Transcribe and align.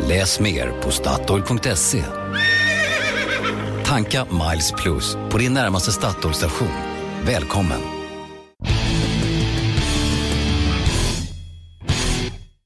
Läs 0.00 0.40
mer 0.40 0.72
på 0.82 0.90
Statoil.se. 0.90 2.04
Tanka 3.84 4.26
Miles 4.30 4.72
Plus 4.72 5.16
på 5.30 5.38
din 5.38 5.54
närmaste 5.54 5.92
Statoil-station. 5.92 6.68
Välkommen! 7.26 7.80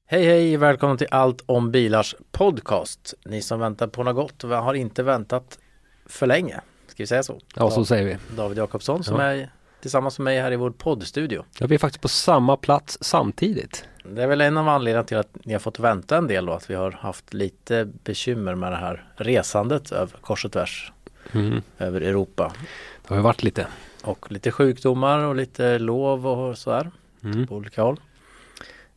Hej 0.05 0.25
hej, 0.25 0.57
välkommen 0.57 0.97
till 0.97 1.07
Allt 1.11 1.43
om 1.45 1.71
bilars 1.71 2.15
podcast. 2.31 3.13
Ni 3.25 3.41
som 3.41 3.59
väntar 3.59 3.87
på 3.87 4.03
något 4.03 4.15
gott 4.15 4.51
har 4.51 4.73
inte 4.73 5.03
väntat 5.03 5.59
för 6.05 6.27
länge. 6.27 6.61
Ska 6.87 7.03
vi 7.03 7.07
säga 7.07 7.23
så? 7.23 7.39
Ja, 7.55 7.71
så 7.71 7.85
säger 7.85 8.05
vi. 8.05 8.35
David 8.35 8.57
Jakobsson 8.57 9.03
som 9.03 9.15
Ja. 9.19 9.21
är 9.23 9.51
tillsammans 9.81 10.19
med 10.19 10.23
mig 10.23 10.41
här 10.41 10.51
i 10.51 10.55
vår 10.55 10.71
poddstudio. 10.71 11.45
Ja, 11.59 11.67
vi 11.67 11.75
är 11.75 11.79
faktiskt 11.79 12.01
på 12.01 12.07
samma 12.07 12.57
plats 12.57 12.97
samtidigt. 13.01 13.85
Det 14.03 14.23
är 14.23 14.27
väl 14.27 14.41
en 14.41 14.57
av 14.57 14.67
anledningarna 14.69 15.03
till 15.07 15.17
att 15.17 15.37
ni 15.45 15.53
har 15.53 15.59
fått 15.59 15.79
vänta 15.79 16.17
en 16.17 16.27
del 16.27 16.45
då, 16.45 16.53
att 16.53 16.69
vi 16.69 16.75
har 16.75 16.91
haft 16.91 17.33
lite 17.33 17.85
bekymmer 18.03 18.55
med 18.55 18.71
det 18.71 18.75
här 18.77 19.03
resandet 19.15 19.91
över 19.91 20.17
kors 20.21 20.45
och 20.45 20.51
tvärs 20.51 20.91
Mm. 21.31 21.61
över 21.77 22.01
Europa. 22.01 22.53
Det 23.01 23.09
har 23.09 23.15
ju 23.15 23.21
varit 23.21 23.43
lite. 23.43 23.67
Och 24.03 24.31
lite 24.31 24.51
sjukdomar 24.51 25.19
och 25.19 25.35
lite 25.35 25.79
lov 25.79 26.27
och 26.27 26.57
sådär 26.57 26.91
Mm. 27.23 27.47
på 27.47 27.55
olika 27.55 27.81
håll. 27.81 27.99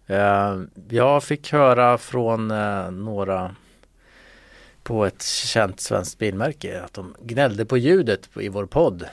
Eh, 0.07 0.61
jag 0.89 1.23
fick 1.25 1.53
höra 1.53 1.99
från 1.99 2.51
eh, 2.51 2.91
några 2.91 3.55
på 4.83 5.07
ett 5.07 5.23
känt 5.23 5.81
svenskt 5.81 6.19
bilmärke 6.19 6.83
att 6.83 6.95
de 6.95 7.15
gnällde 7.23 7.65
på 7.65 7.79
ljudet 7.79 8.29
i 8.41 8.49
vår 8.49 8.67
podd. 8.67 9.05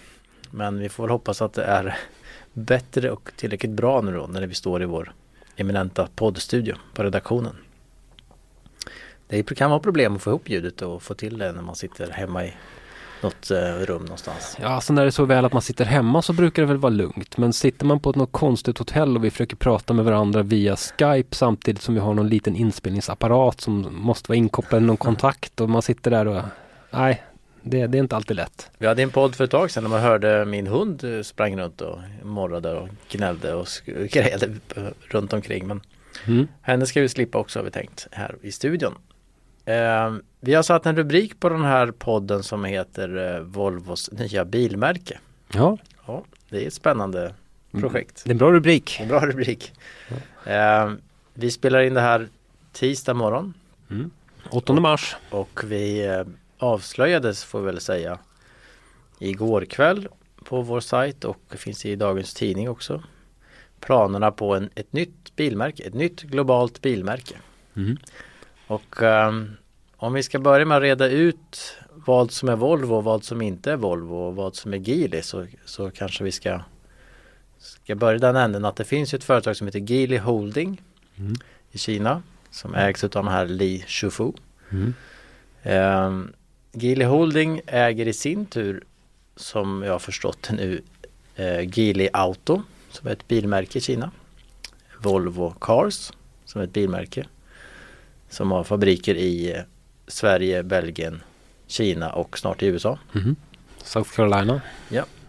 Men 0.52 0.80
vi 0.80 0.90
får 0.90 1.04
väl 1.04 1.12
hoppas 1.12 1.42
att 1.42 1.54
det 1.54 1.64
är 1.64 1.98
bättre 2.54 3.12
och 3.12 3.32
tillräckligt 3.36 3.72
bra 3.72 4.02
nu 4.02 4.12
då 4.14 4.28
när 4.28 4.48
vi 4.48 4.54
står 4.56 4.82
i 4.84 4.86
vår 4.86 5.12
eminenta 5.56 6.08
poddstudio 6.16 6.76
på 6.94 7.04
redaktionen. 7.04 7.56
Det 9.28 9.44
kan 9.44 9.70
vara 9.70 9.80
problem 9.80 10.16
att 10.16 10.22
få 10.22 10.30
ihop 10.30 10.50
ljudet 10.50 10.82
och 10.82 11.04
få 11.04 11.14
till 11.14 11.38
det 11.38 11.52
när 11.52 11.62
man 11.62 11.76
sitter 11.76 12.12
hemma 12.12 12.46
i 12.46 12.54
något 13.24 13.52
eh, 13.52 13.58
rum 13.58 14.02
någonstans. 14.02 14.58
Ja, 14.62 14.68
alltså 14.68 14.94
när 14.94 15.02
det 15.02 15.10
är 15.10 15.12
så 15.12 15.26
väl 15.26 15.46
att 15.46 15.54
man 15.54 15.62
sitter 15.62 15.86
hemma 15.86 16.22
så 16.22 16.34
brukar 16.34 16.62
det 16.62 16.68
väl 16.68 16.78
vara 16.78 16.94
lugnt. 16.94 17.38
Men 17.38 17.54
sitter 17.54 17.86
man 17.86 18.00
på 18.00 18.10
ett 18.10 18.16
något 18.16 18.32
konstigt 18.32 18.78
hotell 18.78 19.18
och 19.18 19.24
vi 19.24 19.32
försöker 19.32 19.56
prata 19.56 19.94
med 19.94 20.06
varandra 20.06 20.44
via 20.44 20.76
Skype 20.76 21.36
samtidigt 21.36 21.82
som 21.82 21.94
vi 21.94 22.00
har 22.00 22.14
någon 22.14 22.30
liten 22.30 22.56
inspelningsapparat 22.56 23.62
som 23.62 23.88
måste 23.92 24.32
vara 24.32 24.38
inkopplad 24.38 24.84
i 24.84 24.86
någon 24.86 24.98
kontakt 24.98 25.62
och 25.62 25.70
man 25.70 25.82
sitter 25.82 26.12
där 26.12 26.28
och 26.28 26.42
nej, 26.92 27.24
det, 27.64 27.88
det 27.88 27.98
är 27.98 28.00
inte 28.00 28.16
alltid 28.16 28.36
lätt. 28.38 28.72
Vi 28.78 28.88
hade 28.88 29.04
en 29.04 29.10
podd 29.10 29.36
för 29.36 29.44
ett 29.44 29.52
tag 29.52 29.72
sedan 29.72 29.84
när 29.84 29.90
man 29.90 30.02
hörde 30.02 30.46
min 30.46 30.68
hund 30.68 31.04
eh, 31.04 31.22
sprang 31.22 31.58
runt 31.60 31.82
och 31.82 32.00
morrade 32.24 32.74
och 32.74 32.90
gnällde 33.10 33.54
och 33.54 33.68
grejade 33.86 34.50
runt 35.10 35.34
omkring. 35.34 35.68
Men 35.68 35.82
Mm. 36.28 36.48
henne 36.62 36.86
ska 36.86 37.02
vi 37.02 37.10
slippa 37.10 37.38
också 37.38 37.60
har 37.60 37.64
vi 37.64 37.72
tänkt 37.72 38.08
här 38.12 38.36
i 38.42 38.52
studion. 38.52 38.94
Eh, 39.66 40.14
vi 40.40 40.54
har 40.54 40.64
satt 40.64 40.86
en 40.86 40.96
rubrik 40.96 41.40
på 41.40 41.50
den 41.50 41.64
här 41.64 41.92
podden 41.92 42.44
som 42.44 42.66
heter 42.66 43.36
eh, 43.36 43.40
Volvos 43.42 44.12
nya 44.12 44.46
bilmärke. 44.46 45.20
Ja, 45.54 45.78
Ja, 46.08 46.24
det 46.50 46.64
är 46.64 46.68
ett 46.68 46.74
spännande 46.74 47.34
projekt. 47.72 48.22
det 48.26 48.30
är 48.30 48.32
en 48.32 48.38
bra 48.38 48.52
rubrik. 48.52 49.00
En 49.00 49.08
bra 49.08 49.26
rubrik. 49.26 49.74
Eh, 50.46 50.92
vi 51.34 51.52
spelar 51.52 51.82
in 51.82 51.94
det 51.94 52.02
här 52.02 52.28
tisdag 52.72 53.14
morgon 53.14 53.54
8 54.50 54.74
mars. 54.74 55.16
Och 55.30 55.60
vi 55.66 56.06
eh, 56.06 56.24
avslöjades 56.64 57.44
får 57.44 57.60
vi 57.60 57.66
väl 57.66 57.82
säga 57.82 58.20
igår 59.20 59.66
kväll 59.66 60.08
på 60.44 60.62
vår 60.62 60.80
sajt 60.80 61.24
och 61.26 61.56
finns 61.58 61.86
i 61.86 61.96
dagens 61.96 62.34
tidning 62.34 62.70
också 62.70 63.04
planerna 63.80 64.32
på 64.32 64.56
en, 64.56 64.70
ett 64.76 64.94
nytt 64.94 65.36
bilmärke, 65.36 65.84
ett 65.84 65.94
nytt 65.94 66.22
globalt 66.22 66.82
bilmärke. 66.82 67.36
Mm. 67.76 67.98
Och 68.68 69.04
ehm, 69.04 69.52
om 69.96 70.14
vi 70.14 70.24
ska 70.24 70.40
börja 70.40 70.66
med 70.66 70.78
att 70.78 70.84
reda 70.84 71.08
ut 71.08 71.78
vad 71.94 72.32
som 72.32 72.50
är 72.50 72.56
Volvo 72.56 72.96
och 72.96 73.04
vad 73.04 73.24
som 73.24 73.42
inte 73.42 73.72
är 73.72 73.78
Volvo 73.78 74.16
och 74.16 74.36
vad 74.36 74.56
som 74.56 74.74
är 74.74 74.78
Geely 74.78 75.22
så, 75.22 75.48
så 75.66 75.92
kanske 75.92 76.24
vi 76.24 76.32
ska, 76.32 76.60
ska 77.60 77.96
börja 77.96 78.20
den 78.20 78.36
änden 78.36 78.66
att 78.66 78.76
det 78.76 78.86
finns 78.86 79.14
ett 79.14 79.24
företag 79.24 79.56
som 79.56 79.68
heter 79.68 79.80
Geely 79.80 80.18
Holding 80.18 80.82
Mm. 81.18 81.34
i 81.72 81.78
Kina 81.78 82.22
som 82.52 82.76
ägs 82.76 83.04
av 83.04 83.10
den 83.10 83.28
här 83.28 83.46
Li 83.46 83.84
Shufu. 83.88 84.32
Mm. 84.70 84.94
Um, 85.64 86.34
Geely 86.76 87.06
Holding 87.06 87.62
äger 87.68 88.08
i 88.08 88.14
sin 88.14 88.46
tur 88.46 88.84
som 89.36 89.84
jag 89.84 89.92
har 89.92 90.00
förstått 90.00 90.48
det 90.50 90.56
nu 90.56 90.82
uh, 91.40 91.78
Geely 91.80 92.10
Auto 92.14 92.62
som 92.90 93.08
är 93.08 93.12
ett 93.12 93.28
bilmärke 93.28 93.78
i 93.78 93.82
Kina. 93.82 94.12
Volvo 94.98 95.56
Cars 95.62 96.12
som 96.46 96.62
är 96.62 96.66
ett 96.66 96.74
bilmärke 96.74 97.26
som 98.30 98.52
har 98.52 98.64
fabriker 98.64 99.16
i 99.16 99.54
eh, 99.54 99.62
Sverige, 100.08 100.64
Belgien, 100.64 101.22
Kina 101.68 102.14
och 102.14 102.38
snart 102.38 102.64
i 102.64 102.66
USA. 102.66 103.00
Mhm. 103.12 103.36
South 103.84 104.16
Carolina. 104.16 104.62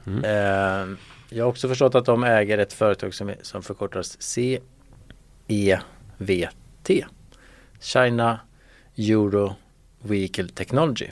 Mm. 0.07 0.25
Ehm, 0.25 0.97
jag 1.29 1.45
har 1.45 1.51
också 1.51 1.69
förstått 1.69 1.95
att 1.95 2.05
de 2.05 2.25
äger 2.25 2.59
ett 2.59 2.73
företag 2.73 3.15
som, 3.15 3.29
är, 3.29 3.37
som 3.43 3.63
förkortas 3.63 4.23
CEVT. 4.23 5.81
China 7.81 8.41
Euro 8.97 9.55
Vehicle 10.03 10.49
Technology. 10.49 11.11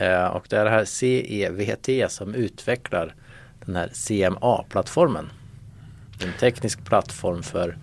Eh, 0.00 0.24
och 0.26 0.46
det 0.48 0.56
är 0.56 0.64
det 0.64 0.70
här 0.70 0.84
CEVT 0.84 2.10
som 2.12 2.34
utvecklar 2.34 3.14
den 3.64 3.76
här 3.76 3.88
CMA-plattformen. 3.88 5.28
En 6.22 6.32
teknisk 6.40 6.84
plattform 6.84 7.42
för 7.42 7.78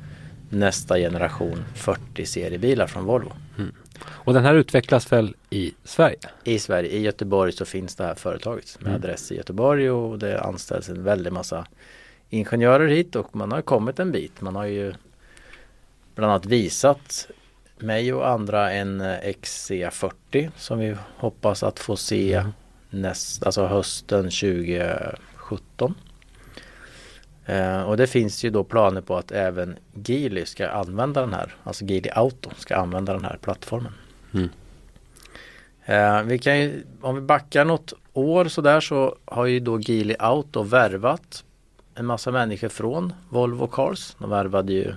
nästa 0.50 0.97
generation 0.97 1.63
40 1.75 2.25
seriebilar 2.25 2.88
från 2.88 3.06
Volvo. 3.06 3.31
Och 4.06 4.33
den 4.33 4.45
här 4.45 4.53
utvecklas 4.56 5.11
väl 5.11 5.35
i 5.50 5.73
Sverige? 5.83 6.17
I 6.44 6.59
Sverige, 6.59 6.89
i 6.89 7.01
Göteborg 7.01 7.51
så 7.51 7.66
finns 7.66 7.95
det 7.95 8.03
här 8.03 8.16
företaget 8.16 8.77
med 8.79 8.88
Mm. 8.89 9.01
adress 9.01 9.31
i 9.31 9.35
Göteborg 9.35 9.89
och 9.91 10.19
det 10.19 10.41
anställs 10.41 10.89
en 10.89 11.03
väldig 11.03 11.33
massa 11.33 11.67
ingenjörer 12.29 12.88
hit 12.88 13.16
och 13.16 13.35
man 13.35 13.51
har 13.51 13.61
kommit 13.61 14.00
en 14.00 14.11
bit. 14.11 14.41
Man 14.41 14.56
har 14.56 14.66
ju 14.66 14.94
bland 16.16 16.31
annat 16.31 16.45
visat 16.45 17.27
mig 17.77 18.13
och 18.13 18.27
andra 18.27 18.71
en 18.71 19.01
eh, 19.01 19.17
XC40 19.17 20.51
som 20.57 20.79
vi 20.79 20.95
hoppas 21.17 21.63
att 21.63 21.79
få 21.79 21.95
se 21.95 22.33
Mm. 22.33 22.51
näst, 22.89 23.45
alltså 23.45 23.65
hösten 23.65 24.23
2017. 24.23 25.95
Eh, 27.45 27.81
och 27.81 27.97
det 27.97 28.07
finns 28.07 28.43
ju 28.43 28.49
då 28.49 28.63
planer 28.63 29.01
på 29.01 29.17
att 29.17 29.31
även 29.31 29.77
Geely 30.05 30.45
ska 30.45 30.69
använda 30.69 31.21
den 31.21 31.33
här, 31.33 31.55
alltså 31.63 31.85
Geely 31.85 32.09
Auto 32.09 32.49
ska 32.57 32.75
använda 32.75 33.13
den 33.13 33.25
här 33.25 33.38
plattformen. 33.41 33.94
Mm. 34.33 34.49
Eh, 35.85 36.23
vi 36.23 36.39
kan 36.39 36.59
ju, 36.59 36.83
om 37.01 37.15
vi 37.15 37.21
backar 37.21 37.65
något 37.65 37.94
år 38.13 38.45
så 38.45 38.61
där 38.61 38.79
så 38.79 39.15
har 39.25 39.45
ju 39.45 39.59
då 39.59 39.79
Geely 39.79 40.15
Auto 40.19 40.63
värvat 40.63 41.44
en 41.95 42.05
massa 42.05 42.31
människor 42.31 42.69
från 42.69 43.13
Volvo 43.29 43.67
Cars. 43.67 44.15
De 44.19 44.29
värvade 44.29 44.73
ju 44.73 44.94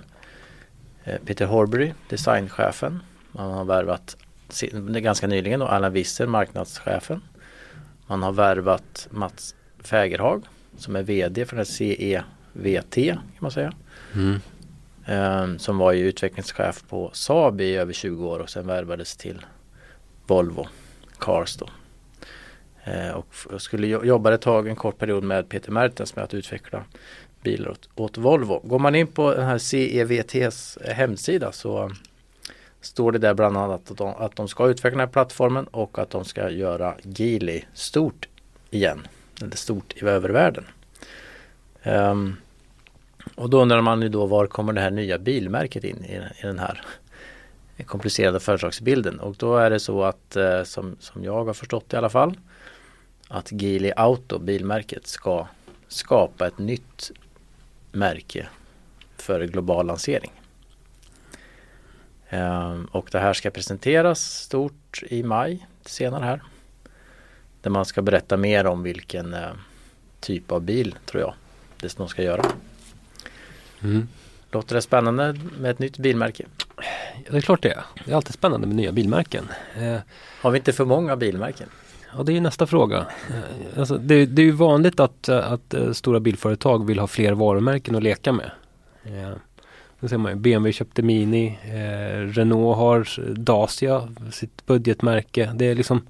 Peter 1.25 1.45
Horbury, 1.45 1.93
designchefen. 2.09 2.99
Man 3.31 3.51
har 3.51 3.65
värvat 3.65 4.17
ganska 5.01 5.27
nyligen 5.27 5.59
då 5.59 5.65
Allan 5.65 5.93
Visser, 5.93 6.27
marknadschefen. 6.27 7.21
Man 8.07 8.23
har 8.23 8.31
värvat 8.31 9.07
Mats 9.11 9.55
Fägerhag 9.79 10.43
som 10.77 10.95
är 10.95 11.03
VD 11.03 11.45
för 11.45 11.55
den 11.55 11.65
CEVT 11.65 12.95
kan 12.95 13.19
man 13.39 13.51
säga. 13.51 13.73
Mm. 14.15 14.39
Eh, 15.05 15.57
som 15.57 15.77
var 15.77 15.91
ju 15.91 16.07
utvecklingschef 16.07 16.83
på 16.89 17.09
Saab 17.13 17.61
i 17.61 17.75
över 17.75 17.93
20 17.93 18.27
år 18.27 18.39
och 18.39 18.49
sen 18.49 18.67
värvades 18.67 19.17
till 19.17 19.45
Volvo 20.27 20.67
Cars 21.19 21.55
då. 21.57 21.69
Eh, 22.83 23.09
och 23.11 23.61
skulle 23.61 23.87
jo- 23.87 24.05
jobba 24.05 24.33
ett 24.33 24.41
tag, 24.41 24.67
en 24.67 24.75
kort 24.75 24.97
period 24.97 25.23
med 25.23 25.49
Peter 25.49 25.71
Mertens 25.71 26.15
med 26.15 26.23
att 26.25 26.33
utveckla 26.33 26.83
bilar 27.41 27.69
åt, 27.69 27.89
åt 27.95 28.17
Volvo. 28.17 28.59
Går 28.63 28.79
man 28.79 28.95
in 28.95 29.07
på 29.07 29.33
den 29.33 29.45
här 29.45 29.57
CEVTs 29.57 30.77
hemsida 30.81 31.51
så 31.51 31.91
står 32.81 33.11
det 33.11 33.19
där 33.19 33.33
bland 33.33 33.57
annat 33.57 33.91
att 33.91 33.97
de, 33.97 34.13
att 34.17 34.35
de 34.35 34.47
ska 34.47 34.67
utveckla 34.67 34.97
den 34.97 35.07
här 35.07 35.13
plattformen 35.13 35.65
och 35.67 35.99
att 35.99 36.09
de 36.09 36.25
ska 36.25 36.49
göra 36.49 36.95
Geely 37.03 37.61
stort 37.73 38.27
igen. 38.69 39.07
Eller 39.41 39.55
stort 39.55 39.93
i 39.97 40.05
övervärlden. 40.05 40.65
Um, 41.83 42.35
och 43.35 43.49
då 43.49 43.61
undrar 43.61 43.81
man 43.81 44.01
ju 44.01 44.09
då 44.09 44.25
var 44.25 44.47
kommer 44.47 44.73
det 44.73 44.81
här 44.81 44.91
nya 44.91 45.17
bilmärket 45.17 45.83
in 45.83 46.05
i, 46.05 46.15
i 46.15 46.47
den 46.47 46.59
här 46.59 46.83
komplicerade 47.85 48.39
företagsbilden 48.39 49.19
och 49.19 49.35
då 49.35 49.57
är 49.57 49.69
det 49.69 49.79
så 49.79 50.03
att 50.03 50.35
eh, 50.35 50.63
som, 50.63 50.95
som 50.99 51.23
jag 51.23 51.45
har 51.45 51.53
förstått 51.53 51.93
i 51.93 51.95
alla 51.95 52.09
fall 52.09 52.37
att 53.27 53.51
Geely 53.51 53.91
Auto, 53.95 54.39
bilmärket, 54.39 55.07
ska 55.07 55.47
skapa 55.87 56.47
ett 56.47 56.57
nytt 56.57 57.11
märke 57.91 58.47
för 59.17 59.43
global 59.43 59.85
lansering. 59.85 60.31
Ehm, 62.29 62.85
och 62.85 63.09
det 63.11 63.19
här 63.19 63.33
ska 63.33 63.49
presenteras 63.49 64.21
stort 64.21 65.03
i 65.07 65.23
maj 65.23 65.67
senare 65.85 66.25
här. 66.25 66.41
Där 67.61 67.69
man 67.71 67.85
ska 67.85 68.01
berätta 68.01 68.37
mer 68.37 68.65
om 68.65 68.83
vilken 68.83 69.33
eh, 69.33 69.49
typ 70.19 70.51
av 70.51 70.61
bil 70.61 70.95
tror 71.05 71.21
jag 71.21 71.33
det 71.77 71.97
de 71.97 72.07
ska 72.07 72.23
göra. 72.23 72.45
Mm. 73.83 74.07
Låter 74.51 74.75
det 74.75 74.81
spännande 74.81 75.35
med 75.59 75.71
ett 75.71 75.79
nytt 75.79 75.97
bilmärke? 75.97 76.45
Det 77.29 77.37
är 77.37 77.41
klart 77.41 77.61
det 77.61 77.71
är. 77.71 77.83
Det 78.05 78.11
är 78.11 78.15
alltid 78.15 78.33
spännande 78.33 78.67
med 78.67 78.75
nya 78.75 78.91
bilmärken. 78.91 79.47
Eh, 79.75 79.97
Har 80.41 80.51
vi 80.51 80.57
inte 80.57 80.73
för 80.73 80.85
många 80.85 81.15
bilmärken? 81.15 81.69
Ja, 82.17 82.23
det 82.23 82.37
är 82.37 82.41
nästa 82.41 82.67
fråga. 82.67 82.97
Eh, 83.29 83.79
Alltså, 83.79 83.97
det, 83.97 84.25
det 84.25 84.41
är 84.41 84.45
ju 84.45 84.51
vanligt 84.51 84.99
att, 84.99 85.29
eh, 85.29 85.51
att 85.51 85.73
eh, 85.73 85.91
stora 85.91 86.19
bilföretag 86.19 86.85
vill 86.85 86.99
ha 86.99 87.07
fler 87.07 87.33
varumärken 87.33 87.95
att 87.95 88.03
leka 88.03 88.31
med. 88.31 88.51
Det 89.99 90.09
ser 90.09 90.17
man. 90.17 90.41
BMW 90.41 90.71
köpte 90.73 91.01
Mini, 91.01 91.59
eh, 91.63 92.19
Renault 92.27 92.77
har 92.77 93.07
Dacia, 93.33 94.07
sitt 94.31 94.65
budgetmärke. 94.65 95.51
Det 95.55 95.65
är 95.65 95.75
liksom 95.75 95.97
Man 95.97 96.05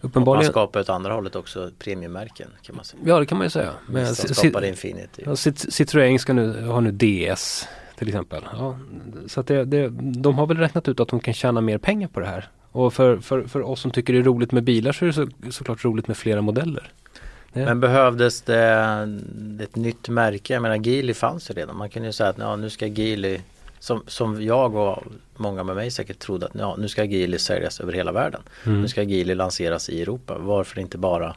uppenbarligen... 0.00 0.50
skapar 0.50 0.80
åt 0.80 0.88
andra 0.88 1.12
hållet 1.14 1.36
också 1.36 1.70
premiummärken 1.78 2.48
kan 2.62 2.76
man 2.76 2.84
säga. 2.84 3.02
Ja, 3.06 3.18
det 3.18 3.26
kan 3.26 3.38
man 3.38 3.46
ju 3.46 3.50
säga. 3.50 3.70
Men 3.86 4.04
Ci- 4.06 4.64
Infinity. 4.68 5.22
ja, 5.26 5.32
Citroën 5.32 6.18
ska 6.18 6.32
nu, 6.32 6.66
har 6.66 6.80
nu 6.80 6.90
DS 6.92 7.68
till 7.98 8.08
exempel. 8.08 8.42
Ja, 8.58 8.78
så 9.26 9.40
att 9.40 9.46
det, 9.46 9.64
det, 9.64 9.88
de 9.98 10.38
har 10.38 10.46
väl 10.46 10.56
räknat 10.56 10.88
ut 10.88 11.00
att 11.00 11.08
de 11.08 11.20
kan 11.20 11.34
tjäna 11.34 11.60
mer 11.60 11.78
pengar 11.78 12.08
på 12.08 12.20
det 12.20 12.26
här. 12.26 12.48
Och 12.74 12.94
för, 12.94 13.16
för, 13.16 13.42
för 13.42 13.62
oss 13.62 13.80
som 13.80 13.90
tycker 13.90 14.12
det 14.12 14.18
är 14.18 14.22
roligt 14.22 14.52
med 14.52 14.64
bilar 14.64 14.92
så 14.92 15.04
är 15.04 15.06
det 15.06 15.12
så, 15.12 15.26
såklart 15.50 15.84
roligt 15.84 16.08
med 16.08 16.16
flera 16.16 16.40
modeller. 16.40 16.92
Ja. 17.52 17.64
Men 17.64 17.80
behövdes 17.80 18.42
det 18.42 19.08
ett 19.62 19.76
nytt 19.76 20.08
märke? 20.08 20.52
Jag 20.52 20.62
menar 20.62 20.86
Geely 20.86 21.14
fanns 21.14 21.50
ju 21.50 21.54
redan. 21.54 21.76
Man 21.76 21.90
kunde 21.90 22.08
ju 22.08 22.12
säga 22.12 22.28
att 22.28 22.38
ja, 22.38 22.56
nu 22.56 22.70
ska 22.70 22.86
Geely 22.86 23.38
som, 23.78 24.02
som 24.06 24.42
jag 24.42 24.74
och 24.74 25.02
många 25.36 25.64
med 25.64 25.76
mig 25.76 25.90
säkert 25.90 26.18
trodde 26.18 26.46
att 26.46 26.54
ja, 26.54 26.76
nu 26.78 26.88
ska 26.88 27.04
Geely 27.04 27.38
säljas 27.38 27.80
över 27.80 27.92
hela 27.92 28.12
världen. 28.12 28.40
Mm. 28.66 28.82
Nu 28.82 28.88
ska 28.88 29.02
Geely 29.02 29.34
lanseras 29.34 29.88
i 29.88 30.02
Europa. 30.02 30.38
Varför 30.38 30.80
inte 30.80 30.98
bara 30.98 31.36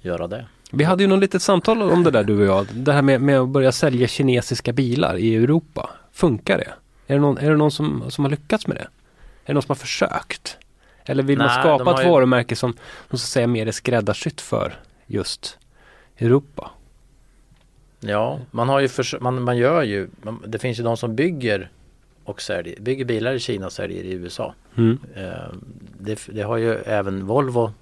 göra 0.00 0.26
det? 0.26 0.46
Vi 0.72 0.84
hade 0.84 1.02
ju 1.02 1.08
något 1.08 1.20
litet 1.20 1.42
samtal 1.42 1.82
om 1.82 2.04
det 2.04 2.10
där 2.10 2.24
du 2.24 2.38
och 2.40 2.46
jag. 2.46 2.66
Det 2.72 2.92
här 2.92 3.02
med, 3.02 3.20
med 3.20 3.40
att 3.40 3.48
börja 3.48 3.72
sälja 3.72 4.08
kinesiska 4.08 4.72
bilar 4.72 5.16
i 5.16 5.36
Europa. 5.36 5.90
Funkar 6.12 6.58
det? 6.58 6.72
Är 7.06 7.14
det 7.14 7.20
någon, 7.20 7.38
är 7.38 7.50
det 7.50 7.56
någon 7.56 7.70
som, 7.70 8.04
som 8.08 8.24
har 8.24 8.30
lyckats 8.30 8.66
med 8.66 8.76
det? 8.76 8.88
Är 9.46 9.50
det 9.50 9.52
någon 9.54 9.62
som 9.62 9.70
har 9.70 9.76
försökt? 9.76 10.56
Eller 11.04 11.22
vill 11.22 11.38
man 11.38 11.46
Nej, 11.46 11.58
skapa 11.60 11.84
de 11.84 11.86
har 11.86 12.00
ett 12.00 12.06
ju- 12.06 12.10
varumärke 12.10 12.56
som, 12.56 12.72
som 13.10 13.18
så 13.18 13.26
säga 13.26 13.46
mer 13.46 13.66
är 13.66 13.72
skräddarsytt 13.72 14.40
för 14.40 14.80
just 15.06 15.58
Europa? 16.18 16.70
Ja, 18.00 18.40
man 18.50 18.68
har 18.68 18.80
ju 18.80 18.88
förs- 18.88 19.20
man, 19.20 19.42
man 19.42 19.56
gör 19.56 19.82
ju, 19.82 20.08
man, 20.22 20.42
det 20.46 20.58
finns 20.58 20.78
ju 20.78 20.82
de 20.82 20.96
som 20.96 21.16
bygger 21.16 21.70
och 22.24 22.42
säljer, 22.42 22.80
bygger 22.80 23.04
bilar 23.04 23.32
i 23.34 23.38
Kina 23.40 23.66
och 23.66 23.72
säljer 23.72 24.04
i 24.04 24.12
USA. 24.12 24.54
Mm. 24.76 24.98
Eh, 25.14 25.32
det, 25.98 26.20
det 26.28 26.42
har 26.42 26.56
ju 26.56 26.74
även 26.74 27.26
Volvo 27.26 27.72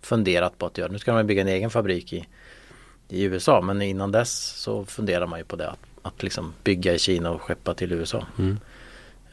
funderat 0.00 0.58
på 0.58 0.66
att 0.66 0.78
göra. 0.78 0.92
Nu 0.92 0.98
ska 0.98 1.12
de 1.16 1.26
bygga 1.26 1.42
en 1.42 1.48
egen 1.48 1.70
fabrik 1.70 2.12
i, 2.12 2.26
i 3.08 3.22
USA 3.22 3.60
men 3.60 3.82
innan 3.82 4.12
dess 4.12 4.46
så 4.46 4.84
funderar 4.84 5.26
man 5.26 5.38
ju 5.38 5.44
på 5.44 5.56
det. 5.56 5.70
Att, 5.70 5.78
att 6.02 6.22
liksom 6.22 6.52
bygga 6.64 6.94
i 6.94 6.98
Kina 6.98 7.30
och 7.30 7.42
skeppa 7.42 7.74
till 7.74 7.92
USA. 7.92 8.26
Mm. 8.38 8.58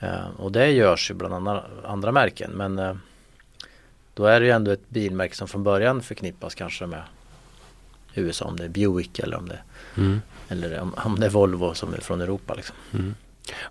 Eh, 0.03 0.27
och 0.37 0.51
det 0.51 0.71
görs 0.71 1.11
ju 1.11 1.15
bland 1.15 1.33
andra, 1.33 1.63
andra 1.83 2.11
märken 2.11 2.51
men 2.51 2.79
eh, 2.79 2.95
då 4.13 4.25
är 4.25 4.39
det 4.39 4.45
ju 4.45 4.51
ändå 4.51 4.71
ett 4.71 4.89
bilmärke 4.89 5.35
som 5.35 5.47
från 5.47 5.63
början 5.63 6.01
förknippas 6.01 6.55
kanske 6.55 6.85
med 6.85 7.01
USA 8.13 8.45
om 8.45 8.57
det 8.57 8.63
är 8.63 8.69
Buick 8.69 9.19
eller 9.19 9.37
om 9.37 9.49
det, 9.49 9.59
Mm. 9.97 10.21
eller 10.49 10.79
om, 10.79 10.93
om 10.97 11.19
det 11.19 11.25
är 11.25 11.29
Volvo 11.29 11.73
som 11.73 11.93
är 11.93 11.97
från 11.97 12.21
Europa. 12.21 12.53
Liksom. 12.53 12.75
Mm. 12.93 13.15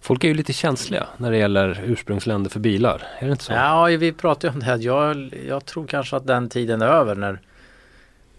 Folk 0.00 0.24
är 0.24 0.28
ju 0.28 0.34
lite 0.34 0.52
känsliga 0.52 1.06
när 1.16 1.30
det 1.30 1.36
gäller 1.36 1.80
ursprungsländer 1.84 2.50
för 2.50 2.60
bilar. 2.60 3.02
Är 3.18 3.26
det 3.26 3.32
inte 3.32 3.44
så? 3.44 3.52
Ja, 3.52 3.84
vi 3.84 4.12
pratade 4.12 4.46
ju 4.46 4.52
om 4.52 4.60
det 4.60 4.66
här. 4.66 4.78
Jag, 4.78 5.34
jag 5.46 5.64
tror 5.64 5.86
kanske 5.86 6.16
att 6.16 6.26
den 6.26 6.48
tiden 6.48 6.82
är 6.82 6.86
över 6.86 7.14
när, 7.14 7.40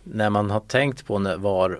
när 0.04 0.30
man 0.30 0.52
har 0.52 0.60
tänkt 0.60 1.06
på 1.06 1.20
när, 1.20 1.38
var 1.38 1.80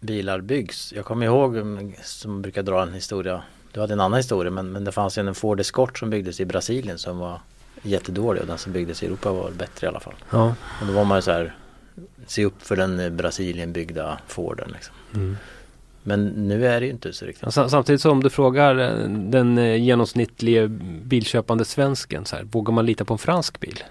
bilar 0.00 0.40
byggs. 0.40 0.92
Jag 0.92 1.04
kommer 1.04 1.26
ihåg, 1.26 1.56
mm, 1.56 1.92
som 2.02 2.42
brukar 2.42 2.62
dra 2.62 2.82
en 2.82 2.92
historia, 2.92 3.42
du 3.72 3.80
hade 3.80 3.92
en 3.92 4.00
annan 4.00 4.16
historia, 4.16 4.50
men, 4.50 4.72
men 4.72 4.84
det 4.84 4.92
fanns 4.92 5.18
en 5.18 5.34
Ford 5.34 5.60
Escort 5.60 5.98
som 5.98 6.10
byggdes 6.10 6.40
i 6.40 6.44
Brasilien 6.44 6.98
som 6.98 7.18
var 7.18 7.40
jättedålig 7.82 8.40
och 8.40 8.46
den 8.46 8.58
som 8.58 8.72
byggdes 8.72 9.02
i 9.02 9.06
Europa 9.06 9.32
var 9.32 9.50
bättre 9.50 9.86
i 9.86 9.88
alla 9.88 10.00
fall. 10.00 10.14
Ja. 10.30 10.54
Och 10.80 10.86
då 10.86 10.92
var 10.92 11.04
man 11.04 11.18
ju 11.18 11.22
så 11.22 11.30
här, 11.30 11.54
se 12.26 12.44
upp 12.44 12.62
för 12.62 12.76
den 12.76 13.00
eh, 13.00 13.10
Brasilien 13.10 13.72
byggda 13.72 14.18
Forden 14.26 14.70
liksom. 14.72 14.94
Mm. 15.14 15.36
Men 16.02 16.26
nu 16.26 16.66
är 16.66 16.80
det 16.80 16.86
ju 16.86 16.92
inte 16.92 17.12
så 17.12 17.24
riktigt. 17.24 17.54
Samtidigt 17.54 18.00
som 18.00 18.12
om 18.12 18.22
du 18.22 18.30
frågar 18.30 18.78
eh, 18.78 19.08
den 19.08 19.58
eh, 19.58 19.76
genomsnittlige 19.82 20.68
bilköpande 21.04 21.64
svensken 21.64 22.24
så 22.24 22.36
här, 22.36 22.44
vågar 22.44 22.74
man 22.74 22.86
lita 22.86 23.04
på 23.04 23.14
en 23.14 23.18
fransk 23.18 23.60
bil? 23.60 23.82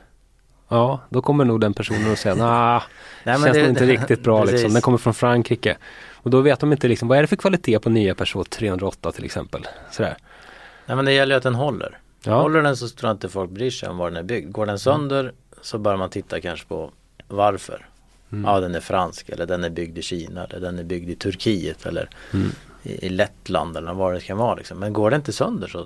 Ja, 0.71 0.99
då 1.09 1.21
kommer 1.21 1.45
nog 1.45 1.61
den 1.61 1.73
personen 1.73 2.11
att 2.11 2.19
säga 2.19 2.35
nah, 2.35 2.83
Nej, 3.23 3.39
känns 3.41 3.57
nog 3.57 3.67
inte 3.67 3.85
riktigt 3.85 4.23
bra 4.23 4.41
precis. 4.41 4.53
liksom. 4.53 4.73
Den 4.73 4.81
kommer 4.81 4.97
från 4.97 5.13
Frankrike. 5.13 5.77
Och 6.13 6.29
då 6.29 6.41
vet 6.41 6.59
de 6.59 6.71
inte 6.71 6.87
liksom, 6.87 7.07
vad 7.07 7.17
är 7.17 7.21
det 7.21 7.27
för 7.27 7.35
kvalitet 7.35 7.79
på 7.79 7.89
nya 7.89 8.15
Peugeot 8.15 8.49
308 8.49 9.11
till 9.11 9.25
exempel. 9.25 9.67
Sådär. 9.91 10.17
Nej 10.85 10.95
men 10.95 11.05
det 11.05 11.13
gäller 11.13 11.35
ju 11.35 11.37
att 11.37 11.43
den 11.43 11.55
håller. 11.55 11.97
Ja. 12.23 12.41
Håller 12.41 12.61
den 12.61 12.77
så 12.77 12.87
tror 12.89 13.09
jag 13.09 13.15
inte 13.15 13.29
folk 13.29 13.51
bryr 13.51 13.69
sig 13.69 13.89
om 13.89 13.97
var 13.97 14.09
den 14.09 14.17
är 14.17 14.23
byggd. 14.23 14.51
Går 14.51 14.65
den 14.65 14.79
sönder 14.79 15.31
så 15.61 15.77
bör 15.77 15.95
man 15.97 16.09
titta 16.09 16.41
kanske 16.41 16.67
på 16.67 16.91
varför. 17.27 17.85
Mm. 18.31 18.45
Ja 18.45 18.59
den 18.59 18.75
är 18.75 18.79
fransk 18.79 19.29
eller 19.29 19.45
den 19.45 19.63
är 19.63 19.69
byggd 19.69 19.97
i 19.97 20.01
Kina 20.01 20.43
eller 20.45 20.59
den 20.59 20.79
är 20.79 20.83
byggd 20.83 21.09
i 21.09 21.15
Turkiet 21.15 21.85
eller 21.85 22.09
Mm. 22.33 22.51
i, 22.83 23.05
i 23.05 23.09
Lettland 23.09 23.77
eller 23.77 23.93
vad 23.93 24.13
det 24.13 24.21
kan 24.21 24.37
vara. 24.37 24.55
Liksom. 24.55 24.79
Men 24.79 24.93
går 24.93 25.09
det 25.09 25.15
inte 25.15 25.31
sönder 25.33 25.67
så, 25.67 25.85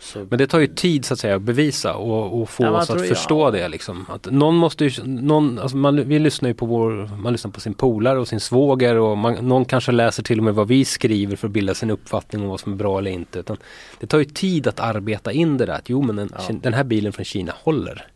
så 0.00 0.26
Men 0.30 0.38
det 0.38 0.46
tar 0.46 0.58
ju 0.58 0.66
tid 0.66 1.04
så 1.04 1.14
att 1.14 1.20
säga 1.20 1.36
att 1.36 1.42
bevisa 1.42 1.94
och, 1.94 2.40
och 2.40 2.50
få 2.50 2.64
Ja, 2.64 2.70
oss 2.70 2.90
att 2.90 3.08
förstå 3.08 3.46
ja. 3.46 3.50
det 3.50 3.68
liksom. 3.68 4.06
Att 4.08 4.30
någon 4.30 4.54
måste 4.56 4.84
ju, 4.84 5.04
någon, 5.04 5.58
alltså 5.58 5.76
man, 5.76 6.08
vi 6.08 6.18
lyssnar 6.18 6.48
ju 6.48 6.54
på 6.54 6.66
vår, 6.66 7.10
man 7.22 7.32
lyssnar 7.32 7.50
på 7.50 7.60
sin 7.60 7.74
polare 7.74 8.18
och 8.18 8.28
sin 8.28 8.40
svåger 8.40 8.96
och 8.96 9.18
man, 9.18 9.34
någon 9.34 9.64
kanske 9.64 9.92
läser 9.92 10.22
till 10.22 10.38
och 10.38 10.44
med 10.44 10.54
vad 10.54 10.68
vi 10.68 10.84
skriver 10.84 11.36
för 11.36 11.46
att 11.46 11.52
bilda 11.52 11.74
sin 11.74 11.90
uppfattning 11.90 12.42
om 12.42 12.48
vad 12.48 12.60
som 12.60 12.72
är 12.72 12.76
bra 12.76 12.98
eller 12.98 13.10
inte. 13.10 13.38
Utan 13.38 13.56
det 14.00 14.06
tar 14.06 14.18
ju 14.18 14.24
tid 14.24 14.66
att 14.66 14.80
arbeta 14.80 15.32
in 15.32 15.56
det 15.56 15.66
där, 15.66 15.74
att 15.74 15.88
jo 15.88 16.02
men 16.02 16.16
den, 16.16 16.30
Ja. 16.48 16.54
den 16.62 16.74
här 16.74 16.84
bilen 16.84 17.12
från 17.12 17.24
Kina 17.24 17.52
håller. 17.62 18.06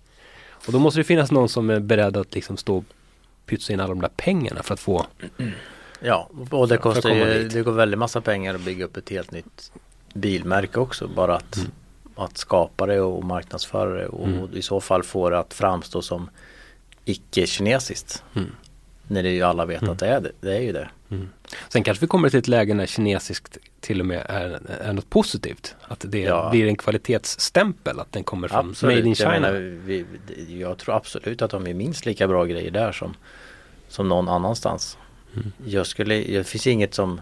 Och 0.67 0.73
då 0.73 0.79
måste 0.79 1.01
det 1.01 1.05
finnas 1.05 1.31
någon 1.31 1.49
som 1.49 1.71
är 1.71 1.81
beredd 1.81 2.17
att 2.17 2.35
liksom 2.35 2.57
stå 2.57 2.77
och 2.77 2.85
pytsa 3.47 3.73
in 3.73 3.81
alla 3.81 3.89
de 3.89 4.01
där 4.01 4.11
pengarna 4.17 4.63
för 4.63 4.75
att 4.75 4.81
få 4.81 5.07
Ja, 6.01 6.31
och 6.51 6.69
det 6.69 6.77
kostar 6.77 7.11
ju, 7.11 7.49
det 7.49 7.63
går 7.63 7.73
väldigt 7.73 7.99
massa 7.99 8.21
pengar 8.21 8.55
att 8.55 8.61
bygga 8.61 8.85
upp 8.85 8.97
ett 8.97 9.11
helt 9.11 9.31
nytt 9.33 9.73
bilmärke 10.15 10.81
också. 10.81 11.09
Bara 11.09 11.37
att, 11.37 11.57
Mm. 11.57 11.71
att 12.15 12.39
skapa 12.39 12.87
det 12.87 13.01
och 13.01 13.25
marknadsföra 13.25 13.91
det 14.01 14.07
och 14.07 14.29
Mm. 14.29 14.49
i 14.57 14.63
så 14.63 14.81
fall 14.81 15.03
få 15.03 15.31
det 15.31 15.39
att 15.39 15.55
framstå 15.55 16.03
som 16.03 16.31
icke-kinesiskt. 17.05 18.23
Mm. 18.35 18.51
När 19.09 19.23
det 19.23 19.31
ju 19.31 19.43
alla 19.43 19.65
vet 19.67 19.83
Mm. 19.83 19.93
att 19.93 19.99
det 19.99 20.07
är 20.09 20.21
det. 20.21 20.33
Det 20.41 20.57
är 20.57 20.61
ju 20.61 20.73
det. 20.73 20.89
Sen 21.69 21.83
kanske 21.83 22.01
vi 22.01 22.07
kommer 22.07 22.31
till 22.31 22.39
ett 22.39 22.49
läge 22.49 22.75
när 22.75 22.87
kinesiskt 22.87 23.59
till 23.81 24.01
och 24.01 24.07
med 24.07 24.27
är, 24.29 24.61
är 24.81 24.93
något 24.93 25.11
positivt. 25.11 25.75
Att 25.83 26.05
det 26.09 26.19
Ja. 26.21 26.51
blir 26.51 26.67
en 26.69 26.77
kvalitetsstämpel 26.77 28.01
att 28.01 28.13
den 28.13 28.25
kommer 28.25 28.49
från 28.49 28.75
Made 28.83 28.99
in 29.01 29.07
Jag, 29.09 29.17
China. 29.17 29.31
menar, 29.31 29.53
vi, 29.85 30.07
jag 30.49 30.79
tror 30.79 30.97
absolut 30.97 31.43
att 31.43 31.51
de 31.51 31.67
är 31.67 31.75
minst 31.75 32.07
lika 32.07 32.29
bra 32.29 32.45
grejer 32.45 32.71
där 32.71 32.93
som, 32.93 33.15
som 33.89 34.09
någon 34.09 34.29
annanstans. 34.29 34.99
Mm. 35.37 35.53
Jag 35.67 35.87
skulle, 35.87 36.15
det 36.15 36.45
finns 36.49 36.67
inget 36.67 36.95
som 36.95 37.21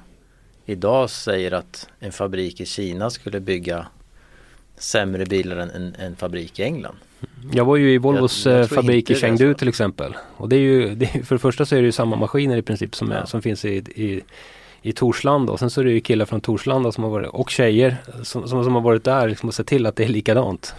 idag 0.66 1.11
säger 1.11 1.52
att 1.52 1.88
en 2.00 2.12
fabrik 2.12 2.61
i 2.61 2.66
Kina 2.66 3.11
skulle 3.11 3.40
bygga 3.40 3.87
sämre 4.76 5.26
bilar 5.26 5.57
än 5.57 5.71
en, 5.71 5.95
en 5.99 6.16
fabrik 6.16 6.59
i 6.59 6.62
England. 6.62 6.97
Jag 7.52 7.64
var 7.64 7.76
ju 7.76 7.92
i 7.92 7.99
Volvos 7.99 8.47
Jag- 8.47 8.54
jag 8.54 8.61
eh, 8.61 8.66
fabrik 8.66 9.11
i 9.11 9.12
är 9.12 9.16
Chengdu 9.19 9.54
till 9.54 9.69
exempel. 9.69 10.14
Och 10.37 10.49
det 10.49 10.57
är 10.57 10.61
ju, 10.61 10.95
det 10.95 11.04
är, 11.14 11.23
för 11.23 11.35
det 11.35 11.38
första 11.38 11.66
så 11.66 11.76
är 11.76 11.81
det 11.81 11.87
ju 11.87 11.92
samma 11.92 12.16
maskiner 12.16 12.57
i 12.57 12.62
princip 12.62 12.95
som, 12.95 13.12
är, 13.12 13.16
Ja. 13.16 13.26
som 13.26 13.42
finns 13.42 13.64
i, 13.64 13.69
i, 13.76 14.23
i 14.83 14.92
Torslanda. 14.92 15.52
Och 15.52 15.59
sen 15.59 15.71
så 15.71 15.81
är 15.81 15.85
det 15.85 15.90
ju 15.90 16.00
killar 16.00 16.25
från 16.25 16.40
Torslanda 16.40 16.92
som 16.92 17.04
har 17.04 17.11
varit, 17.11 17.28
och 17.31 17.50
tjejer 17.50 17.97
som, 18.23 18.49
som, 18.49 18.64
som 18.64 18.75
har 18.75 18.81
varit 18.83 19.04
där 19.04 19.28
liksom 19.28 19.49
och 19.49 19.54
sett 19.54 19.66
till 19.66 19.87
att 19.87 19.97
det 19.97 20.04
är 20.04 20.09
likadant. 20.09 20.75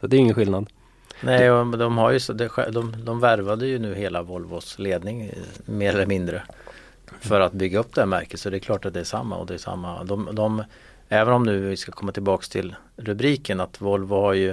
Så 0.00 0.06
det 0.06 0.16
är 0.16 0.18
ingen 0.18 0.34
skillnad. 0.34 0.66
Nej, 1.20 1.50
och 1.50 1.78
de 1.78 1.98
har 1.98 2.10
ju 2.10 2.18
de, 2.70 2.94
de 3.04 3.20
värvade 3.20 3.66
ju 3.66 3.78
nu 3.78 3.94
hela 3.94 4.22
Volvos 4.22 4.78
ledning 4.78 5.22
eh, 5.22 5.32
mer 5.64 5.92
eller 5.94 6.06
mindre. 6.06 6.42
För 7.20 7.40
att 7.40 7.52
bygga 7.52 7.78
upp 7.78 7.94
det 7.94 8.00
här 8.00 8.06
märket 8.06 8.40
så 8.40 8.50
det 8.50 8.56
är 8.56 8.60
klart 8.60 8.84
att 8.84 8.94
det 8.94 9.00
är 9.00 9.04
samma 9.04 9.36
och 9.36 9.46
det 9.46 9.54
är 9.54 9.58
samma. 9.58 10.04
De, 10.04 10.28
de, 10.32 10.64
även 11.08 11.34
om 11.34 11.42
nu 11.42 11.60
vi 11.60 11.76
ska 11.76 11.92
komma 11.92 12.12
tillbaks 12.12 12.48
till 12.48 12.74
rubriken 12.96 13.60
att 13.60 13.80
Volvo 13.80 14.14
har 14.14 14.32
ju 14.32 14.50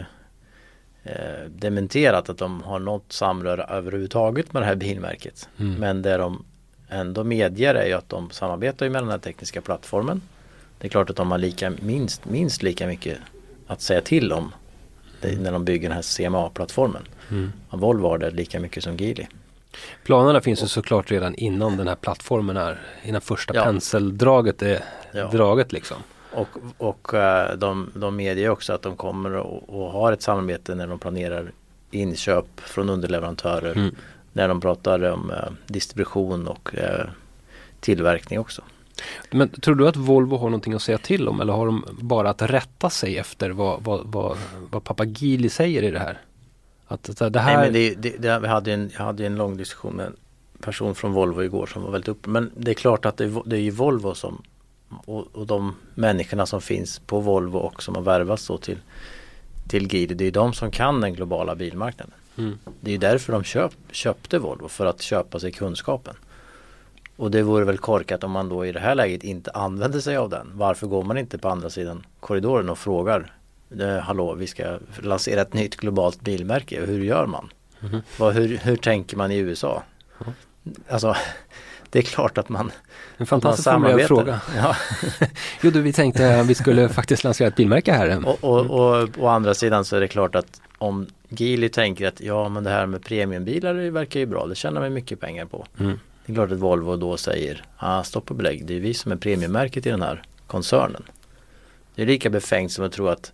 eh, 1.03 1.45
dementerat 1.49 2.29
att 2.29 2.37
de 2.37 2.63
har 2.63 2.79
något 2.79 3.13
samröre 3.13 3.63
överhuvudtaget 3.63 4.53
med 4.53 4.61
det 4.61 4.65
här 4.65 4.75
bilmärket. 4.75 5.49
Mm. 5.57 5.73
Men 5.73 6.01
det 6.01 6.17
de 6.17 6.45
ändå 6.89 7.23
medger 7.23 7.75
är 7.75 7.85
ju 7.85 7.93
att 7.93 8.09
de 8.09 8.29
samarbetar 8.31 8.85
ju 8.85 8.91
med 8.91 9.01
den 9.01 9.09
här 9.09 9.17
tekniska 9.17 9.61
plattformen. 9.61 10.21
Det 10.77 10.87
är 10.87 10.89
klart 10.89 11.09
att 11.09 11.15
de 11.15 11.31
har 11.31 11.37
lika, 11.37 11.69
minst, 11.69 12.25
minst 12.25 12.63
lika 12.63 12.87
mycket 12.87 13.17
att 13.67 13.81
säga 13.81 14.01
till 14.01 14.31
om 14.31 14.51
det, 15.21 15.41
när 15.41 15.51
de 15.51 15.65
bygger 15.65 15.89
den 15.89 15.95
här 15.95 16.17
CMA-plattformen. 16.17 17.03
Mm. 17.31 17.51
Volvo 17.69 18.07
har 18.07 18.17
det 18.17 18.31
lika 18.31 18.59
mycket 18.59 18.83
som 18.83 18.97
Geely. 18.97 19.25
Planerna 20.03 20.41
finns 20.41 20.63
ju 20.63 20.67
såklart 20.67 21.11
redan 21.11 21.35
innan 21.35 21.77
den 21.77 21.87
här 21.87 21.95
plattformen 21.95 22.57
är, 22.57 22.81
innan 23.03 23.21
första 23.21 23.55
Ja. 23.55 23.63
penseldraget 23.63 24.61
är 24.61 24.83
Ja. 25.11 25.27
draget 25.27 25.71
liksom. 25.71 25.97
Och, 26.31 26.47
och 26.77 27.13
eh, 27.13 27.57
de, 27.57 27.91
de 27.95 28.15
medger 28.15 28.49
också 28.49 28.73
att 28.73 28.81
de 28.81 28.95
kommer 28.95 29.31
och, 29.35 29.69
och 29.69 29.91
har 29.91 30.11
ett 30.11 30.21
samarbete 30.21 30.75
när 30.75 30.87
de 30.87 30.99
planerar 30.99 31.51
inköp 31.91 32.45
från 32.55 32.89
underleverantörer. 32.89 33.71
Mm. 33.75 33.95
När 34.33 34.47
de 34.47 34.61
pratar 34.61 35.03
om 35.11 35.31
eh, 35.31 35.37
distribution 35.67 36.47
och 36.47 36.75
eh, 36.75 37.05
tillverkning 37.79 38.39
också. 38.39 38.61
Men 39.31 39.49
tror 39.49 39.75
du 39.75 39.87
att 39.87 39.95
Volvo 39.95 40.37
har 40.37 40.49
någonting 40.49 40.73
att 40.73 40.81
säga 40.81 40.97
till 40.97 41.27
om 41.27 41.41
eller 41.41 41.53
har 41.53 41.65
de 41.65 41.85
bara 41.89 42.29
att 42.29 42.41
rätta 42.41 42.89
sig 42.89 43.17
efter 43.17 43.49
vad, 43.49 43.83
vad, 43.83 44.01
vad, 44.05 44.37
vad 44.71 44.83
pappa 44.83 45.05
Geely 45.05 45.49
säger 45.49 45.83
i 45.83 45.91
det 45.91 45.99
här? 45.99 46.17
Att 46.87 47.17
det 47.17 47.39
här... 47.39 47.57
Nej, 47.57 47.65
men 47.65 47.73
det, 47.73 47.95
det, 47.95 48.17
det, 48.17 48.39
vi 48.39 48.47
hade 48.47 48.73
en, 48.73 48.91
jag 48.97 49.03
hade 49.05 49.25
en 49.25 49.35
lång 49.35 49.57
diskussion 49.57 49.93
med 49.93 50.05
en 50.05 50.15
person 50.61 50.95
från 50.95 51.13
Volvo 51.13 51.43
igår 51.43 51.65
som 51.65 51.83
var 51.83 51.91
väldigt 51.91 52.07
uppe. 52.07 52.29
Men 52.29 52.51
det 52.57 52.71
är 52.71 52.75
klart 52.75 53.05
att 53.05 53.17
det, 53.17 53.23
är- 53.25 53.43
det 53.49 53.55
är 53.55 53.61
ju 53.61 53.71
Volvo 53.71 54.13
som 54.13 54.41
och, 55.05 55.27
och 55.35 55.47
de 55.47 55.75
människorna 55.95 56.45
som 56.45 56.61
finns 56.61 56.99
på 56.99 57.19
Volvo 57.19 57.57
och 57.57 57.83
som 57.83 57.95
har 57.95 58.01
värvats 58.01 58.47
då 58.47 58.57
till, 58.57 58.77
till 59.67 59.93
Geely. 59.93 60.15
Det 60.15 60.23
är 60.23 60.25
ju 60.25 60.31
de 60.31 60.53
som 60.53 60.71
kan 60.71 61.01
den 61.01 61.13
globala 61.13 61.55
bilmarknaden. 61.55 62.13
Mm. 62.37 62.57
Det 62.81 62.93
är 62.93 62.97
därför 62.97 63.33
de 63.33 63.43
köp, 63.43 63.71
köpte 63.91 64.39
Volvo, 64.39 64.67
för 64.67 64.85
att 64.85 65.01
köpa 65.01 65.39
sig 65.39 65.51
kunskapen. 65.51 66.15
Och 67.15 67.31
det 67.31 67.43
vore 67.43 67.65
väl 67.65 67.77
korkat 67.77 68.23
om 68.23 68.31
man 68.31 68.49
då 68.49 68.65
i 68.65 68.71
det 68.71 68.79
här 68.79 68.95
läget 68.95 69.23
inte 69.23 69.51
använder 69.51 69.99
sig 69.99 70.17
av 70.17 70.29
den. 70.29 70.51
Varför 70.53 70.87
går 70.87 71.03
man 71.03 71.17
inte 71.17 71.37
på 71.37 71.49
andra 71.49 71.69
sidan 71.69 72.05
korridoren 72.19 72.69
och 72.69 72.77
frågar 72.77 73.33
Hallå, 74.03 74.33
vi 74.33 74.47
ska 74.47 74.77
lansera 75.01 75.41
ett 75.41 75.53
nytt 75.53 75.75
globalt 75.75 76.21
bilmärke. 76.21 76.81
Hur 76.85 77.03
gör 77.03 77.25
man? 77.25 77.49
Mhm. 77.79 78.01
Vad, 78.17 78.33
hur, 78.33 78.57
hur 78.57 78.75
tänker 78.75 79.17
man 79.17 79.31
i 79.31 79.37
USA? 79.37 79.83
Alltså, 80.89 81.15
det 81.89 81.99
är 81.99 82.03
klart 82.03 82.37
att 82.37 82.49
man, 82.49 82.71
En 83.17 83.25
formulerad 83.25 83.59
samarbetar. 83.59 84.07
fråga. 84.07 84.41
Ja. 84.57 84.75
Jo 85.61 85.71
du, 85.71 85.81
vi 85.81 85.93
tänkte 85.93 86.39
att 86.39 86.47
vi 86.47 86.55
skulle 86.55 86.89
faktiskt 86.89 87.23
lansera 87.23 87.47
ett 87.47 87.55
bilmärke 87.55 87.91
här. 87.93 88.27
Och, 88.27 88.43
och, 88.43 88.65
och 89.01 89.09
å 89.19 89.27
andra 89.27 89.53
sidan 89.53 89.85
så 89.85 89.95
är 89.95 89.99
det 90.01 90.07
klart 90.07 90.35
att 90.35 90.61
om 90.77 91.07
Geely 91.29 91.69
tänker 91.69 92.07
att 92.07 92.21
ja 92.21 92.49
men 92.49 92.63
det 92.63 92.69
här 92.69 92.85
med 92.85 93.03
premiumbilar 93.03 93.73
det 93.73 93.89
verkar 93.89 94.19
ju 94.19 94.25
bra, 94.25 94.45
det 94.47 94.55
tjänar 94.55 94.81
vi 94.81 94.89
mycket 94.89 95.19
pengar 95.19 95.45
på. 95.45 95.65
Mm. 95.79 95.99
Det 96.25 96.31
är 96.31 96.35
klart 96.35 96.51
att 96.51 96.57
Volvo 96.59 96.95
då 96.95 97.17
säger, 97.17 97.63
ah, 97.77 98.03
stopp 98.03 98.29
och 98.29 98.35
belägg, 98.35 98.65
det 98.65 98.75
är 98.75 98.79
vi 98.79 98.93
som 98.93 99.11
är 99.11 99.15
premiummärket 99.15 99.85
i 99.85 99.89
den 99.89 100.01
här 100.01 100.23
koncernen. 100.47 101.03
Det 101.95 102.01
är 102.01 102.05
lika 102.05 102.29
befängt 102.29 102.71
som 102.71 102.85
att 102.85 102.91
tro 102.91 103.07
att, 103.07 103.31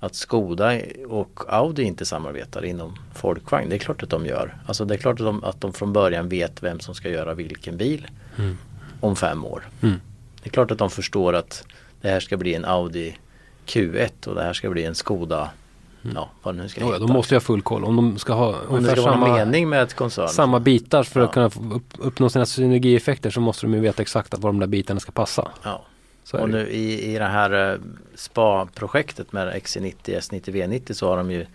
att 0.00 0.14
Skoda 0.14 0.80
och 1.08 1.40
Audi 1.48 1.82
inte 1.82 2.06
samarbetar 2.06 2.64
inom 2.64 2.94
folkvagn. 3.14 3.68
Det 3.68 3.76
är 3.76 3.78
klart 3.78 4.02
att 4.02 4.10
de 4.10 4.26
gör. 4.26 4.56
Alltså 4.66 4.84
det 4.84 4.94
är 4.94 4.98
klart 4.98 5.20
att 5.20 5.26
de, 5.26 5.44
att 5.44 5.60
de 5.60 5.72
från 5.72 5.92
början 5.92 6.28
vet 6.28 6.62
vem 6.62 6.80
som 6.80 6.94
ska 6.94 7.08
göra 7.08 7.34
vilken 7.34 7.76
bil 7.76 8.06
Mm. 8.38 8.56
om 9.00 9.16
fem 9.16 9.44
år. 9.44 9.68
Mm. 9.82 10.00
Det 10.42 10.48
är 10.48 10.52
klart 10.52 10.70
att 10.70 10.78
de 10.78 10.90
förstår 10.90 11.32
att 11.34 11.64
det 12.00 12.08
här 12.08 12.20
ska 12.20 12.36
bli 12.36 12.54
en 12.54 12.64
Audi 12.64 13.16
Q1 13.66 14.26
och 14.28 14.34
det 14.34 14.42
här 14.42 14.52
ska 14.52 14.70
bli 14.70 14.84
en 14.84 14.94
Skoda, 14.94 15.50
ja 16.14 16.30
vad 16.42 16.54
nu 16.56 16.68
ska 16.68 16.80
Jo, 16.80 16.92
ja, 16.92 16.98
de 16.98 17.12
måste 17.12 17.34
ju 17.34 17.36
ha 17.36 17.40
full 17.40 17.62
koll. 17.62 17.84
Om 17.84 17.96
de 17.96 18.18
ska 18.18 18.32
ha 18.32 18.54
Om 18.68 18.82
det 18.82 18.90
ska 18.92 19.02
samma, 19.02 19.34
mening 19.36 19.68
med 19.68 19.82
ett 19.82 19.94
koncern. 19.94 20.28
samma 20.28 20.60
bitar 20.60 21.02
för 21.02 21.20
att 21.20 21.26
Ja. 21.28 21.32
kunna 21.32 21.50
få 21.50 21.74
upp, 21.74 21.94
uppnå 21.98 22.28
sina 22.28 22.46
synergieffekter 22.46 23.30
så 23.30 23.40
måste 23.40 23.66
de 23.66 23.74
ju 23.74 23.80
veta 23.80 24.02
exakt 24.02 24.38
var 24.38 24.50
de 24.50 24.60
där 24.60 24.66
bitarna 24.66 25.00
ska 25.00 25.12
passa. 25.12 25.48
Ja. 25.62 25.82
Och 26.32 26.48
det. 26.48 26.52
nu 26.52 26.68
i, 26.68 27.14
i 27.14 27.18
det 27.18 27.24
här 27.24 27.72
eh, 27.72 27.78
SPA-projektet 28.14 29.32
med 29.32 29.54
XC90, 29.54 29.94
S90, 30.04 30.40
V90 30.40 30.92
så 30.92 31.08
har 31.08 31.16
de 31.16 31.30
ju 31.30 31.46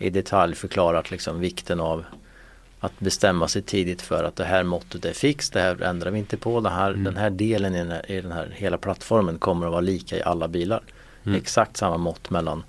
i 0.00 0.10
detalj 0.10 0.54
förklarat 0.54 1.10
liksom 1.10 1.40
vikten 1.40 1.80
av 1.80 2.04
att 2.80 3.00
bestämma 3.00 3.48
sig 3.48 3.62
tidigt 3.62 4.02
för 4.02 4.24
att 4.24 4.36
det 4.36 4.44
här 4.44 4.62
måttet 4.62 5.04
är 5.04 5.12
fixt, 5.12 5.52
det 5.52 5.60
här 5.60 5.82
ändrar 5.82 6.10
vi 6.10 6.18
inte 6.18 6.36
på. 6.36 6.60
Det 6.60 6.70
här, 6.70 6.90
Mm. 6.90 7.04
Den 7.04 7.16
här 7.16 7.30
delen 7.30 7.74
i 7.74 7.78
den 7.78 7.90
här, 7.90 8.10
i 8.10 8.20
den 8.20 8.32
här 8.32 8.52
hela 8.54 8.78
plattformen 8.78 9.38
kommer 9.38 9.66
att 9.66 9.72
vara 9.72 9.80
lika 9.80 10.16
i 10.16 10.22
alla 10.22 10.48
bilar. 10.48 10.82
Mm. 11.24 11.38
Exakt 11.38 11.76
samma 11.76 11.96
mått 11.96 12.30
mellan 12.30 12.64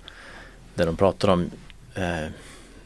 där 0.74 0.86
de 0.86 0.96
pratar 0.96 1.28
om 1.28 1.50
eh, 1.94 2.30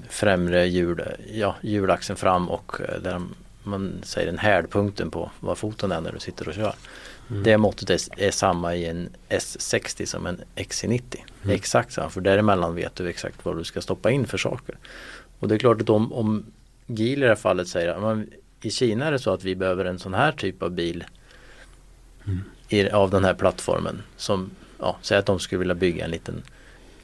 främre 0.09 0.67
hjul, 0.67 1.03
ja, 1.33 1.57
hjulaxeln 1.61 2.17
fram 2.17 2.51
och 2.51 2.81
eh, 2.81 3.01
där 3.03 3.23
man 3.63 4.01
säger 4.03 4.27
den 4.27 4.39
härdpunkten 4.39 5.11
på 5.11 5.31
var 5.41 5.55
foten 5.55 5.93
är 5.93 6.01
när 6.01 6.13
du 6.13 6.19
sitter 6.19 6.49
och 6.49 6.55
kör. 6.55 6.75
Mm. 7.31 7.43
Det 7.43 7.59
måttet 7.59 7.91
är, 7.91 8.01
är 8.23 8.31
samma 8.31 8.75
i 8.75 8.87
en 8.87 9.09
S60 9.29 10.07
som 10.07 10.27
en 10.27 10.41
XC90. 10.57 11.03
Det 11.11 11.19
är 11.19 11.25
Mm. 11.45 11.55
exakt 11.57 11.93
samma 11.93 12.11
för 12.11 12.21
däremellan 12.21 12.75
vet 12.75 12.95
du 12.95 13.09
exakt 13.09 13.45
vad 13.45 13.57
du 13.57 13.65
ska 13.65 13.81
stoppa 13.81 14.11
in 14.11 14.27
för 14.27 14.39
saker. 14.39 14.77
Och 15.39 15.49
det 15.49 15.55
är 15.55 15.59
klart 15.59 15.81
att 15.81 15.91
om, 15.91 16.13
om 16.13 16.45
Geely 16.87 17.13
i 17.13 17.21
det 17.21 17.29
här 17.29 17.35
fallet 17.35 17.69
säger 17.69 17.89
att 17.89 18.03
"Men 18.03 18.31
i 18.63 18.71
Kina 18.71 19.07
är 19.07 19.13
det 19.13 19.19
så 19.19 19.33
att 19.33 19.45
vi 19.45 19.55
behöver 19.57 19.85
en 19.85 19.99
sån 19.99 20.15
här 20.15 20.33
typ 20.33 20.63
av 20.63 20.71
bil 20.71 21.05
Mm. 22.27 22.41
i, 22.69 22.91
av 22.91 23.11
den 23.11 23.25
här 23.25 23.35
plattformen 23.35 24.03
som, 24.17 24.51
ja, 24.79 24.97
säg 25.03 25.19
att 25.19 25.27
de 25.27 25.39
skulle 25.39 25.59
vilja 25.59 25.75
bygga 25.75 26.05
en 26.05 26.11
liten 26.11 26.43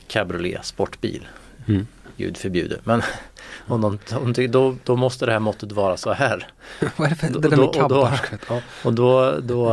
cabriolet 0.07 0.65
sportbil. 0.65 1.27
Mm. 1.69 1.87
Gud 2.19 2.37
förbjude. 2.37 2.81
Men 2.85 3.03
om 3.67 3.81
de, 3.81 3.99
om 4.17 4.33
de, 4.33 4.47
då, 4.47 4.77
då 4.85 4.97
måste 4.97 5.27
det 5.27 5.33
här 5.33 5.39
måttet 5.39 5.73
vara 5.73 5.97
så 5.97 6.13
här. 6.13 6.49
Vad 6.97 7.07
är 7.07 7.11
det 7.11 7.17
för, 7.17 7.29
det 7.29 7.39
där 7.49 7.51
med 7.51 7.59
och 7.59 7.73
då- 7.75 7.81
kabbar? 7.81 8.21
Ja. 8.49 8.61
Och 8.85 8.95
då, 8.95 9.41
då, 9.41 9.73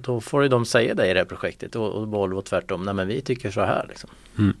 då 0.00 0.20
får 0.20 0.42
ju 0.42 0.48
de 0.48 0.66
säga 0.66 0.94
det 0.94 1.06
i 1.10 1.12
det 1.12 1.18
här 1.20 1.24
projektet 1.26 1.76
och, 1.76 1.92
och 1.92 2.08
Volvo 2.08 2.42
tvärtom. 2.42 2.82
Nej 2.84 2.94
men 2.94 3.08
vi 3.08 3.20
tycker 3.20 3.50
så 3.50 3.60
här 3.60 3.86
liksom. 3.88 4.10
Mm. 4.38 4.56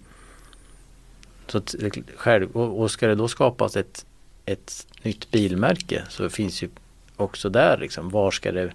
Så 1.46 1.58
att, 1.58 1.74
det- 1.78 2.02
själv, 2.16 2.50
och, 2.56 2.80
och 2.80 2.90
ska 2.90 3.06
det 3.06 3.14
då 3.14 3.28
skapas 3.28 3.76
ett, 3.76 4.06
ett 4.44 4.86
nytt 5.02 5.30
bilmärke 5.30 6.02
så 6.08 6.28
finns 6.28 6.62
ju 6.62 6.68
också 7.16 7.48
där 7.48 7.78
liksom. 7.78 8.08
Var 8.10 8.30
ska 8.30 8.52
det, 8.52 8.72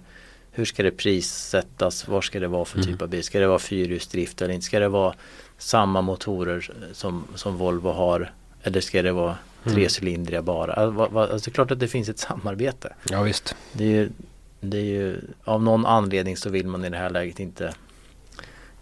hur 0.50 0.64
ska 0.64 0.82
det 0.82 0.90
prissättas? 0.90 2.08
Vad 2.08 2.24
ska 2.24 2.40
det 2.40 2.48
vara 2.48 2.64
för 2.64 2.78
Mm. 2.78 2.92
typ 2.92 3.02
av 3.02 3.08
bil? 3.08 3.22
Ska 3.24 3.40
det 3.40 3.46
vara 3.46 3.58
fyrhjulsdrift 3.58 4.42
eller 4.42 4.54
inte? 4.54 4.66
Ska 4.66 4.78
det 4.80 4.88
vara 4.88 5.14
samma 5.62 6.00
motorer 6.00 6.70
som, 6.92 7.24
som 7.34 7.56
Volvo 7.56 7.88
har? 7.92 8.32
Eller 8.62 8.80
ska 8.80 9.02
det 9.02 9.12
vara 9.12 9.36
Mm. 9.66 9.74
trecylindriga 9.76 10.42
bara? 10.42 10.72
Alltså, 10.72 10.90
vad- 11.08 11.30
alltså, 11.30 11.50
det 11.50 11.52
är 11.52 11.54
klart 11.54 11.70
att 11.70 11.80
det 11.80 11.88
finns 11.88 12.08
ett 12.08 12.18
samarbete. 12.18 12.94
ja 13.10 13.22
visst. 13.22 13.54
Det 13.72 13.84
är, 13.84 13.88
ju, 13.88 14.10
det 14.60 14.76
är 14.78 14.84
ju 14.84 15.20
av 15.44 15.62
någon 15.62 15.86
anledning 15.86 16.36
så 16.36 16.50
vill 16.50 16.66
man 16.66 16.84
i 16.84 16.90
det 16.90 16.96
här 16.96 17.10
läget 17.10 17.40
inte, 17.40 17.74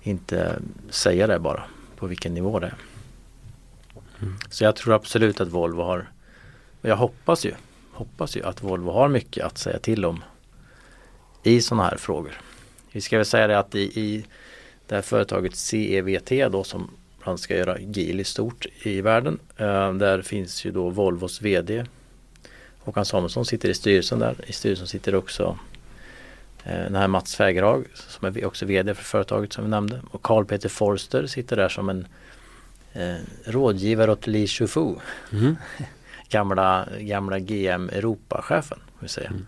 inte 0.02 0.58
säga 0.90 1.26
det 1.26 1.38
bara 1.38 1.62
på 1.96 2.06
vilken 2.06 2.34
nivå 2.34 2.58
det 2.58 2.66
är. 2.66 2.74
Mm. 4.22 4.36
Så 4.50 4.64
jag 4.64 4.76
tror 4.76 4.94
absolut 4.94 5.40
att 5.40 5.48
Volvo 5.48 5.82
har, 5.82 6.08
jag 6.82 6.96
hoppas 6.96 7.44
ju, 7.44 7.52
hoppas 7.92 8.36
ju 8.36 8.44
att 8.44 8.62
Volvo 8.62 8.90
har 8.90 9.08
mycket 9.08 9.44
att 9.46 9.58
säga 9.58 9.78
till 9.78 10.04
om 10.04 10.24
i 11.42 11.60
sådana 11.60 11.82
här 11.88 11.96
frågor. 11.96 12.40
Vi 12.92 13.00
ska 13.00 13.16
väl 13.16 13.26
säga 13.26 13.46
det 13.46 13.58
att 13.58 13.74
i, 13.74 13.80
i 14.00 14.24
det 14.90 14.96
här 14.96 15.02
företaget 15.02 15.56
CEVT 15.56 16.52
då 16.52 16.64
som 16.64 16.90
han 17.20 17.38
ska 17.38 17.56
göra 17.56 17.78
Geely 17.80 18.24
stort 18.24 18.66
i 18.82 19.00
världen. 19.00 19.38
Eh, 19.56 19.92
där 19.92 20.22
finns 20.22 20.64
ju 20.64 20.70
då 20.70 20.90
Volvos 20.90 21.42
VD 21.42 21.84
Håkan 22.78 23.04
Samuelsson 23.04 23.46
sitter 23.46 23.68
i 23.68 23.74
styrelsen 23.74 24.18
där. 24.18 24.34
I 24.46 24.52
styrelsen 24.52 24.86
sitter 24.86 25.14
också 25.14 25.58
eh, 26.64 26.82
den 26.82 26.94
här 26.94 27.08
Mats 27.08 27.36
Fägerhag 27.36 27.84
som 27.94 28.26
är 28.26 28.44
också 28.44 28.66
VD 28.66 28.94
för 28.94 29.04
företaget 29.04 29.52
som 29.52 29.64
vi 29.64 29.70
nämnde. 29.70 30.00
Och 30.10 30.22
Carl 30.22 30.44
Peter 30.44 30.68
Forster 30.68 31.26
sitter 31.26 31.56
där 31.56 31.68
som 31.68 31.88
en 31.88 32.06
eh, 32.92 33.16
rådgivare 33.44 34.12
åt 34.12 34.26
Li 34.26 34.46
Shufu. 34.46 34.94
Mm. 35.32 35.56
Gamla, 36.28 36.88
gamla 36.98 37.38
GM 37.38 37.88
Europa-chefen. 37.88 38.78
Mm. 39.18 39.46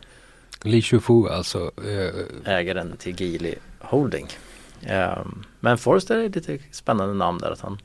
Li 0.63 0.83
Shufu 0.83 1.29
alltså. 1.29 1.71
Eh, 1.77 2.55
Ägaren 2.55 2.97
till 2.97 3.21
Geely 3.21 3.55
Holding. 3.79 4.29
Eh, 4.83 5.19
men 5.61 5.79
Forster 5.79 6.19
är 6.19 6.29
lite 6.29 6.59
spännande 6.71 7.15
namn 7.15 7.39
där. 7.39 7.51
Att 7.51 7.61
han, 7.61 7.79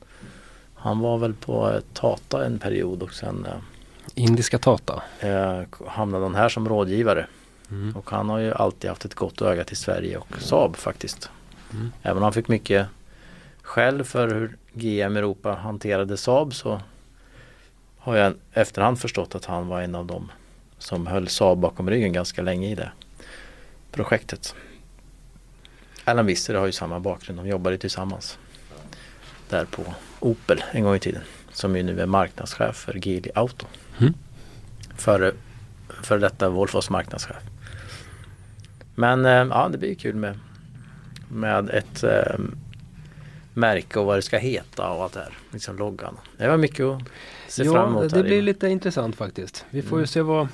han 0.74 0.98
var 0.98 1.18
väl 1.18 1.34
på 1.34 1.80
Tata 1.92 2.46
en 2.46 2.58
period 2.58 3.02
och 3.02 3.12
sen 3.12 3.46
eh, 3.46 3.52
indiska 4.14 4.58
Tata. 4.58 5.02
eh, 5.20 5.62
hamnade 5.86 6.24
han 6.24 6.34
här 6.34 6.48
som 6.48 6.68
rådgivare. 6.68 7.26
Mm. 7.70 7.96
Och 7.96 8.10
han 8.10 8.28
har 8.28 8.38
ju 8.38 8.54
alltid 8.54 8.90
haft 8.90 9.04
ett 9.04 9.14
gott 9.14 9.42
öga 9.42 9.64
till 9.64 9.76
Sverige 9.76 10.18
och 10.18 10.40
Saab 10.40 10.76
faktiskt. 10.76 11.30
Mm. 11.72 11.92
Även 12.02 12.16
om 12.16 12.22
han 12.22 12.32
fick 12.32 12.48
mycket 12.48 12.86
skäll 13.62 14.04
för 14.04 14.28
hur 14.28 14.56
GM 14.72 15.16
Europa 15.16 15.52
hanterade 15.52 16.16
Saab 16.16 16.54
så 16.54 16.80
har 17.98 18.16
jag 18.16 18.34
efterhand 18.52 19.00
förstått 19.00 19.34
att 19.34 19.44
han 19.44 19.68
var 19.68 19.80
en 19.80 19.94
av 19.94 20.06
dem 20.06 20.32
som 20.78 21.06
höll 21.06 21.28
Saab 21.28 21.58
bakom 21.58 21.90
ryggen 21.90 22.12
ganska 22.12 22.42
länge 22.42 22.70
i 22.70 22.74
det 22.74 22.90
projektet. 23.92 24.54
Alan 26.10 26.26
Visser 26.26 26.54
har 26.54 26.66
ju 26.66 26.72
samma 26.72 27.00
bakgrund, 27.00 27.38
de 27.38 27.48
jobbade 27.48 27.78
tillsammans 27.78 28.38
där 29.48 29.64
på 29.64 29.82
Opel 30.20 30.64
en 30.72 30.84
gång 30.84 30.94
i 30.94 30.98
tiden. 31.00 31.22
Som 31.52 31.76
ju 31.76 31.82
nu 31.82 32.00
är 32.00 32.06
marknadschef 32.06 32.76
för 32.76 33.08
Geely 33.08 33.30
Auto. 33.34 33.66
Mm. 34.00 34.14
Före 34.96 35.32
för 36.02 36.18
detta 36.18 36.48
Volvos 36.48 36.90
marknadschef. 36.90 37.36
Men 38.94 39.24
eh, 39.26 39.32
ja, 39.32 39.68
det 39.72 39.78
blir 39.78 39.94
kul 39.94 40.14
med, 40.14 40.38
med 41.28 41.70
ett 41.70 42.04
eh, 42.04 42.38
märke 43.54 43.98
och 43.98 44.06
vad 44.06 44.18
det 44.18 44.22
ska 44.22 44.38
heta 44.38 44.90
och 44.90 45.02
allt 45.02 45.12
det 45.12 45.20
här. 45.20 45.32
Liksom 45.52 45.76
loggan. 45.78 46.16
Det 46.36 46.48
var 46.48 46.56
mycket 46.56 46.86
att 46.86 47.02
se 47.48 47.64
fram 47.64 47.74
Ja, 47.74 47.86
emot. 47.88 48.10
det 48.10 48.16
här 48.16 48.22
blir 48.22 48.32
inne. 48.36 48.42
lite 48.44 48.68
intressant 48.68 49.16
faktiskt. 49.16 49.64
Vi 49.70 49.82
får 49.82 49.98
ju 49.98 50.00
Mm. 50.02 50.06
se 50.06 50.22
vad, 50.22 50.48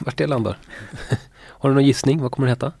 vart 0.00 0.16
det 0.16 0.26
landar. 0.26 0.58
Har 1.40 1.68
du 1.70 1.74
någon 1.74 1.84
gissning? 1.84 2.20
Vad 2.22 2.32
kommer 2.32 2.46
det 2.46 2.52
heta? 2.52 2.72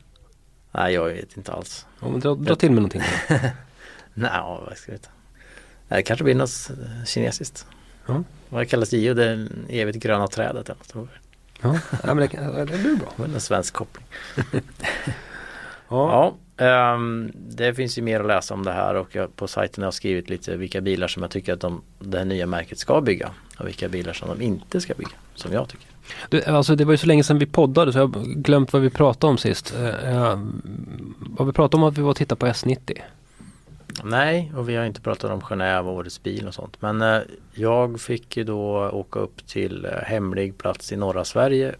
Nej, 0.72 0.94
jag 0.94 1.04
vet 1.04 1.36
inte 1.36 1.52
alls. 1.52 1.86
Ja, 2.00 2.08
men 2.08 2.20
dra, 2.20 2.34
dra 2.34 2.54
till 2.54 2.70
med 2.70 2.76
någonting. 2.76 3.02
Nej, 4.14 4.40
vad 4.42 4.76
ska 4.76 4.92
jag 4.92 4.98
veta. 4.98 5.08
Det 5.88 6.02
kanske 6.02 6.24
blir 6.24 6.34
något 6.34 6.70
kinesiskt. 7.06 7.66
Ja. 8.06 8.22
Vad 8.48 8.62
det 8.62 8.66
kallas 8.66 8.92
Gio, 8.92 9.14
det 9.14 9.48
evigt 9.68 9.98
gröna 9.98 10.28
trädet. 10.28 10.68
eller. 10.68 11.08
Ja, 11.62 11.78
ja 12.02 12.14
men 12.14 12.16
det, 12.16 12.64
det 12.64 12.78
blir 12.78 12.96
bra. 12.96 13.24
En 13.24 13.40
svensk 13.40 13.74
koppling. 13.74 14.06
Ja. 15.90 16.34
Ja, 16.58 16.64
ehm, 16.66 17.32
det 17.34 17.74
finns 17.74 17.98
ju 17.98 18.02
mer 18.02 18.20
att 18.20 18.26
läsa 18.26 18.54
om 18.54 18.64
det 18.64 18.72
här 18.72 18.94
och 18.94 19.16
jag, 19.16 19.36
på 19.36 19.48
sajten 19.48 19.82
har 19.82 19.86
jag 19.86 19.94
skrivit 19.94 20.28
lite 20.30 20.56
vilka 20.56 20.80
bilar 20.80 21.08
som 21.08 21.22
jag 21.22 21.30
tycker 21.30 21.52
att 21.52 21.60
de, 21.60 21.82
det 21.98 22.18
här 22.18 22.24
nya 22.24 22.46
märket 22.46 22.78
ska 22.78 23.00
bygga 23.00 23.30
och 23.58 23.66
vilka 23.66 23.88
bilar 23.88 24.12
som 24.12 24.28
de 24.28 24.44
inte 24.44 24.80
ska 24.80 24.94
bygga, 24.94 25.16
som 25.34 25.52
jag 25.52 25.68
tycker. 25.68 25.87
Du, 26.28 26.44
alltså 26.44 26.76
det 26.76 26.84
var 26.84 26.92
ju 26.92 26.98
så 26.98 27.06
länge 27.06 27.24
sedan 27.24 27.38
vi 27.38 27.46
poddade 27.46 27.92
så 27.92 27.98
jag 27.98 28.16
har 28.16 28.24
glömt 28.24 28.72
vad 28.72 28.82
vi 28.82 28.90
pratade 28.90 29.30
om 29.30 29.38
sist. 29.38 29.74
Uh, 29.78 30.38
vad 31.18 31.46
vi 31.46 31.52
pratade 31.52 31.82
om 31.82 31.88
att 31.88 31.98
vi 31.98 32.02
var 32.02 32.10
och 32.10 32.16
tittade 32.16 32.38
på 32.38 32.46
S90. 32.46 32.98
Nej, 34.04 34.52
och 34.56 34.68
vi 34.68 34.76
har 34.76 34.84
inte 34.84 35.00
pratat 35.00 35.30
om 35.30 35.40
Genève 35.40 35.80
och 35.80 35.92
årets 35.92 36.22
bil 36.22 36.48
och 36.48 36.54
sånt. 36.54 36.82
Men 36.82 37.02
eh, 37.02 37.20
jag 37.54 38.00
fick 38.00 38.36
ju 38.36 38.44
då 38.44 38.90
åka 38.90 39.18
upp 39.18 39.46
till 39.46 39.84
eh, 39.84 39.90
hemlig 39.90 40.58
plats 40.58 40.92
i 40.92 40.96
norra 40.96 41.24
Sverige 41.24 41.74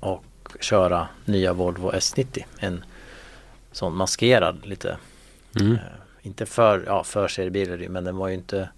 och 0.00 0.24
köra 0.60 1.08
nya 1.24 1.52
Volvo 1.52 1.92
S90. 1.92 2.44
En 2.58 2.84
sån 3.72 3.96
maskerad 3.96 4.66
lite 4.66 4.96
Mm. 5.60 5.72
Eh, 5.72 5.80
inte 6.22 6.46
för, 6.46 6.84
ja 6.86 7.04
det 7.50 7.82
ju, 7.82 7.88
men 7.88 8.04
den 8.04 8.16
var 8.16 8.28
ju 8.28 8.34
inte 8.34 8.68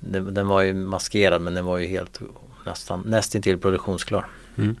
den, 0.00 0.34
den 0.34 0.48
var 0.48 0.62
ju 0.62 0.74
maskerad 0.74 1.42
men 1.42 1.54
den 1.54 1.64
var 1.64 1.78
ju 1.78 1.86
helt 1.86 2.20
nästan 2.68 3.02
nästintill 3.06 3.58
produktionsklar. 3.58 4.26
Mm. 4.56 4.76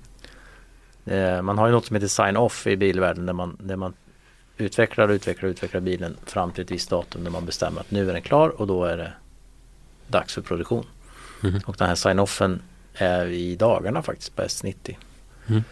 Eh, 1.06 1.42
man 1.42 1.58
har 1.58 1.66
ju 1.66 1.72
något 1.72 1.86
som 1.86 1.96
heter 1.96 2.08
sign-off 2.08 2.66
i 2.66 2.76
bilvärlden 2.76 3.26
där 3.26 3.32
man, 3.32 3.56
där 3.60 3.76
man 3.76 3.94
utvecklar 4.56 5.08
och 5.08 5.12
utvecklar 5.12 5.48
och 5.48 5.50
utvecklar 5.50 5.80
bilen 5.80 6.16
fram 6.26 6.52
till 6.52 6.64
ett 6.64 6.70
visst 6.70 6.90
datum 6.90 7.24
där 7.24 7.30
man 7.30 7.46
bestämmer 7.46 7.80
att 7.80 7.90
nu 7.90 8.08
är 8.08 8.12
den 8.12 8.22
klar 8.22 8.48
och 8.48 8.66
då 8.66 8.84
är 8.84 8.96
det 8.96 9.12
dags 10.06 10.34
för 10.34 10.42
produktion. 10.42 10.86
Mm. 11.42 11.60
Och 11.66 11.76
den 11.78 11.88
här 11.88 11.94
sign-offen 11.94 12.62
är 12.94 13.26
i 13.26 13.56
dagarna 13.56 14.02
faktiskt 14.02 14.36
på 14.36 14.42
S90. 14.42 14.96
Mm. 15.46 15.62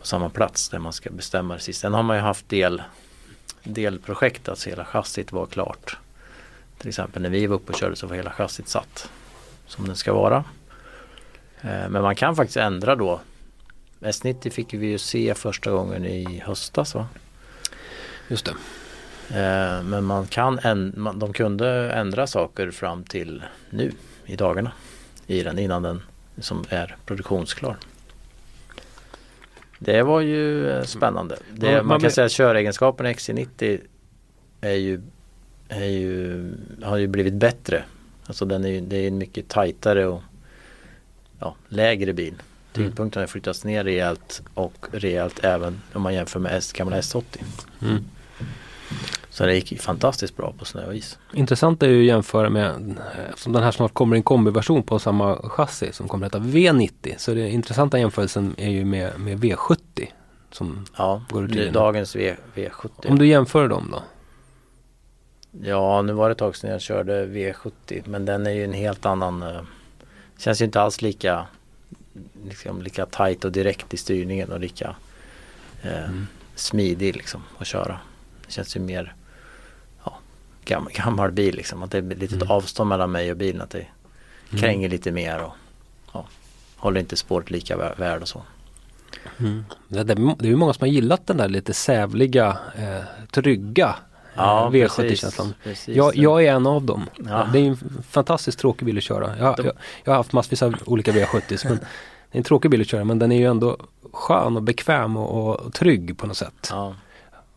På 0.00 0.06
samma 0.06 0.28
plats 0.28 0.68
där 0.68 0.78
man 0.78 0.92
ska 0.92 1.10
bestämma 1.10 1.54
det 1.54 1.60
sist. 1.60 1.80
Sen 1.80 1.94
har 1.94 2.02
man 2.02 2.16
ju 2.16 2.22
haft 2.22 2.48
del, 2.48 2.82
delprojekt 3.62 4.48
att 4.48 4.64
hela 4.64 4.84
chassit 4.84 5.32
var 5.32 5.46
klart. 5.46 5.98
Till 6.78 6.88
exempel 6.88 7.22
när 7.22 7.30
vi 7.30 7.46
var 7.46 7.56
uppe 7.56 7.72
och 7.72 7.78
körde 7.78 7.96
så 7.96 8.06
var 8.06 8.16
hela 8.16 8.30
chassit 8.30 8.68
satt 8.68 9.10
som 9.66 9.86
den 9.86 9.96
ska 9.96 10.12
vara. 10.12 10.44
Eh, 11.62 11.88
Men 11.88 12.02
man 12.02 12.14
kan 12.16 12.36
faktiskt 12.36 12.56
ändra 12.56 12.96
då. 12.96 13.20
S90 14.00 14.50
fick 14.50 14.74
vi 14.74 14.86
ju 14.86 14.98
se 14.98 15.34
första 15.34 15.70
gången 15.70 16.04
i 16.04 16.42
höstas 16.46 16.94
va? 16.94 17.08
Just 18.28 18.44
det. 18.46 18.52
Eh, 19.40 19.82
Men 19.82 20.04
man 20.04 20.26
kan 20.26 20.58
änd- 20.60 21.18
de 21.18 21.32
kunde 21.32 21.92
ändra 21.92 22.26
saker 22.26 22.70
fram 22.70 23.04
till 23.04 23.42
nu 23.70 23.92
i 24.26 24.36
dagarna 24.36 24.72
i 25.26 25.42
den 25.42 25.58
innan 25.58 25.82
den 25.82 26.02
som 26.38 26.64
är 26.68 26.96
produktionsklar. 27.06 27.76
Det 29.78 30.02
var 30.02 30.20
ju 30.20 30.70
eh, 30.70 30.82
spännande. 30.82 31.36
Det, 31.52 31.66
Ja, 31.66 31.76
man, 31.76 31.86
man 31.86 32.00
kan 32.00 32.10
säga 32.10 32.24
att 32.24 32.32
köregenskaperna 32.32 33.08
XC90 33.12 33.80
är 34.60 34.74
ju, 34.74 35.00
är 35.68 35.84
ju, 35.84 36.52
har 36.82 36.96
ju 36.96 37.06
blivit 37.06 37.34
bättre. 37.34 37.84
Alltså 38.26 38.44
den 38.44 38.64
är 38.64 38.80
det 38.80 38.96
är 38.96 39.08
en 39.08 39.18
mycket 39.18 39.48
tajtare 39.48 40.06
och 40.06 40.22
ja, 41.40 41.54
lägre 41.68 42.12
bil. 42.12 42.34
Tyngdpunkten 42.72 43.20
har 43.22 43.26
flyttats 43.26 43.64
ner 43.64 43.84
rejält 43.84 44.42
och 44.54 44.86
rejält 44.92 45.44
även 45.44 45.82
om 45.92 46.02
man 46.02 46.14
jämför 46.14 46.40
med 46.40 46.56
S, 46.56 46.72
gamla 46.72 47.00
S80. 47.00 47.22
Mm. 47.82 48.04
Så 49.30 49.46
det 49.46 49.54
gick 49.54 49.80
fantastiskt 49.80 50.36
bra 50.36 50.54
på 50.58 50.64
snö 50.64 50.86
och 50.86 50.94
is. 50.94 51.18
Intressant 51.32 51.82
är 51.82 51.88
ju 51.88 52.00
att 52.00 52.06
jämföra 52.06 52.50
med, 52.50 52.96
eftersom 53.30 53.52
den 53.52 53.62
här 53.62 53.70
snart 53.70 53.94
kommer 53.94 54.16
en 54.16 54.22
kombiversion 54.22 54.82
på 54.82 54.98
samma 54.98 55.36
chassi 55.36 55.92
som 55.92 56.08
kommer 56.08 56.26
att 56.26 56.34
heta 56.34 56.44
V90. 56.44 57.14
Så 57.18 57.34
den 57.34 57.46
intressanta 57.46 57.98
jämförelsen 57.98 58.54
är 58.58 58.70
ju 58.70 58.84
med, 58.84 59.20
med 59.20 59.38
V70. 59.44 60.06
Som, 60.50 60.84
Ja, 60.96 61.22
Går 61.30 61.42
den? 61.42 61.72
dagens 61.72 62.16
v, 62.16 62.36
V70. 62.54 63.10
om 63.10 63.18
du 63.18 63.26
jämför 63.26 63.68
dem 63.68 63.88
då? 63.92 64.02
Ja, 65.62 66.02
nu 66.02 66.12
var 66.12 66.28
det 66.28 66.32
ett 66.32 66.38
tag 66.38 66.56
sedan 66.56 66.70
jag 66.70 66.80
körde 66.80 67.26
V70 67.26 68.02
men 68.04 68.24
den 68.24 68.46
är 68.46 68.50
ju 68.50 68.64
en 68.64 68.72
helt 68.72 69.06
annan 69.06 69.42
eh, 69.42 69.60
Känns 70.40 70.60
ju 70.60 70.64
inte 70.64 70.80
alls 70.80 71.02
lika 71.02 71.46
liksom, 72.46 72.82
lika 72.82 73.06
tight 73.06 73.44
och 73.44 73.52
direkt 73.52 73.94
i 73.94 73.96
styrningen 73.96 74.52
och 74.52 74.60
lika 74.60 74.96
eh, 75.82 76.04
Mm. 76.04 76.26
smidig 76.54 77.16
liksom 77.16 77.42
att 77.58 77.66
köra. 77.66 77.98
Det 78.46 78.52
känns 78.52 78.76
ju 78.76 78.80
mer 78.80 79.14
ja, 80.04 80.18
gammal, 80.64 80.92
gammal 80.92 81.32
bil 81.32 81.54
liksom. 81.54 81.82
Att 81.82 81.90
det 81.90 81.98
är 81.98 82.12
ett 82.12 82.18
litet 82.18 82.36
Mm. 82.42 82.50
avstånd 82.50 82.88
mellan 82.88 83.10
mig 83.12 83.30
och 83.30 83.36
bilen. 83.36 83.60
Att 83.62 83.70
det 83.70 83.86
kränger 84.50 84.88
lite 84.88 85.12
mer 85.12 85.42
och 85.42 85.52
ja, 86.12 86.26
håller 86.76 87.00
inte 87.00 87.16
spåret 87.16 87.50
lika 87.50 87.76
vä- 87.76 87.98
väl 87.98 88.22
och 88.22 88.28
så. 88.28 88.42
Mm. 89.38 89.64
Det, 89.88 90.02
det, 90.04 90.14
det 90.14 90.44
är 90.44 90.50
ju 90.50 90.56
många 90.56 90.72
som 90.72 90.80
har 90.82 90.88
gillat 90.92 91.26
den 91.26 91.36
där 91.36 91.48
lite 91.48 91.72
sävliga, 91.74 92.58
eh, 92.76 93.02
trygga 93.30 93.96
eh, 94.36 94.70
V70-känslan. 94.70 95.54
precis. 95.64 95.96
Jag, 95.96 96.16
jag 96.16 96.44
är 96.44 96.52
en 96.52 96.66
av 96.66 96.82
dem. 96.82 97.06
Ja. 97.16 97.48
Det 97.52 97.58
är 97.58 97.64
en 97.64 98.02
fantastiskt 98.08 98.58
tråkig 98.58 98.86
bil 98.86 98.96
att 98.98 99.02
köra. 99.04 99.38
Jag, 99.38 99.56
De- 99.56 99.66
jag, 99.66 99.74
jag 100.04 100.12
har 100.12 100.16
haft 100.16 100.32
massvis 100.32 100.62
av 100.62 100.74
olika 100.86 101.12
V70 101.12 101.68
men 101.68 101.76
det 102.30 102.36
är 102.36 102.38
en 102.38 102.44
tråkig 102.44 102.70
bil 102.70 102.80
att 102.80 102.88
köra 102.88 103.04
men 103.04 103.18
den 103.18 103.32
är 103.32 103.36
ju 103.38 103.46
ändå 103.46 103.76
skön 104.12 104.56
och 104.56 104.62
bekväm 104.62 105.16
och, 105.16 105.60
och 105.60 105.72
trygg 105.72 106.18
på 106.18 106.26
något 106.26 106.36
sätt. 106.36 106.68
Ja. 106.70 106.94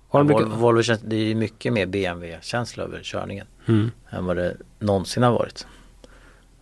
Har 0.09 0.19
Ja, 0.19 0.23
du 0.23 0.33
Volvo. 0.33 0.55
Volvo 0.55 0.83
känns, 0.83 1.01
det 1.01 1.15
är 1.15 1.19
ju 1.23 1.35
mycket 1.35 1.73
mer 1.73 1.85
BMW-känsla 1.85 2.83
över 2.83 2.99
körningen 3.03 3.47
mm. 3.67 3.91
än 4.09 4.25
vad 4.25 4.37
det 4.37 4.57
någonsin 4.79 5.23
har 5.23 5.31
varit. 5.31 5.67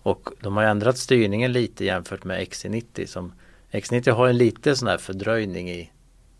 Och 0.03 0.29
de 0.41 0.57
har 0.57 0.63
ändrat 0.63 0.97
styrningen 0.97 1.51
lite 1.51 1.85
jämfört 1.85 2.23
med 2.23 2.47
XC90 2.47 3.05
som 3.05 3.33
X90 3.71 4.11
har 4.11 4.27
en 4.27 4.37
lite 4.37 4.75
sån 4.75 4.87
här 4.87 4.97
fördröjning 4.97 5.69
i, 5.69 5.91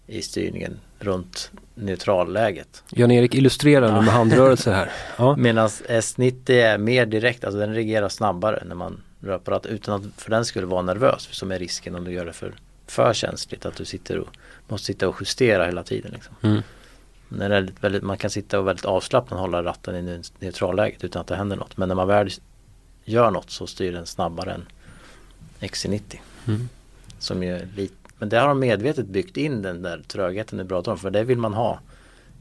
i 0.07 0.21
styrningen 0.21 0.79
runt 0.99 1.51
neutralläget. 1.75 2.83
Jan-Erik 2.89 3.35
illustrerar 3.35 3.87
nu 3.91 4.01
med 4.01 4.13
handrörelser 4.13 4.73
här. 4.73 4.91
Ja. 5.17 5.35
Medan 5.35 5.67
S90 5.67 6.51
är 6.51 6.77
mer 6.77 7.05
direkt, 7.05 7.43
alltså 7.43 7.59
den 7.59 7.73
reagerar 7.73 8.09
snabbare 8.09 8.63
när 8.65 8.75
man 8.75 9.01
rör 9.19 9.37
på 9.37 9.51
ratten 9.51 9.71
utan 9.71 10.01
att 10.01 10.21
för 10.21 10.29
den 10.31 10.45
skulle 10.45 10.65
vara 10.65 10.81
nervös 10.81 11.27
som 11.31 11.51
är 11.51 11.59
risken 11.59 11.95
om 11.95 12.03
du 12.03 12.11
gör 12.11 12.25
det 12.25 12.33
för, 12.33 12.53
för 12.87 13.13
känsligt 13.13 13.65
att 13.65 13.75
du 13.75 13.85
sitter 13.85 14.17
och 14.19 14.27
måste 14.67 14.85
sitta 14.85 15.07
och 15.09 15.15
justera 15.19 15.65
hela 15.65 15.83
tiden. 15.83 16.11
Liksom. 16.11 16.35
Mm. 16.41 16.61
När 17.29 17.49
det 17.49 17.55
är 17.55 17.71
väldigt, 17.81 18.03
man 18.03 18.17
kan 18.17 18.29
sitta 18.29 18.59
och 18.59 18.67
väldigt 18.67 18.85
avslappnat 18.85 19.39
hålla 19.39 19.63
ratten 19.63 19.95
i 19.95 20.01
neu- 20.01 20.31
neutralläget 20.39 21.03
utan 21.03 21.21
att 21.21 21.27
det 21.27 21.35
händer 21.35 21.55
något. 21.55 21.77
Men 21.77 21.87
när 21.87 21.95
man 21.95 22.07
väl 22.07 22.29
gör 23.05 23.31
något 23.31 23.49
så 23.51 23.67
styr 23.67 23.91
den 23.91 24.05
snabbare 24.05 24.53
än 24.53 24.65
XC90. 25.59 26.01
Mm. 26.47 26.69
Som 27.19 27.43
ju 27.43 27.55
är 27.55 27.67
lite, 27.75 27.95
men 28.21 28.29
det 28.29 28.37
har 28.37 28.47
de 28.47 28.59
medvetet 28.59 29.05
byggt 29.05 29.37
in 29.37 29.61
den 29.61 29.81
där 29.81 30.01
trögheten 30.07 30.57
du 30.57 30.65
pratar 30.65 30.91
om. 30.91 30.97
För 30.97 31.11
det 31.11 31.23
vill 31.23 31.37
man 31.37 31.53
ha. 31.53 31.79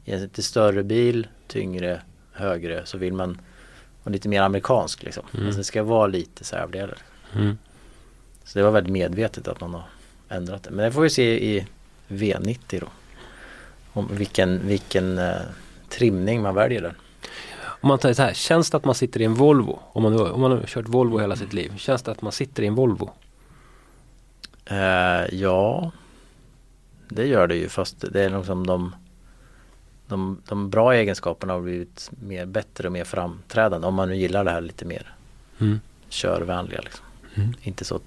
I 0.05 0.11
en 0.11 0.21
lite 0.21 0.43
större 0.43 0.83
bil, 0.83 1.27
tyngre, 1.47 2.01
högre 2.31 2.85
så 2.85 2.97
vill 2.97 3.13
man 3.13 3.41
vara 4.03 4.13
lite 4.13 4.29
mer 4.29 4.41
amerikansk 4.41 5.03
liksom. 5.03 5.23
Mm. 5.33 5.45
Alltså 5.45 5.57
det 5.57 5.63
ska 5.63 5.83
vara 5.83 6.07
lite 6.07 6.43
sävligare. 6.43 6.93
Mm. 7.35 7.57
Så 8.43 8.59
det 8.59 8.65
var 8.65 8.71
väldigt 8.71 8.93
medvetet 8.93 9.47
att 9.47 9.61
man 9.61 9.73
har 9.73 9.83
ändrat 10.29 10.63
det. 10.63 10.71
Men 10.71 10.85
det 10.85 10.91
får 10.91 11.01
vi 11.01 11.09
se 11.09 11.55
i 11.55 11.67
V90 12.07 12.79
då. 12.79 12.87
Om 13.93 14.09
vilken, 14.11 14.67
vilken 14.67 15.17
eh, 15.17 15.35
trimning 15.89 16.41
man 16.41 16.55
väljer 16.55 16.81
där. 16.81 16.93
Om 17.63 17.87
man 17.87 17.99
säger 17.99 18.15
så 18.15 18.21
här, 18.21 18.33
känns 18.33 18.71
det 18.71 18.77
att 18.77 18.85
man 18.85 18.95
sitter 18.95 19.21
i 19.21 19.25
en 19.25 19.33
Volvo? 19.33 19.79
Om 19.93 20.03
man, 20.03 20.31
om 20.31 20.41
man 20.41 20.51
har 20.51 20.63
kört 20.63 20.87
Volvo 20.87 21.19
hela 21.19 21.35
sitt 21.35 21.53
liv, 21.53 21.77
känns 21.77 22.01
det 22.01 22.11
att 22.11 22.21
man 22.21 22.31
sitter 22.31 22.63
i 22.63 22.67
en 22.67 22.75
Volvo? 22.75 23.09
Eh, 24.71 25.35
ja, 25.35 25.91
det 27.09 27.25
gör 27.27 27.47
det 27.47 27.55
ju 27.55 27.69
fast 27.69 28.05
det 28.13 28.23
är 28.23 28.29
nog 28.29 28.45
som 28.45 28.67
de, 28.67 28.95
de, 30.07 30.41
de 30.47 30.69
bra 30.69 30.93
egenskaperna 30.95 31.53
har 31.53 31.61
blivit 31.61 32.11
mer, 32.21 32.45
bättre 32.45 32.87
och 32.87 32.91
mer 32.91 33.03
framträdande 33.03 33.87
om 33.87 33.95
man 33.95 34.09
nu 34.09 34.15
gillar 34.15 34.43
det 34.43 34.51
här 34.51 34.61
lite 34.61 34.85
mer 34.85 35.13
Mm. 35.59 35.79
körvänliga. 36.09 36.81
Liksom. 36.81 37.05
Mm. 37.35 37.53
Inte 37.61 37.85
så 37.85 37.99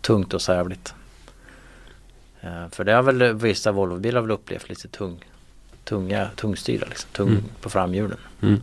tungt 0.00 0.34
och 0.34 0.42
sävligt. 0.42 0.94
Eh, 2.40 2.68
för 2.70 2.84
det 2.84 2.92
har 2.92 3.02
väl 3.02 3.34
vissa 3.34 3.72
Volvobilar 3.72 4.20
väl 4.20 4.30
upplevt 4.30 4.68
lite 4.68 4.88
tung, 4.88 5.24
tunga, 5.84 6.28
tungstyrda 6.36 6.86
liksom, 6.86 7.10
tung 7.12 7.28
Mm. 7.28 7.44
på 7.60 7.70
framhjulen. 7.70 8.18
Mm. 8.42 8.60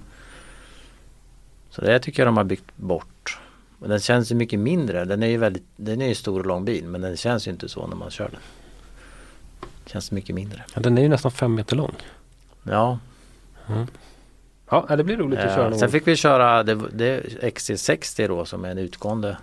Så 1.69 1.81
det 1.81 1.99
tycker 1.99 2.21
jag 2.23 2.27
de 2.27 2.37
har 2.37 2.43
byggt 2.43 2.77
bort. 2.77 3.07
Och 3.79 3.89
den 3.89 3.99
känns 3.99 4.31
ju 4.31 4.35
mycket 4.35 4.59
mindre. 4.59 5.05
Den 5.05 5.23
är 5.23 5.27
ju 5.27 5.37
väldigt, 5.37 5.63
den 5.75 6.01
är 6.01 6.07
ju 6.07 6.15
stor 6.15 6.39
och 6.39 6.45
lång 6.45 6.65
bil 6.65 6.87
men 6.87 7.01
den 7.01 7.17
känns 7.17 7.47
ju 7.47 7.51
inte 7.51 7.69
så 7.69 7.87
när 7.87 7.95
man 7.95 8.09
kör 8.09 8.29
den. 8.29 8.39
Känns 9.85 10.11
mycket 10.11 10.35
mindre. 10.35 10.63
Ja, 10.73 10.81
den 10.81 10.97
är 10.97 11.01
ju 11.01 11.09
nästan 11.09 11.31
fem 11.31 11.55
meter 11.55 11.75
lång. 11.75 11.95
Ja. 12.63 12.99
Mm. 13.67 13.87
Ja, 14.69 14.95
det 14.95 15.03
blir 15.03 15.17
roligt 15.17 15.39
att 15.39 15.53
köra 15.55 15.63
Eh, 15.63 15.69
någon 15.69 15.79
sen 15.79 15.91
fick 15.91 16.07
vi 16.07 16.15
köra 16.15 16.63
det, 16.63 16.75
det 16.93 17.21
XC60 17.41 18.27
då 18.27 18.45
som 18.45 18.65
är 18.65 18.69
en 18.69 18.77
utgående 18.77 19.37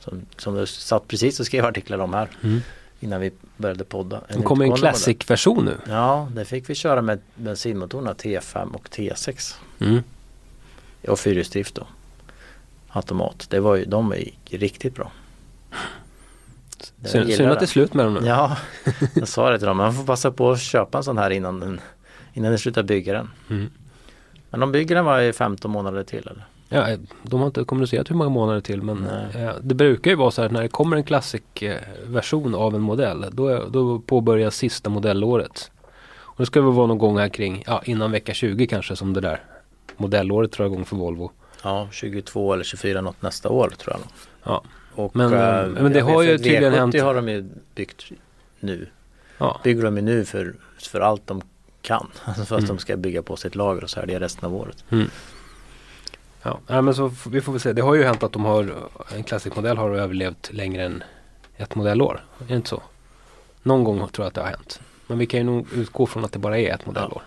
som, 0.00 0.26
som 0.36 0.54
du 0.54 0.66
satt 0.66 1.08
precis 1.08 1.40
och 1.40 1.46
skrev 1.46 1.64
artiklar 1.64 1.98
om 1.98 2.14
här 2.14 2.28
Mm. 2.42 2.60
innan 3.00 3.20
vi 3.20 3.32
började 3.56 3.84
podda. 3.84 4.20
Det 4.28 4.42
kommer 4.42 4.64
en 4.64 4.72
utgående 4.72 4.76
classic-version 4.98 5.64
nu. 5.64 5.76
Ja, 5.88 6.28
det 6.34 6.44
fick 6.44 6.70
vi 6.70 6.74
köra 6.74 7.02
med 7.02 7.18
bensinmotorerna 7.34 8.12
T5 8.12 8.72
och 8.74 8.88
T6 8.88 9.54
Mm. 9.80 10.02
och 11.08 11.18
fyrhjulsdrift 11.18 11.74
då. 11.74 11.86
Automat. 12.96 13.46
Det 13.50 13.60
var 13.60 13.76
ju, 13.76 13.84
de 13.84 14.14
ju 14.44 14.58
riktigt 14.58 14.94
bra. 14.94 15.12
Synd, 17.04 17.50
att 17.50 17.58
det 17.58 17.64
är 17.64 17.66
slut 17.66 17.94
med 17.94 18.06
dem 18.06 18.14
nu. 18.14 18.26
Ja, 18.26 18.56
jag 19.14 19.28
sa 19.28 19.50
det 19.50 19.58
till 19.58 19.66
dem. 19.66 19.76
Man 19.76 19.94
får 19.94 20.04
passa 20.04 20.30
på 20.30 20.50
att 20.50 20.60
köpa 20.60 20.98
en 20.98 21.04
sån 21.04 21.18
här 21.18 21.30
innan 21.30 21.60
den, 21.60 21.80
innan 22.32 22.52
de 22.52 22.58
slutar 22.58 22.82
bygga 22.82 23.12
den. 23.12 23.30
Mm. 23.50 23.70
Men 24.50 24.60
de 24.60 24.72
bygger 24.72 24.94
den 24.94 25.04
varje 25.04 25.32
15 25.32 25.70
månader 25.70 26.02
till 26.02 26.18
eller? 26.18 26.46
Ja, 26.68 26.96
de 27.22 27.40
har 27.40 27.46
inte 27.46 27.64
kommunicerat 27.64 28.10
hur 28.10 28.16
många 28.16 28.30
månader 28.30 28.60
till 28.60 28.82
men 28.82 29.06
eh, 29.34 29.50
det 29.60 29.74
brukar 29.74 30.10
ju 30.10 30.16
vara 30.16 30.30
så 30.30 30.40
här 30.40 30.46
att 30.46 30.52
när 30.52 30.62
det 30.62 30.68
kommer 30.68 30.96
en 30.96 31.04
classic-version 31.04 32.54
av 32.54 32.74
en 32.74 32.80
modell 32.80 33.26
då, 33.32 33.64
då 33.68 33.98
påbörjas 33.98 34.56
sista 34.56 34.90
modellåret. 34.90 35.70
Och 36.08 36.36
det 36.38 36.46
ska 36.46 36.60
väl 36.60 36.72
vara 36.72 36.86
någon 36.86 36.98
gång 36.98 37.18
här 37.18 37.28
kring, 37.28 37.64
ja 37.66 37.82
innan 37.84 38.10
vecka 38.10 38.34
20 38.34 38.66
kanske 38.66 38.96
som 38.96 39.12
det 39.12 39.20
där 39.20 39.40
modellåret 39.96 40.52
drar 40.52 40.66
igång 40.66 40.84
för 40.84 40.96
Volvo. 40.96 41.32
Ja, 41.66 41.88
22 41.92 42.52
eller 42.52 42.64
24 42.64 43.00
något 43.00 43.22
nästa 43.22 43.48
år 43.48 43.68
tror 43.78 43.92
jag. 43.94 44.00
nog. 44.00 44.08
Ja. 44.42 44.62
Och, 44.94 45.16
Men, 45.16 45.32
eh, 45.32 45.82
men 45.82 45.92
det 45.92 46.00
har 46.00 46.22
ju 46.22 46.38
tydligen 46.38 46.72
V70 46.72 46.76
hänt- 46.76 47.00
har 47.02 47.14
de 47.14 47.28
ju 47.28 47.44
byggt 47.74 48.04
nu. 48.60 48.86
Ja. 49.38 49.60
Bygger 49.64 49.82
de 49.82 49.96
ju 49.96 50.02
nu 50.02 50.24
för, 50.24 50.54
för 50.78 51.00
allt 51.00 51.26
de 51.26 51.42
kan. 51.82 52.10
Alltså 52.24 52.44
för 52.44 52.54
att 52.56 52.62
Mm. 52.62 52.76
de 52.76 52.78
ska 52.78 52.96
bygga 52.96 53.22
på 53.22 53.36
sitt 53.36 53.54
lager 53.54 53.84
och 53.84 53.90
så 53.90 54.00
här 54.00 54.06
det 54.06 54.14
är 54.14 54.20
resten 54.20 54.44
av 54.44 54.54
året. 54.54 54.84
Ja, 56.42 56.58
nej, 56.66 56.82
men 56.82 56.94
så 56.94 57.12
vi 57.30 57.40
får 57.40 57.52
väl 57.52 57.60
se. 57.60 57.72
Det 57.72 57.82
har 57.82 57.94
ju 57.94 58.04
hänt 58.04 58.22
att 58.22 58.32
de 58.32 58.44
har, 58.44 58.74
en 59.14 59.24
classic-modell 59.24 59.76
har 59.76 59.90
överlevt 59.90 60.52
längre 60.52 60.84
än 60.84 61.02
ett 61.56 61.74
modellår. 61.74 62.24
Är 62.40 62.44
det 62.48 62.54
inte 62.56 62.68
så? 62.68 62.82
Någon 63.62 63.84
gång 63.84 63.98
tror 63.98 64.24
jag 64.24 64.26
att 64.26 64.34
det 64.34 64.40
har 64.40 64.48
hänt. 64.48 64.80
Men 65.06 65.18
vi 65.18 65.26
kan 65.26 65.40
ju 65.40 65.44
nog 65.46 65.66
utgå 65.74 66.06
från 66.06 66.24
att 66.24 66.32
det 66.32 66.38
bara 66.38 66.58
är 66.58 66.74
ett 66.74 66.86
modellår. 66.86 67.22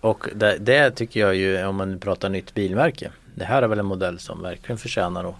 Och 0.00 0.28
det, 0.34 0.58
det 0.58 0.90
tycker 0.90 1.20
jag 1.20 1.34
ju 1.34 1.64
om 1.66 1.76
man 1.76 1.98
pratar 1.98 2.28
nytt 2.28 2.54
bilmärke. 2.54 3.10
Det 3.38 3.44
här 3.44 3.62
är 3.62 3.68
väl 3.68 3.78
en 3.78 3.86
modell 3.86 4.18
som 4.18 4.42
verkligen 4.42 4.78
förtjänar 4.78 5.24
att 5.24 5.34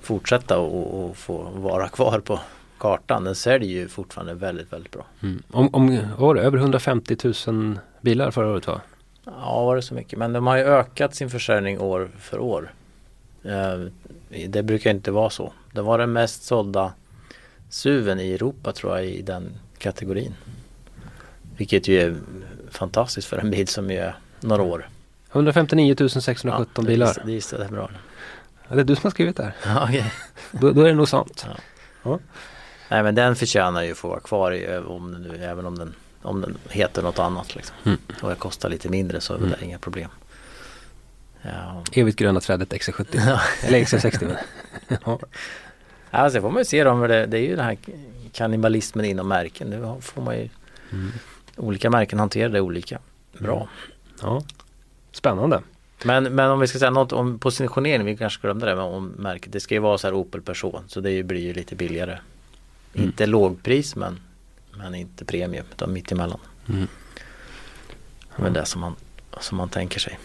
fortsätta 0.00 0.58
och, 0.58 1.04
och 1.04 1.16
få 1.16 1.42
vara 1.54 1.88
kvar 1.88 2.20
på 2.20 2.40
kartan. 2.78 3.24
Den 3.24 3.34
säljer 3.34 3.70
ju 3.70 3.88
fortfarande 3.88 4.34
väldigt, 4.34 4.72
väldigt 4.72 4.92
bra. 4.92 5.06
Mm. 5.22 5.42
Om, 5.50 5.68
om, 5.72 5.98
var 6.18 6.34
det, 6.34 6.40
över 6.40 6.58
150 6.58 7.16
000 7.46 7.78
bilar 8.00 8.30
förra 8.30 8.50
året 8.50 8.66
va? 8.66 8.80
Ja, 9.24 9.64
var 9.64 9.76
det 9.76 9.82
så 9.82 9.94
mycket? 9.94 10.18
Men 10.18 10.32
de 10.32 10.46
har 10.46 10.56
ju 10.56 10.62
ökat 10.62 11.14
sin 11.14 11.30
försäljning 11.30 11.80
år 11.80 12.10
för 12.18 12.38
år. 12.38 12.72
Eh, 13.42 13.80
Det 14.48 14.62
brukar 14.62 14.90
inte 14.90 15.10
vara 15.10 15.30
så. 15.30 15.52
Det 15.72 15.82
var 15.82 15.98
den 15.98 16.12
mest 16.12 16.42
sålda 16.44 16.92
SUVen 17.68 18.20
i 18.20 18.32
Europa 18.32 18.72
tror 18.72 18.96
jag 18.96 19.06
i 19.06 19.22
den 19.22 19.58
kategorin. 19.78 20.34
Vilket 21.56 21.88
ju 21.88 22.00
är 22.00 22.16
fantastiskt 22.70 23.28
för 23.28 23.38
en 23.38 23.50
bil 23.50 23.68
som 23.68 23.90
ju 23.90 23.96
är 23.96 24.16
några 24.40 24.62
år. 24.62 24.88
159 25.32 26.08
617 26.08 26.66
Ja, 26.76 26.82
bilar. 26.82 27.06
Det, 27.14 27.32
det, 27.32 27.56
det 27.58 27.64
är 27.64 27.68
bra. 27.68 27.90
Ja, 28.68 28.74
det 28.74 28.80
är 28.80 28.84
du 28.84 28.94
som 28.94 29.02
har 29.02 29.10
skrivit 29.10 29.36
det 29.36 29.42
här. 29.42 29.52
Ja, 29.64 29.84
okej. 29.84 30.12
Då, 30.50 30.70
då 30.72 30.80
är 30.82 30.88
det 30.88 30.94
nog 30.94 31.08
sant. 31.08 31.46
Nej 32.88 33.02
men 33.02 33.14
den 33.14 33.36
förtjänar 33.36 33.82
ju 33.82 33.92
att 33.92 33.98
få 33.98 34.08
vara 34.08 34.20
kvar 34.20 34.52
i, 34.52 34.76
om 34.78 35.10
nu, 35.12 35.44
även 35.44 35.66
om 35.66 35.78
den, 35.78 35.94
om 36.22 36.40
den 36.40 36.58
heter 36.70 37.02
något 37.02 37.18
annat. 37.18 37.54
Liksom. 37.54 37.76
Mm. 37.84 37.98
Och 38.22 38.30
det 38.30 38.36
kostar 38.36 38.68
lite 38.68 38.88
mindre 38.88 39.20
så 39.20 39.34
är 39.34 39.38
Mm. 39.38 39.50
det 39.50 39.64
inga 39.64 39.78
problem. 39.78 40.10
Ja. 41.42 41.82
Evigt 41.92 42.18
gröna 42.18 42.40
trädet 42.40 42.72
XC70. 42.72 43.38
Eller 43.62 43.78
XC60. 43.78 44.24
men. 44.26 44.98
ja. 45.04 45.18
Ja, 46.10 46.30
sen 46.30 46.42
får 46.42 46.50
man 46.50 46.60
ju 46.60 46.64
se 46.64 46.84
dem, 46.84 47.00
det, 47.00 47.26
det 47.26 47.38
är 47.38 47.42
ju 47.42 47.56
den 47.56 47.64
här 47.64 47.76
kannibalismen 48.32 49.04
inom 49.04 49.28
märken. 49.28 49.70
Nu 49.70 49.96
får 50.00 50.22
man 50.22 50.36
ju 50.38 50.48
Mm. 50.92 51.12
olika 51.56 51.90
märken 51.90 52.18
hanterar 52.18 52.48
det 52.48 52.60
olika 52.60 52.98
bra. 53.38 53.68
ja. 54.22 54.42
Spännande. 55.16 55.60
Men, 56.04 56.24
men 56.24 56.50
om 56.50 56.60
vi 56.60 56.66
ska 56.66 56.78
säga 56.78 56.90
något 56.90 57.12
om 57.12 57.38
positionering, 57.38 58.04
vi 58.06 58.16
kanske 58.16 58.40
glömde 58.42 58.66
det 58.66 58.76
men 58.76 58.84
om 58.84 59.06
märket. 59.06 59.52
Det 59.52 59.60
ska 59.60 59.74
ju 59.74 59.80
vara 59.80 59.98
så 59.98 60.06
här 60.06 60.14
Opel 60.14 60.42
Person 60.42 60.82
så 60.88 61.00
det 61.00 61.22
blir 61.22 61.40
ju 61.40 61.52
lite 61.52 61.74
billigare. 61.76 62.18
Mm. 62.94 63.06
Inte 63.06 63.26
lågpris 63.26 63.96
men, 63.96 64.20
men 64.78 64.94
inte 64.94 65.24
premium 65.24 65.66
utan 65.72 65.92
mittemellan. 65.92 66.38
Mm. 66.68 66.86
Det 68.36 68.46
är 68.46 68.50
det 68.50 68.64
som 68.64 68.80
man, 68.80 68.94
som 69.40 69.58
man 69.58 69.68
tänker 69.68 70.00
sig. 70.00 70.18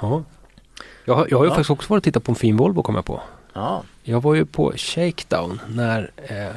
Ja. 0.00 0.22
Jag, 1.04 1.14
har- 1.14 1.26
jag 1.30 1.38
har 1.38 1.44
ju 1.44 1.50
Ja. 1.50 1.54
faktiskt 1.54 1.70
också 1.70 1.88
varit 1.92 2.00
och 2.00 2.04
tittat 2.04 2.24
på 2.24 2.32
en 2.32 2.36
fin 2.36 2.56
Volvo 2.56 2.82
kom 2.82 2.94
jag 2.94 3.04
på. 3.04 3.20
Ja, 3.52 3.82
Jag 4.02 4.20
var 4.22 4.34
ju 4.34 4.44
på 4.46 4.72
Shakedown 4.76 5.60
när 5.68 6.10
eh, 6.16 6.56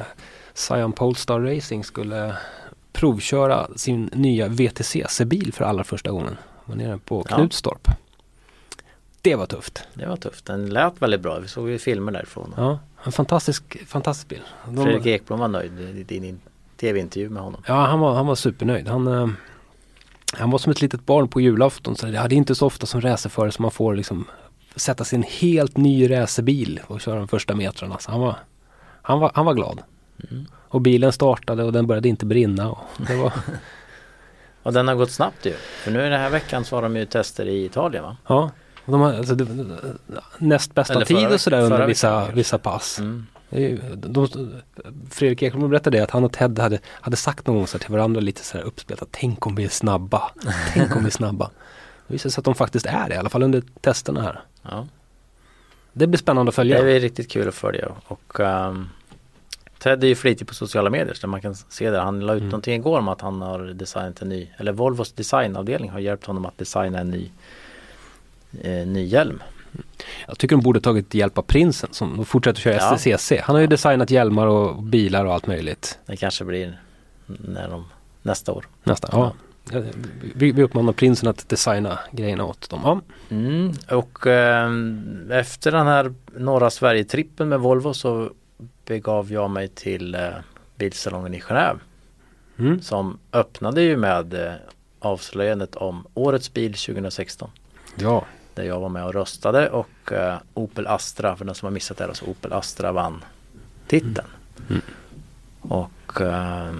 Cyan 0.54 0.92
Polestar 0.92 1.40
Racing 1.40 1.84
skulle 1.86 2.36
provköra 2.92 3.68
sin 3.76 4.10
nya 4.14 4.48
VTCC-bil 4.48 5.52
för 5.52 5.64
allra 5.64 5.84
första 5.84 6.10
gången. 6.10 6.36
Var 6.68 6.76
nere 6.76 6.98
på 6.98 7.26
Ja. 7.30 7.36
Knutstorp. 7.36 7.88
Det 9.22 9.34
var 9.36 9.46
tufft. 9.46 9.82
det 9.94 10.06
var 10.06 10.16
tufft. 10.16 10.44
Den 10.46 10.68
lät 10.70 11.02
väldigt 11.02 11.20
bra. 11.20 11.38
Vi 11.38 11.48
såg 11.48 11.68
ju 11.70 11.78
filmer 11.78 12.12
därifrån. 12.12 12.54
Ja, 12.56 12.78
en 13.04 13.12
fantastisk, 13.12 13.78
fantastisk 13.86 14.28
bil. 14.28 14.42
De, 14.66 14.84
Fredrik 14.84 15.06
Ekblom 15.06 15.38
var 15.40 15.48
nöjd 15.48 15.80
i 15.80 16.02
din 16.02 16.24
in- 16.24 16.40
tv-intervju 16.80 17.28
med 17.28 17.42
honom. 17.42 17.62
Ja, 17.66 17.74
han 17.86 18.00
var, 18.00 18.14
han 18.14 18.26
var 18.26 18.34
supernöjd. 18.34 18.88
Han, 18.88 19.06
eh, 19.06 19.28
han 20.32 20.50
var 20.50 20.58
som 20.58 20.72
ett 20.72 20.82
litet 20.82 21.06
barn 21.06 21.28
på 21.28 21.40
julafton. 21.40 21.96
Så 21.96 22.06
det 22.06 22.18
är 22.18 22.32
inte 22.32 22.54
så 22.54 22.66
ofta 22.66 22.86
som 22.86 23.00
racerförare 23.00 23.52
som 23.52 23.62
man 23.62 23.70
får 23.70 23.94
liksom 23.94 24.24
sätta 24.76 25.04
en 25.12 25.22
helt 25.22 25.76
ny 25.76 26.10
racerbil 26.10 26.80
och 26.86 27.00
köra 27.00 27.18
de 27.18 27.28
första 27.28 27.54
metrarna. 27.54 27.98
Så 27.98 28.10
han 28.10 28.20
var, 28.20 28.36
han 29.02 29.20
var, 29.20 29.30
han 29.34 29.46
var 29.46 29.54
glad. 29.54 29.82
Mm. 30.30 30.46
Och 30.52 30.80
bilen 30.80 31.12
startade 31.12 31.64
och 31.64 31.72
den 31.72 31.86
började 31.86 32.08
inte 32.08 32.26
brinna. 32.26 32.70
Och 32.70 32.78
det 32.96 33.16
var, 33.16 33.32
Och 34.68 34.74
den 34.74 34.88
har 34.88 34.94
gått 34.94 35.10
snabbt 35.10 35.46
ju. 35.46 35.52
För 35.52 35.90
nu 35.90 35.98
den 35.98 36.20
här 36.20 36.30
veckan 36.30 36.64
så 36.64 36.76
har 36.76 36.82
de 36.82 36.96
ju 36.96 37.04
tester 37.06 37.46
i 37.46 37.64
Italien 37.64 38.04
va? 38.04 38.16
ja, 38.26 38.50
de 38.86 39.00
har, 39.00 39.12
alltså, 39.14 39.34
det, 39.34 39.46
näst 40.38 40.74
bästa 40.74 41.04
tid 41.04 41.26
och 41.32 41.40
sådär 41.40 41.60
under 41.62 41.86
vissa, 41.86 42.20
veckan. 42.20 42.34
vissa 42.36 42.58
pass. 42.58 42.98
Mm. 42.98 43.26
Det 43.50 43.60
ju- 43.60 43.80
De, 43.96 44.28
Fredrik 45.10 45.42
Ekblom 45.42 45.70
berättade 45.70 45.98
det 45.98 46.04
att 46.04 46.10
han 46.10 46.24
och 46.24 46.32
Ted 46.32 46.58
hade, 46.58 46.78
hade 46.86 47.16
sagt 47.16 47.46
någon 47.46 47.56
gång 47.56 47.66
så 47.66 47.78
till 47.78 47.92
varandra 47.92 48.20
lite 48.20 48.44
så 48.44 48.58
här 48.58 48.64
uppspelat 48.64 49.02
att 49.02 49.08
tänk 49.12 49.46
om 49.46 49.54
vi 49.54 49.64
är 49.64 49.68
snabba. 49.68 50.30
Tänk 50.74 50.96
om 50.96 51.02
vi 51.02 51.06
är 51.06 51.10
snabba. 51.10 51.50
Det 52.06 52.12
visade 52.14 52.32
sig 52.32 52.40
att 52.40 52.44
de 52.44 52.54
faktiskt 52.54 52.86
är 52.86 53.08
det, 53.08 53.14
i 53.14 53.18
alla 53.18 53.28
fall 53.28 53.42
under 53.42 53.62
testerna 53.80 54.22
här. 54.22 54.40
Ja. 54.62 54.86
Det 55.92 56.06
blir 56.06 56.18
spännande 56.18 56.48
att 56.50 56.54
Det 56.54 56.56
följa. 56.56 56.78
är 56.78 57.00
riktigt 57.00 57.30
kul 57.30 57.48
att 57.48 57.54
följa 57.54 57.88
och 58.06 58.40
um, 58.40 58.88
Ted 59.78 60.04
är 60.04 60.08
ju 60.08 60.14
flitig 60.14 60.46
på 60.48 60.54
sociala 60.54 60.90
medier 60.90 61.14
så 61.14 61.26
man 61.26 61.40
kan 61.40 61.54
se 61.54 61.90
det. 61.90 61.98
Han 62.00 62.20
la 62.20 62.32
ut 62.34 62.38
Mm. 62.40 62.48
någonting 62.48 62.74
igår 62.74 62.98
om 62.98 63.08
att 63.08 63.20
han 63.20 63.42
har 63.42 63.58
designat 63.58 64.22
en 64.22 64.28
ny, 64.28 64.48
eller 64.56 64.72
Volvos 64.72 65.12
designavdelning 65.12 65.90
har 65.90 65.98
hjälpt 65.98 66.26
honom 66.26 66.46
att 66.46 66.58
designa 66.58 66.98
en 66.98 67.10
ny, 67.10 67.30
eh, 68.60 68.86
ny 68.86 69.04
hjälm. 69.04 69.42
Jag 70.26 70.38
tycker 70.38 70.56
de 70.56 70.62
borde 70.62 70.80
tagit 70.80 71.14
hjälp 71.14 71.38
av 71.38 71.42
prinsen 71.42 71.88
som 71.92 72.24
fortsätter 72.24 72.60
köra 72.60 72.74
Ja. 72.74 72.98
STCC. 72.98 73.32
Han 73.44 73.54
har 73.56 73.60
ju 73.60 73.66
designat 73.66 74.10
hjälmar 74.10 74.46
och 74.46 74.82
bilar 74.82 75.24
och 75.24 75.34
allt 75.34 75.46
möjligt. 75.46 75.98
Det 76.06 76.16
kanske 76.16 76.44
blir 76.44 76.80
när 77.26 77.68
de, 77.68 77.84
nästa 78.22 78.52
år. 78.52 78.64
Nästan. 78.84 79.10
Ja. 79.12 79.32
Vi, 80.34 80.52
vi 80.52 80.62
uppmanar 80.62 80.92
prinsen 80.92 81.28
att 81.28 81.48
designa 81.48 81.98
grejerna 82.12 82.44
åt 82.44 82.70
dem. 82.70 82.80
Ja. 82.84 83.00
Mm, 83.30 83.72
och 83.90 84.26
ehm, 84.26 85.30
efter 85.32 85.72
den 85.72 85.86
här 85.86 86.14
norra 86.36 86.70
Sverige-trippen 86.70 87.48
med 87.48 87.60
Volvo 87.60 87.94
så 87.94 88.30
begav 88.88 89.32
jag 89.32 89.50
mig 89.50 89.68
till 89.68 90.14
eh, 90.14 90.28
bilsalongen 90.76 91.34
i 91.34 91.40
Genève 91.40 91.78
Mm. 92.58 92.80
som 92.82 93.18
öppnade 93.32 93.82
ju 93.82 93.96
med 93.96 94.34
eh, 94.34 94.52
avslöjandet 94.98 95.76
om 95.76 96.06
årets 96.14 96.52
bil 96.52 96.74
2016. 96.74 97.50
ja. 97.96 98.24
Där 98.54 98.64
jag 98.64 98.80
var 98.80 98.88
med 98.88 99.04
och 99.04 99.12
röstade 99.14 99.70
och 99.70 100.12
eh, 100.12 100.36
Opel 100.54 100.86
Astra, 100.86 101.36
för 101.36 101.44
den 101.44 101.54
som 101.54 101.66
har 101.66 101.70
missat 101.70 101.96
det, 101.96 102.04
alltså 102.04 102.24
Opel 102.24 102.52
Astra 102.52 102.92
vann 102.92 103.24
titeln. 103.86 104.26
Mm. 104.70 104.82
Och 105.60 106.20
eh, 106.20 106.74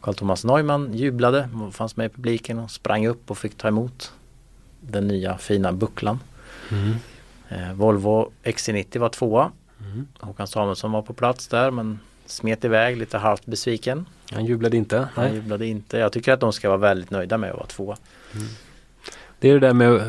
Carl 0.00 0.14
Thomas 0.14 0.44
Neumann 0.44 0.94
jublade, 0.94 1.48
fanns 1.72 1.96
med 1.96 2.06
i 2.06 2.08
publiken 2.08 2.58
och 2.58 2.70
sprang 2.70 3.06
upp 3.06 3.30
och 3.30 3.38
fick 3.38 3.56
ta 3.58 3.68
emot 3.68 4.12
den 4.80 5.08
nya 5.08 5.38
fina 5.38 5.72
bucklan. 5.72 6.20
Mm. 6.70 6.94
Eh, 7.48 7.72
Volvo 7.74 8.30
XC90 8.44 8.98
var 8.98 9.08
tvåa. 9.08 9.52
Mm. 9.96 10.08
Håkan 10.20 10.46
Samuelsson 10.46 10.92
var 10.92 11.02
på 11.02 11.14
plats 11.14 11.48
där 11.48 11.70
men 11.70 11.98
smet 12.26 12.64
iväg 12.64 12.96
lite 12.96 13.18
halvt 13.18 13.46
besviken. 13.46 14.06
Han 14.32 14.46
jublade 14.46 14.76
inte. 14.76 15.08
Han 15.14 15.24
Nej. 15.24 15.34
jublade 15.34 15.66
inte. 15.66 15.98
Jag 15.98 16.12
tycker 16.12 16.32
att 16.32 16.40
de 16.40 16.52
ska 16.52 16.68
vara 16.68 16.78
väldigt 16.78 17.10
nöjda 17.10 17.38
med 17.38 17.50
att 17.50 17.56
vara 17.56 17.66
tvåa. 17.66 17.96
Det 19.38 19.48
är 19.48 19.52
det 19.52 19.60
där 19.66 19.72
med, 19.72 19.94
eh, 19.94 20.00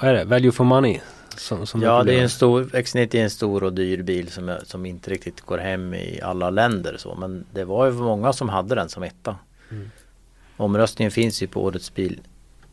vad 0.00 0.10
är 0.10 0.14
det, 0.14 0.24
value 0.24 0.52
for 0.52 0.64
money. 0.64 1.00
Som, 1.36 1.66
som 1.66 1.82
Ja 1.82 2.02
det 2.02 2.14
är 2.14 2.22
en 2.22 2.30
stor, 2.30 2.64
X90 2.64 3.16
är 3.16 3.22
en 3.22 3.30
stor 3.30 3.64
och 3.64 3.72
dyr 3.72 4.02
bil 4.02 4.30
som, 4.30 4.56
som 4.64 4.86
inte 4.86 5.10
riktigt 5.10 5.40
går 5.40 5.58
hem 5.58 5.94
i 5.94 6.20
alla 6.22 6.50
länder 6.50 6.96
så. 6.98 7.14
Men 7.14 7.44
det 7.52 7.64
var 7.64 7.86
ju 7.86 7.92
många 7.92 8.32
som 8.32 8.48
hade 8.48 8.74
den 8.74 8.88
som 8.88 9.02
etta. 9.02 9.36
Mm. 9.70 9.90
Omröstningen 10.56 11.10
finns 11.10 11.42
ju 11.42 11.46
på 11.46 11.64
årets 11.64 11.94
bil 11.94 12.20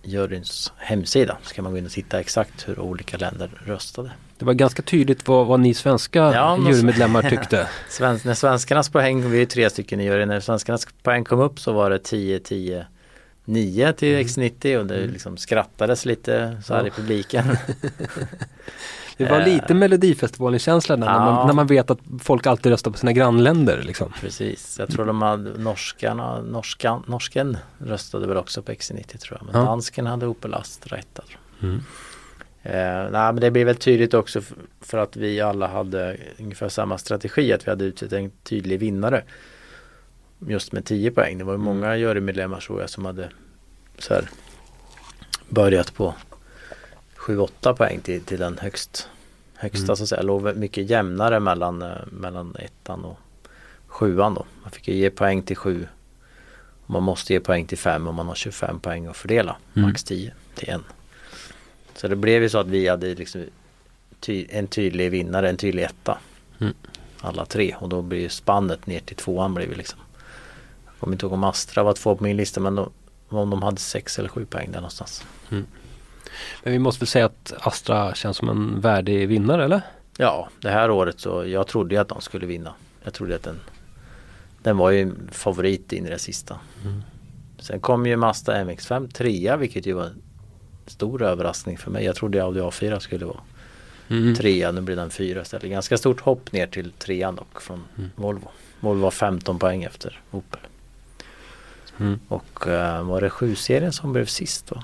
juryns 0.04 0.74
hemsida. 0.78 1.38
Så 1.44 1.54
kan 1.54 1.64
man 1.64 1.74
gå 1.74 1.78
in 1.78 1.86
och 1.86 1.92
titta 1.92 2.20
exakt 2.20 2.68
hur 2.68 2.80
olika 2.80 3.18
länder 3.18 3.50
röstade. 3.66 4.12
Det 4.40 4.46
var 4.46 4.54
ganska 4.54 4.82
tydligt 4.82 5.28
vad, 5.28 5.48
vad 5.48 5.60
ni 5.60 5.74
svenska 5.74 6.20
Ja, 6.20 6.58
jurymedlemmar 6.58 7.22
tyckte. 7.30 7.68
Sven, 7.90 8.20
när 8.26 8.34
svenskarnas 8.34 8.90
poäng, 8.90 9.30
vi 9.30 9.42
är 9.42 9.46
tre 9.46 9.70
stycken 9.70 10.00
i 10.00 10.04
juryn, 10.06 10.28
när 10.28 10.40
svenskarnas 10.40 10.88
poäng 11.04 11.24
kom 11.26 11.40
upp 11.40 11.60
så 11.60 11.72
var 11.74 11.90
det 11.90 12.00
10, 12.00 12.40
10, 12.40 12.86
9 13.46 13.94
till 13.94 14.14
Mm. 14.14 14.28
X90 14.28 14.78
och 14.78 14.86
det 14.86 15.08
liksom 15.08 15.38
skrattades 15.38 16.06
lite 16.06 16.62
så 16.66 16.74
här 16.74 16.82
Ja. 16.82 16.88
i 16.88 16.92
publiken. 16.92 17.58
Det 19.18 19.26
var 19.26 19.40
Eh. 19.40 19.46
lite 19.46 19.74
Melodifestivalen-känsla 19.74 20.96
när, 20.96 21.08
Ja. 21.08 21.20
man, 21.20 21.48
när 21.48 21.54
man 21.54 21.68
vet 21.68 21.92
att 21.92 22.00
folk 22.20 22.48
alltid 22.48 22.72
röstar 22.72 22.92
på 22.92 22.98
sina 22.98 23.12
grannländer. 23.12 23.82
Liksom. 23.84 24.14
Precis, 24.22 24.76
jag 24.80 24.90
tror 24.90 25.06
de 25.06 25.22
hade 25.22 25.58
norskarna, 25.58 26.42
norskan, 26.42 27.04
norsken 27.08 27.58
röstade 27.78 28.28
väl 28.28 28.38
också 28.38 28.62
på 28.62 28.72
X90 28.72 29.18
tror 29.18 29.38
jag. 29.42 29.46
Men 29.52 29.62
Ja. 29.62 29.68
dansken 29.68 30.06
hade 30.06 30.28
Opel 30.28 30.54
Astra. 30.54 30.98
Mm. 31.62 31.84
Eh, 32.64 33.10
nej 33.12 33.12
men 33.12 33.36
det 33.36 33.52
blev 33.52 33.66
väl 33.66 33.76
tydligt 33.76 34.14
också 34.14 34.42
för 34.82 34.98
att 34.98 35.16
vi 35.16 35.42
alla 35.42 35.68
hade 35.68 36.18
ungefär 36.40 36.70
samma 36.70 36.98
strategi 36.98 37.54
att 37.54 37.68
vi 37.68 37.70
hade 37.70 37.86
utsett 37.86 38.14
en 38.14 38.32
tydlig 38.44 38.80
vinnare. 38.80 39.24
Just 40.48 40.72
med 40.72 40.86
10 40.86 41.12
poäng. 41.12 41.38
Det 41.38 41.44
var 41.44 41.54
ju 41.54 41.58
många 41.58 41.98
jurymedlemmar 41.98 42.60
tror 42.60 42.82
jag 42.82 42.90
som 42.90 43.06
hade 43.06 43.30
så 43.98 44.14
här, 44.14 44.30
börjat 45.50 45.94
på 45.94 46.16
7-8 47.18 47.74
poäng 47.74 48.00
till, 48.00 48.22
till 48.22 48.40
den 48.40 48.58
högst, 48.58 49.10
högsta 49.56 49.86
Mm. 49.86 49.96
så 49.96 50.04
att 50.04 50.10
säga. 50.10 50.22
Låg 50.22 50.56
mycket 50.56 50.90
jämnare 50.90 51.40
mellan, 51.40 51.82
eh, 51.82 51.98
mellan 52.12 52.56
ettan 52.60 53.06
och 53.06 53.18
sjuan 53.88 54.34
då. 54.34 54.46
Man 54.62 54.72
fick 54.72 54.88
ju 54.88 54.94
ge 54.94 55.10
poäng 55.10 55.42
till 55.42 55.58
sju. 55.58 55.88
Man 56.86 57.04
måste 57.04 57.34
ge 57.34 57.40
poäng 57.40 57.66
till 57.66 57.78
fem 57.78 58.08
om 58.08 58.16
man 58.16 58.28
har 58.28 58.36
25 58.36 58.80
poäng 58.80 59.06
att 59.06 59.18
fördela. 59.18 59.56
Mm. 59.76 59.90
Max 59.90 60.04
10 60.04 60.34
till 60.56 60.70
en. 60.70 60.84
Så 61.98 62.08
det 62.08 62.16
blev 62.16 62.44
ju 62.44 62.50
så 62.50 62.58
att 62.58 62.68
vi 62.68 62.88
hade 62.88 63.16
liksom 63.16 63.46
ty 64.20 64.46
en 64.50 64.68
tydlig 64.68 65.12
vinnare, 65.12 65.50
en 65.50 65.58
tydlig 65.58 65.84
etta. 65.84 66.18
Mm. 66.60 66.74
Alla 67.20 67.46
tre 67.46 67.76
och 67.80 67.90
då 67.90 68.02
blir 68.02 68.20
ju 68.20 68.30
spannet 68.30 68.88
ner 68.88 69.00
till 69.00 69.16
tvåan 69.16 69.54
blir 69.54 69.68
vi 69.68 69.76
liksom. 69.76 70.00
Jag 70.86 70.94
kommer 71.00 71.14
inte 71.14 71.26
ihåg 71.26 71.34
om 71.34 71.44
Astra 71.44 71.84
var 71.84 71.94
två 71.94 72.16
på 72.16 72.24
min 72.24 72.38
lista 72.38 72.60
men 72.60 72.76
då, 72.76 72.90
om 73.30 73.50
de 73.50 73.64
hade 73.64 73.78
sex 73.78 74.20
eller 74.20 74.30
sju 74.30 74.46
poäng 74.46 74.72
där 74.72 74.80
någonstans. 74.80 75.26
Men 76.64 76.74
vi 76.74 76.80
måste 76.80 77.00
väl 77.00 77.08
säga 77.08 77.26
att 77.26 77.54
Astra 77.60 78.16
känns 78.16 78.38
som 78.38 78.50
en 78.50 78.82
värdig 78.82 79.28
vinnare 79.28 79.66
eller? 79.66 79.82
Ja, 80.18 80.50
det 80.62 80.70
här 80.70 80.92
året 80.92 81.20
så 81.20 81.46
jag 81.46 81.68
trodde 81.68 81.96
ju 81.96 82.02
att 82.02 82.08
de 82.08 82.22
skulle 82.22 82.46
vinna. 82.46 82.74
Jag 83.04 83.14
trodde 83.14 83.36
att 83.36 83.44
den 83.44 83.60
Den 84.64 84.78
var 84.78 84.92
ju 84.92 85.12
favorit 85.32 85.94
in 85.94 86.06
i 86.06 86.10
det 86.10 86.20
sista. 86.20 86.60
Mm. 86.84 87.02
Sen 87.60 87.80
kom 87.80 88.06
ju 88.06 88.16
Mazda 88.16 88.64
MX5 88.64 89.12
trea 89.12 89.58
vilket 89.58 89.86
ju 89.86 89.94
var 89.94 90.12
stor 90.90 91.22
överraskning 91.24 91.78
för 91.78 91.92
mig. 91.92 92.06
Jag 92.06 92.16
trodde 92.16 92.44
Audi 92.44 92.60
A4 92.60 93.00
skulle 93.00 93.26
vara 93.26 93.40
Mm. 94.10 94.36
trea. 94.36 94.72
Nu 94.72 94.82
blir 94.82 94.96
den 94.96 95.10
fyra 95.10 95.42
istället. 95.42 95.70
Ganska 95.72 95.98
stort 95.98 96.22
hopp 96.22 96.52
ner 96.52 96.68
till 96.68 96.92
trean 96.92 97.36
dock 97.36 97.62
från 97.62 97.84
Mm. 97.98 98.10
Volvo. 98.16 98.48
Volvo 98.80 99.02
var 99.02 99.12
15 99.12 99.60
poäng 99.60 99.84
efter 99.84 100.22
Opel. 100.32 100.60
Mm. 102.00 102.20
Och 102.28 102.68
eh, 102.68 103.04
var 103.04 103.22
det 103.22 103.30
7-serien 103.30 103.92
som 103.94 104.14
blev 104.14 104.26
sist 104.26 104.72
va? 104.72 104.84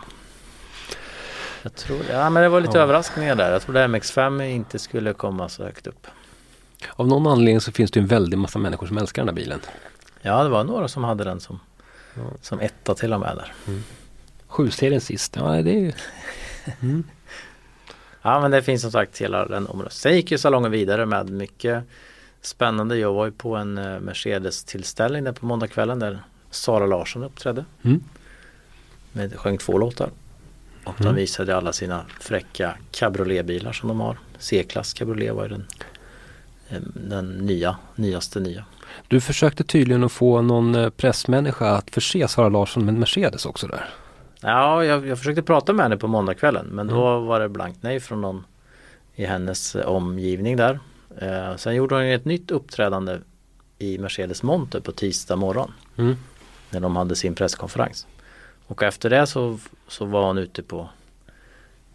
Jag 1.61 1.75
tror 1.75 1.99
Ja 2.11 2.29
men 2.29 2.43
det 2.43 2.49
var 2.49 2.61
lite 2.61 2.77
Ja. 2.77 2.83
överraskningar 2.83 3.35
där. 3.35 3.51
Jag 3.51 3.61
trodde 3.61 3.83
MX5 3.87 4.41
inte 4.49 4.79
skulle 4.79 5.13
komma 5.13 5.49
så 5.49 5.63
högt 5.63 5.87
upp. 5.87 6.07
Av 6.95 7.07
någon 7.07 7.27
anledning 7.27 7.61
så 7.61 7.71
finns 7.71 7.91
det 7.91 7.99
en 7.99 8.07
väldig 8.07 8.37
massa 8.37 8.59
människor 8.59 8.87
som 8.87 8.97
älskar 8.97 9.21
den 9.21 9.29
här 9.29 9.35
bilen. 9.35 9.59
Ja 10.21 10.43
det 10.43 10.49
var 10.49 10.63
några 10.63 10.87
som 10.87 11.03
hade 11.03 11.23
den 11.23 11.39
som, 11.39 11.59
Ja. 12.15 12.21
som 12.41 12.59
etta 12.59 12.95
till 12.95 13.13
och 13.13 13.19
med 13.19 13.37
där. 13.37 13.53
Sju-serien 14.53 15.01
sist, 15.01 15.35
ja 15.35 15.61
det 15.61 15.71
är 15.71 15.79
ju... 15.79 15.91
Mm. 16.81 17.03
Ja 18.21 18.41
men 18.41 18.51
det 18.51 18.61
finns 18.61 18.81
som 18.81 18.91
sagt 18.91 19.21
hela 19.21 19.45
den 19.45 19.67
området. 19.67 19.93
Sen 19.93 20.15
gick 20.15 20.31
ju 20.31 20.37
salongen 20.37 20.71
vidare 20.71 21.05
med 21.05 21.29
mycket 21.29 21.83
spännande. 22.41 22.97
Jag 22.97 23.13
var 23.13 23.25
ju 23.25 23.31
på 23.31 23.55
en 23.55 23.77
eh, 23.77 23.99
Mercedes 23.99 24.63
tillställning 24.63 25.23
där 25.23 25.31
på 25.31 25.45
måndagskvällen 25.45 25.99
där 25.99 26.19
Sara 26.51 26.85
Larsson 26.85 27.23
uppträdde. 27.23 27.65
Mm. 27.81 28.03
Med, 29.11 29.35
sjöng 29.35 29.57
två 29.57 29.77
låtar. 29.77 30.09
Och 30.83 30.93
de 30.97 31.03
Mm. 31.03 31.15
visade 31.15 31.55
alla 31.57 31.73
sina 31.73 32.05
fräcka 32.19 32.77
cabrioletbilar 32.91 33.73
som 33.73 33.89
de 33.89 33.99
har. 33.99 34.17
C-klass 34.39 34.93
cabriolet 34.93 35.35
var 35.35 35.43
ju 35.43 35.49
den, 35.49 35.65
eh, 36.69 36.81
den 36.93 37.25
nya, 37.31 37.75
nyaste 37.95 38.39
nya. 38.39 38.65
Du 39.07 39.21
försökte 39.21 39.63
tydligen 39.63 40.03
att 40.03 40.11
få 40.11 40.41
någon 40.41 40.75
eh, 40.75 40.89
pressmänniska 40.89 41.69
att 41.69 41.89
förse 41.89 42.27
Sara 42.27 42.49
Larsson 42.49 42.85
med 42.85 42.93
en 42.93 42.99
Mercedes 42.99 43.45
också 43.45 43.67
där. 43.67 43.89
Ja, 44.43 44.85
jag, 44.85 45.07
jag 45.07 45.17
försökte 45.17 45.41
prata 45.41 45.73
med 45.73 45.83
henne 45.85 45.97
på 45.97 46.07
måndagskvällen 46.07 46.65
men 46.65 46.89
Mm. 46.89 47.01
då 47.01 47.19
var 47.19 47.39
det 47.39 47.49
blankt 47.49 47.83
nej 47.83 47.99
från 47.99 48.21
någon 48.21 48.45
i 49.15 49.25
hennes 49.25 49.75
eh, 49.75 49.85
omgivning 49.87 50.57
där. 50.57 50.79
Eh, 51.17 51.55
sen 51.55 51.75
gjorde 51.75 51.95
hon 51.95 52.03
ett 52.03 52.25
nytt 52.25 52.51
uppträdande 52.51 53.19
i 53.79 53.97
Mercedes 53.97 54.43
monter 54.43 54.79
på 54.79 54.91
tisdag 54.91 55.35
morgon 55.35 55.71
Mm. 55.97 56.15
när 56.69 56.79
de 56.79 56.95
hade 56.95 57.15
sin 57.15 57.35
presskonferens. 57.35 58.07
Och 58.67 58.83
efter 58.83 59.09
det 59.09 59.27
så, 59.27 59.59
så 59.87 60.05
var 60.05 60.25
hon 60.27 60.37
ute 60.37 60.63
på 60.63 60.89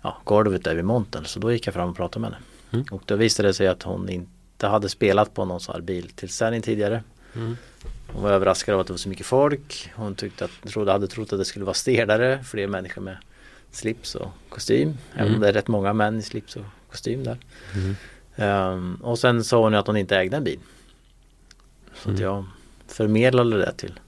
ja, 0.02 0.16
golvet 0.24 0.64
där 0.64 0.74
vid 0.74 0.84
montern 0.84 1.24
så 1.24 1.40
då 1.40 1.52
gick 1.52 1.66
jag 1.66 1.74
fram 1.74 1.90
och 1.90 1.96
pratade 1.96 2.20
med 2.20 2.30
henne. 2.32 2.44
Mm. 2.70 2.84
Och 2.90 3.02
då 3.06 3.16
visade 3.16 3.48
det 3.48 3.54
sig 3.54 3.68
att 3.68 3.82
hon 3.82 4.08
inte 4.08 4.66
hade 4.66 4.88
spelat 4.88 5.34
på 5.34 5.44
någon 5.44 5.60
sån 5.60 5.74
här 5.74 5.82
biltillställning 5.82 6.62
tidigare. 6.62 7.02
Mm. 7.36 7.56
Hon 8.12 8.22
var 8.22 8.30
överraskad 8.30 8.74
av 8.74 8.80
att 8.80 8.86
det 8.86 8.92
var 8.92 8.98
så 8.98 9.08
mycket 9.08 9.26
folk. 9.26 9.90
Hon 9.96 10.14
tyckte 10.14 10.44
att, 10.44 10.50
trodde, 10.70 10.92
hade 10.92 11.08
trott 11.08 11.32
att 11.32 11.38
det 11.38 11.44
skulle 11.44 11.64
vara 11.64 11.74
stelare, 11.74 12.44
fler 12.44 12.66
människor 12.66 13.02
med 13.02 13.16
slips 13.70 14.14
och 14.14 14.28
kostym. 14.48 14.96
Även 15.14 15.22
om 15.26 15.28
Mm. 15.28 15.40
det 15.40 15.48
är 15.48 15.52
rätt 15.52 15.68
många 15.68 15.92
män 15.92 16.18
i 16.18 16.22
slips 16.22 16.56
och 16.56 16.64
kostym 16.90 17.24
där. 17.24 17.38
Mm. 17.74 17.96
Ehm, 18.36 18.94
och 19.02 19.18
sen 19.18 19.44
sa 19.44 19.62
hon 19.62 19.74
att 19.74 19.86
hon 19.86 19.96
inte 19.96 20.16
ägde 20.16 20.36
en 20.36 20.44
bil. 20.44 20.58
Så 21.94 22.00
att 22.10 22.18
Mm. 22.18 22.22
jag 22.22 22.44
förmedlade 22.86 23.58
det 23.58 23.72
till 23.72 24.00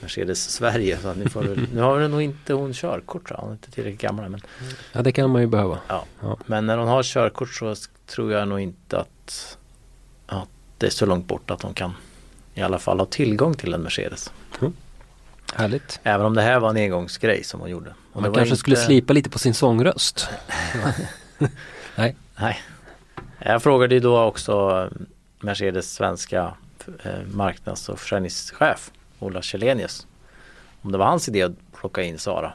Mercedes 0.00 0.50
Sverige. 0.50 0.98
Så 0.98 1.08
att 1.08 1.16
ni 1.16 1.28
får, 1.28 1.42
väl- 1.42 1.66
nu 1.74 1.80
har 1.80 2.00
hon 2.00 2.10
nog 2.10 2.22
inte 2.22 2.52
hon 2.52 2.72
körkort 2.72 3.26
tror 3.28 3.36
jag. 3.38 3.42
Hon 3.42 3.50
är 3.50 3.54
inte 3.54 3.70
tillräckligt 3.70 4.00
gammal 4.00 4.28
men, 4.28 4.40
Ja 4.92 5.02
det 5.02 5.12
kan 5.12 5.30
man 5.30 5.40
ju 5.40 5.46
behöva. 5.46 5.78
men 6.46 6.66
när 6.66 6.76
hon 6.78 6.88
har 6.88 7.02
körkort 7.02 7.54
så 7.54 7.74
tror 8.06 8.32
jag 8.32 8.48
nog 8.48 8.60
inte 8.60 8.98
att, 8.98 9.58
att 10.26 10.48
det 10.78 10.86
är 10.86 10.90
så 10.90 11.06
långt 11.06 11.26
bort 11.26 11.50
att 11.50 11.62
hon 11.62 11.74
kan 11.74 11.92
i 12.58 12.62
alla 12.62 12.78
fall 12.78 12.98
ha 12.98 13.06
tillgång 13.06 13.54
till 13.54 13.74
en 13.74 13.82
Mercedes. 13.82 14.32
Härligt. 15.54 16.00
Även 16.02 16.26
om 16.26 16.34
det 16.34 16.42
här 16.42 16.60
var 16.60 16.70
en 16.70 16.76
engångsgrej 16.76 17.44
som 17.44 17.60
hon 17.60 17.70
gjorde. 17.70 17.94
Och 18.12 18.22
Man 18.22 18.32
kanske 18.32 18.48
inte- 18.48 18.56
skulle 18.56 18.76
slipa 18.76 19.12
lite 19.12 19.30
på 19.30 19.38
sin 19.38 19.54
sångröst. 19.54 20.28
Nej. 21.96 22.16
Jag 23.38 23.62
frågade 23.62 23.94
ju 23.94 24.00
då 24.00 24.22
också 24.22 24.52
eh, 24.92 25.06
Mercedes 25.40 25.94
svenska 25.94 26.54
eh, 27.04 27.12
marknads 27.32 27.88
och 27.88 27.98
försäljningschef 28.00 28.90
Ola 29.18 29.42
Källenius. 29.42 30.06
Om 30.82 30.92
det 30.92 30.98
var 30.98 31.06
hans 31.06 31.28
idé 31.28 31.42
att 31.42 31.52
plocka 31.80 32.02
in 32.02 32.18
Sara. 32.18 32.52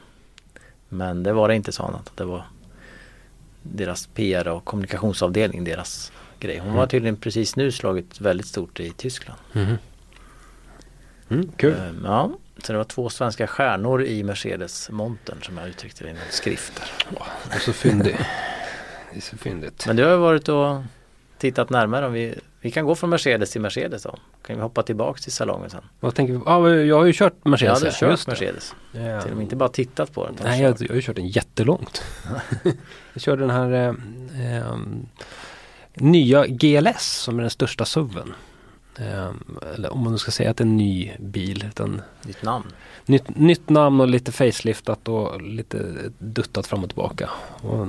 Men 0.88 1.22
det 1.22 1.32
var 1.32 1.48
det 1.48 1.54
inte 1.54 1.72
sa 1.72 1.84
han. 1.84 1.94
att 1.94 2.16
Det 2.16 2.24
var 2.24 2.44
deras 3.62 4.06
PR 4.06 4.48
och 4.48 4.64
kommunikationsavdelning, 4.64 5.64
deras 5.64 6.12
grej. 6.40 6.58
Hon 6.58 6.68
var 6.72 6.76
Mm. 6.78 6.88
tydligen 6.88 7.16
precis 7.16 7.56
nu 7.56 7.72
slagit 7.72 8.20
väldigt 8.20 8.46
stort 8.46 8.80
i 8.80 8.90
Tyskland. 8.90 9.40
Mm. 9.52 9.76
Mm, 11.30 11.52
kul. 11.56 11.74
Ehm, 11.74 12.02
Ja, 12.04 12.30
så 12.62 12.72
det 12.72 12.78
var 12.78 12.84
två 12.84 13.08
svenska 13.08 13.46
stjärnor 13.46 14.02
i 14.04 14.22
Mercedes 14.22 14.90
montern 14.90 15.42
som 15.42 15.58
jag 15.58 15.68
uttryckte 15.68 16.04
det 16.04 16.10
i 16.10 16.12
någon 16.12 16.22
skrift 16.30 16.72
där. 16.76 17.18
Det 17.50 17.54
är 17.56 17.60
så 17.60 17.72
fyndig. 17.72 18.16
Det 19.12 19.16
är 19.16 19.20
så 19.20 19.36
fyndigt. 19.36 19.84
Men 19.86 19.96
du 19.96 20.04
har 20.04 20.10
ju 20.10 20.16
varit 20.16 20.48
och 20.48 20.82
tittat 21.38 21.70
närmare 21.70 22.06
om 22.06 22.12
vi, 22.12 22.34
vi 22.60 22.70
kan 22.70 22.84
gå 22.84 22.94
från 22.94 23.10
Mercedes 23.10 23.50
till 23.50 23.60
Mercedes 23.60 24.02
då. 24.02 24.18
Kan 24.46 24.56
vi 24.56 24.62
hoppa 24.62 24.82
tillbaks 24.82 25.22
till 25.22 25.32
salongen 25.32 25.70
sen? 25.70 25.84
Vad 26.00 26.14
tänker 26.14 26.32
vi? 26.34 26.40
Ja, 26.46 26.70
jag 26.70 26.98
har 26.98 27.04
ju 27.04 27.12
kört 27.12 27.44
Mercedes. 27.44 27.78
hade 27.78 27.90
här, 27.90 27.98
kört 27.98 28.10
just 28.10 28.26
det. 28.26 28.30
Mercedes. 28.30 28.74
Ja. 28.92 29.20
Till 29.20 29.30
och 29.30 29.36
med 29.36 29.42
inte 29.42 29.56
bara 29.56 29.68
tittat 29.68 30.12
på 30.12 30.26
den. 30.26 30.36
Nej, 30.44 30.62
jag, 30.62 30.72
kört. 30.72 30.80
jag 30.80 30.88
har 30.88 30.94
ju 30.94 31.02
kört 31.02 31.16
den 31.16 31.28
jättelångt. 31.28 32.02
jag 33.12 33.22
körde 33.22 33.42
den 33.42 33.50
här 33.50 33.72
eh, 33.72 33.94
ehm, 34.56 35.06
nya 35.94 36.46
GLS 36.46 37.02
som 37.02 37.38
är 37.38 37.42
den 37.42 37.50
största 37.50 37.84
SUVen. 37.84 38.32
Ehm, 38.98 39.58
eller 39.74 39.92
om 39.92 40.02
man 40.04 40.12
nu 40.12 40.18
ska 40.18 40.30
säga 40.30 40.50
att 40.50 40.56
det 40.56 40.64
är 40.64 40.66
en 40.66 40.76
ny 40.76 41.12
bil. 41.18 41.64
Utan 41.68 42.02
Ditt 42.22 42.42
namn. 42.42 42.64
nytt, 43.06 43.36
nytt 43.36 43.68
namn 43.68 44.00
och 44.00 44.08
lite 44.08 44.32
faceliftat 44.32 45.08
och 45.08 45.42
lite 45.42 45.78
duttat 46.18 46.66
fram 46.66 46.82
och 46.82 46.88
tillbaka. 46.88 47.30
Och 47.62 47.86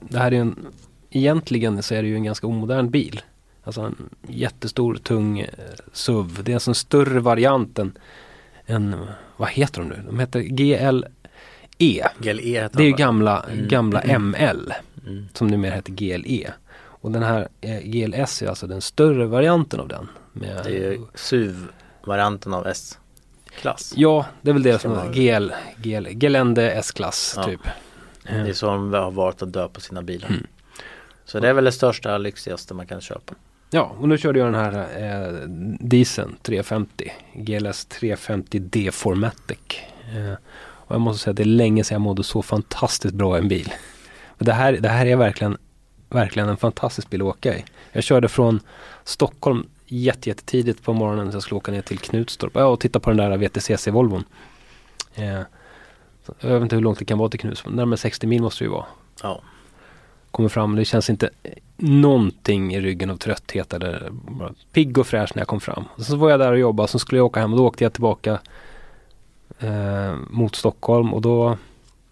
det 0.00 0.18
här 0.18 0.26
är 0.26 0.30
ju 0.32 0.40
en, 0.40 0.66
egentligen 1.10 1.82
så 1.82 1.94
är 1.94 2.02
det 2.02 2.08
ju 2.08 2.14
en 2.14 2.24
ganska 2.24 2.46
omodern 2.46 2.90
bil. 2.90 3.20
Alltså 3.64 3.80
en 3.80 3.96
jättestor 4.28 4.94
tung 4.94 5.40
eh, 5.40 5.48
SUV. 5.92 6.44
Det 6.44 6.52
är 6.52 6.56
alltså 6.56 6.70
en 6.70 6.74
större 6.74 7.20
variant 7.20 7.78
än, 7.78 7.92
än 8.66 8.96
vad 9.36 9.48
heter 9.48 9.80
de 9.80 9.88
nu? 9.88 10.02
De 10.06 10.18
heter 10.20 10.40
GLE. 10.40 11.02
GLE 12.18 12.42
heter 12.60 12.76
Det 12.76 12.82
är 12.82 12.86
ju 12.86 12.92
gamla, 12.92 13.44
Mm. 13.52 13.68
gamla 13.68 14.02
ML 14.18 14.72
Mm. 15.06 15.28
som 15.34 15.46
numera 15.46 15.74
heter 15.74 15.92
GLE. 15.92 16.50
Och 17.00 17.10
den 17.10 17.22
här 17.22 17.48
eh, 17.60 17.80
GLS 17.80 18.42
är 18.42 18.46
alltså 18.48 18.66
den 18.66 18.80
större 18.80 19.26
varianten 19.26 19.80
av 19.80 19.88
den. 19.88 20.08
Med, 20.32 20.60
Det 20.64 20.84
är 20.86 20.98
SUV-varianten 21.14 22.54
av 22.54 22.66
S. 22.66 22.98
klass. 23.60 23.92
Ja, 23.96 24.26
det 24.42 24.50
är 24.50 24.52
väl 24.54 24.62
det 24.62 24.78
som 24.78 24.92
är 24.92 25.12
GL, 25.12 25.50
GL, 25.76 26.06
Gelände 26.20 26.70
S-klass 26.72 27.34
Ja. 27.36 27.42
typ. 27.44 27.60
Det 28.22 28.30
är 28.30 28.52
så 28.52 28.66
de 28.66 28.92
har 28.92 29.10
valt 29.10 29.42
att 29.42 29.52
dö 29.52 29.68
på 29.68 29.80
sina 29.80 30.02
bilar. 30.02 30.28
Mm. 30.28 30.46
Så 31.24 31.40
det 31.40 31.48
är 31.48 31.52
väl 31.52 31.64
det 31.64 31.72
största, 31.72 32.18
lyxigaste 32.18 32.74
man 32.74 32.86
kan 32.86 33.00
köpa. 33.00 33.34
Ja, 33.70 33.94
och 33.98 34.08
nu 34.08 34.18
körde 34.18 34.38
jag 34.38 34.48
den 34.52 34.54
här 34.54 34.72
eh, 34.98 35.32
dieseln 35.80 36.36
350. 36.42 37.12
GLS 37.34 37.84
350 37.86 38.58
D-Formatic. 38.58 39.58
Eh, 40.16 40.32
och 40.62 40.94
jag 40.94 41.00
måste 41.00 41.22
säga 41.22 41.30
att 41.30 41.36
det 41.36 41.42
är 41.42 41.44
länge 41.44 41.84
sedan 41.84 41.94
jag 41.94 42.00
mådde 42.00 42.22
så 42.22 42.42
fantastiskt 42.42 43.14
bra 43.14 43.36
i 43.36 43.40
en 43.40 43.48
bil. 43.48 43.72
Men 44.38 44.46
det, 44.46 44.52
här, 44.52 44.72
det 44.72 44.88
här 44.88 45.06
är 45.06 45.16
verkligen, 45.16 45.56
verkligen 46.10 46.48
en 46.48 46.56
fantastisk 46.56 47.10
bil 47.10 47.20
att 47.20 47.26
åka 47.26 47.56
i. 47.56 47.64
Jag 47.92 48.04
körde 48.04 48.28
från 48.28 48.60
Stockholm 49.04 49.66
jätte, 49.86 50.28
jättetidigt 50.28 50.82
på 50.82 50.92
morgonen 50.92 51.32
så 51.32 51.36
jag 51.36 51.42
skulle 51.42 51.56
åka 51.56 51.72
ner 51.72 51.82
till 51.82 51.98
Knutstorp 51.98 52.52
ja, 52.54 52.64
och 52.64 52.80
titta 52.80 53.00
på 53.00 53.10
den 53.10 53.16
där 53.16 53.36
VTCC-Volvon. 53.36 54.24
Eh, 55.14 55.40
jag 56.40 56.50
vet 56.50 56.62
inte 56.62 56.76
hur 56.76 56.82
långt 56.82 56.98
det 56.98 57.04
kan 57.04 57.18
vara 57.18 57.28
till 57.28 57.40
Knutstorp, 57.40 57.74
närmare 57.74 57.96
60 57.96 58.26
mil 58.26 58.42
måste 58.42 58.64
det 58.64 58.66
ju 58.66 58.72
vara. 58.72 58.86
Ja. 59.22 59.42
Kommer 60.30 60.48
fram, 60.48 60.76
det 60.76 60.84
känns 60.84 61.10
inte 61.10 61.30
någonting 61.76 62.74
i 62.74 62.80
ryggen 62.80 63.10
av 63.10 63.16
trötthet 63.16 63.74
eller 63.74 64.08
bara 64.10 64.52
pigg 64.72 64.98
och 64.98 65.06
fräsch 65.06 65.30
när 65.34 65.40
jag 65.40 65.48
kom 65.48 65.60
fram. 65.60 65.84
Och 65.94 66.02
så 66.02 66.16
var 66.16 66.30
jag 66.30 66.40
där 66.40 66.52
och 66.52 66.58
jobbade, 66.58 66.88
så 66.88 66.98
skulle 66.98 67.18
jag 67.18 67.26
åka 67.26 67.40
hem 67.40 67.52
och 67.52 67.58
då 67.58 67.66
åkte 67.66 67.84
jag 67.84 67.92
tillbaka 67.92 68.38
eh, 69.58 70.14
mot 70.30 70.56
Stockholm 70.56 71.14
och 71.14 71.22
då, 71.22 71.58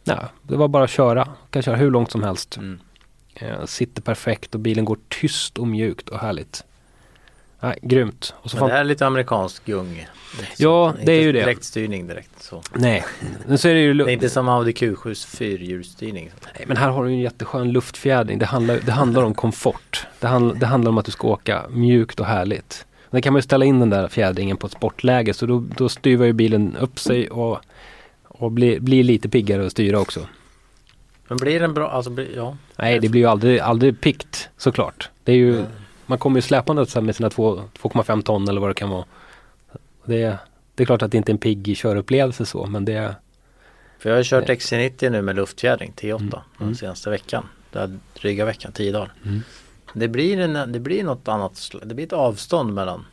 ja, 0.04 0.28
det 0.42 0.56
var 0.56 0.68
bara 0.68 0.84
att 0.84 0.90
köra. 0.90 1.18
Jag 1.18 1.50
kan 1.50 1.62
köra 1.62 1.76
hur 1.76 1.90
långt 1.90 2.10
som 2.10 2.22
helst. 2.22 2.56
Mm. 2.56 2.80
Eh, 3.38 3.64
sitter 3.64 4.02
perfekt 4.02 4.54
och 4.54 4.60
bilen 4.60 4.84
går 4.84 4.98
tyst 5.08 5.58
och 5.58 5.66
mjukt 5.68 6.08
och 6.08 6.18
härligt. 6.18 6.64
Nej, 7.60 7.78
grymt. 7.82 8.34
Och 8.36 8.50
så 8.50 8.56
Men 8.56 8.60
fan, 8.60 8.68
det 8.68 8.74
här 8.74 8.80
är 8.80 8.84
lite 8.84 9.06
amerikansk 9.06 9.64
gung. 9.64 10.06
Ja, 10.56 10.94
så- 10.98 11.04
det 11.04 11.12
är 11.12 11.22
ju 11.22 11.32
det. 11.32 11.40
Direktstyrning 11.40 12.06
direkt. 12.06 12.42
Så. 12.42 12.62
Nej, 12.74 13.04
men 13.46 13.58
så 13.58 13.68
är 13.68 13.74
det 13.74 13.80
ju... 13.80 13.94
Det 13.94 14.04
är 14.04 14.08
inte 14.08 14.30
som 14.30 14.48
Audi 14.48 14.72
Q7s 14.72 15.26
fyrhjulsstyrning. 15.26 16.30
Nej, 16.54 16.64
men 16.68 16.76
här 16.76 16.88
har 16.90 17.04
du 17.04 17.10
en 17.10 17.18
jätteskön 17.18 17.72
luftfjädring. 17.72 18.38
Det 18.38 18.46
handlar, 18.46 18.78
det 18.86 18.92
handlar 18.92 19.22
om 19.22 19.34
komfort. 19.34 20.06
Det, 20.20 20.26
handl, 20.26 20.58
det 20.58 20.66
handlar 20.66 20.88
om 20.90 20.98
att 20.98 21.04
du 21.04 21.12
ska 21.12 21.28
åka 21.28 21.62
mjukt 21.70 22.20
och 22.20 22.26
härligt. 22.26 22.86
Sen 23.10 23.22
kan 23.22 23.32
man 23.32 23.38
ju 23.38 23.42
ställa 23.42 23.64
in 23.64 23.80
den 23.80 23.90
där 23.90 24.08
fjädringen 24.08 24.56
på 24.56 24.66
ett 24.66 24.72
sportläge 24.72 25.34
så 25.34 25.46
då, 25.46 25.64
då 25.76 25.88
styvar 25.88 26.26
ju 26.26 26.32
bilen 26.32 26.76
upp 26.80 26.98
sig 26.98 27.30
och, 27.30 27.58
och 28.24 28.52
blir, 28.52 28.80
blir 28.80 29.04
lite 29.04 29.28
piggare 29.28 29.66
att 29.66 29.72
styra 29.72 30.00
också. 30.00 30.26
Men 31.28 31.38
blir 31.38 31.60
den 31.60 31.74
bra? 31.74 31.90
Alltså, 31.90 32.10
blir, 32.10 32.36
ja. 32.36 32.56
Nej, 32.76 32.98
det 32.98 33.08
blir 33.08 33.20
ju 33.20 33.26
aldrig, 33.26 33.60
aldrig 33.60 34.00
pikt 34.00 34.48
såklart. 34.56 35.10
Det 35.24 35.32
är 35.32 35.36
ju, 35.36 35.64
man 36.06 36.18
kommer 36.18 36.38
ju 36.38 36.42
släpande 36.42 36.86
så 36.86 36.98
här 36.98 37.06
med 37.06 37.16
sina 37.16 37.30
två- 37.30 37.62
2,5 37.82 38.22
ton 38.22 38.48
eller 38.48 38.60
vad 38.60 38.70
det 38.70 38.74
kan 38.74 38.90
vara. 38.90 39.04
Det, 40.04 40.36
det 40.74 40.82
är 40.82 40.86
klart 40.86 41.02
att 41.02 41.10
det 41.12 41.16
inte 41.18 41.30
är 41.32 41.34
en 41.34 41.38
pigg 41.38 41.76
körupplevelse 41.76 42.46
så 42.46 42.66
men 42.66 42.84
det 42.84 42.92
är 42.92 43.14
För 43.98 44.10
jag 44.10 44.16
har 44.16 44.22
kört 44.22 44.48
XC90 44.48 45.10
nu 45.10 45.22
med 45.22 45.36
luftfjädring 45.36 45.92
T8 45.96 46.16
Mm. 46.16 46.28
den 46.30 46.40
Mm. 46.60 46.74
senaste 46.74 47.10
veckan. 47.10 47.48
Det 47.72 47.78
här 47.78 47.98
dryga 48.20 48.44
veckan, 48.44 48.72
10 48.72 48.92
dagar. 48.92 49.12
Mm. 49.24 49.40
Det 49.92 50.08
blir, 50.08 50.38
en, 50.40 50.72
det 50.72 50.80
blir 50.80 51.04
något 51.04 51.28
annat, 51.28 51.70
det 51.84 51.94
blir 51.94 52.06
ett 52.06 52.12
avstånd 52.12 52.74
mellan 52.74 53.04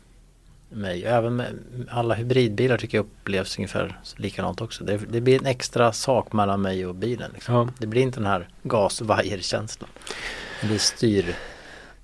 mig 0.75 1.05
även 1.05 1.35
med 1.35 1.53
alla 1.89 2.13
hybridbilar 2.13 2.77
tycker 2.77 2.97
jag 2.97 3.05
upplevs 3.05 3.57
ungefär 3.57 3.99
likadant 4.15 4.61
också. 4.61 4.83
Det, 4.83 4.97
det 4.97 5.21
blir 5.21 5.39
en 5.39 5.45
extra 5.45 5.91
sak 5.93 6.33
mellan 6.33 6.61
mig 6.61 6.85
och 6.85 6.95
bilen. 6.95 7.31
Liksom. 7.33 7.55
Ja. 7.55 7.67
Det 7.77 7.87
blir 7.87 8.01
inte 8.01 8.19
den 8.19 8.27
här 8.27 8.47
gasvajerkänslan. 8.63 9.89
Det 10.61 10.67
blir 10.67 10.77
styr. 10.77 11.35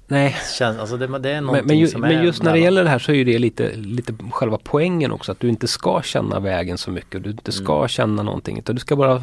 Nej, 0.07 0.35
Käns- 0.57 0.79
alltså 0.79 0.97
det, 0.97 1.19
det 1.19 1.31
är 1.31 1.41
men, 1.41 1.65
men, 1.65 1.77
ju, 1.77 1.87
som 1.87 2.01
men 2.01 2.11
är 2.11 2.23
just 2.23 2.43
när 2.43 2.53
det 2.53 2.59
gäller 2.59 2.83
det 2.83 2.89
här 2.89 2.99
så 2.99 3.11
är 3.11 3.15
ju 3.15 3.23
det 3.23 3.39
lite, 3.39 3.75
lite 3.75 4.13
själva 4.31 4.59
poängen 4.63 5.11
också. 5.11 5.31
Att 5.31 5.39
du 5.39 5.49
inte 5.49 5.67
ska 5.67 6.01
känna 6.01 6.39
vägen 6.39 6.77
så 6.77 6.91
mycket. 6.91 7.23
Du 7.23 7.29
inte 7.31 7.51
ska 7.51 7.75
Mm. 7.77 7.87
känna 7.87 8.23
någonting. 8.23 8.59
Utan 8.59 8.75
du 8.75 8.79
ska 8.79 8.95
bara 8.95 9.21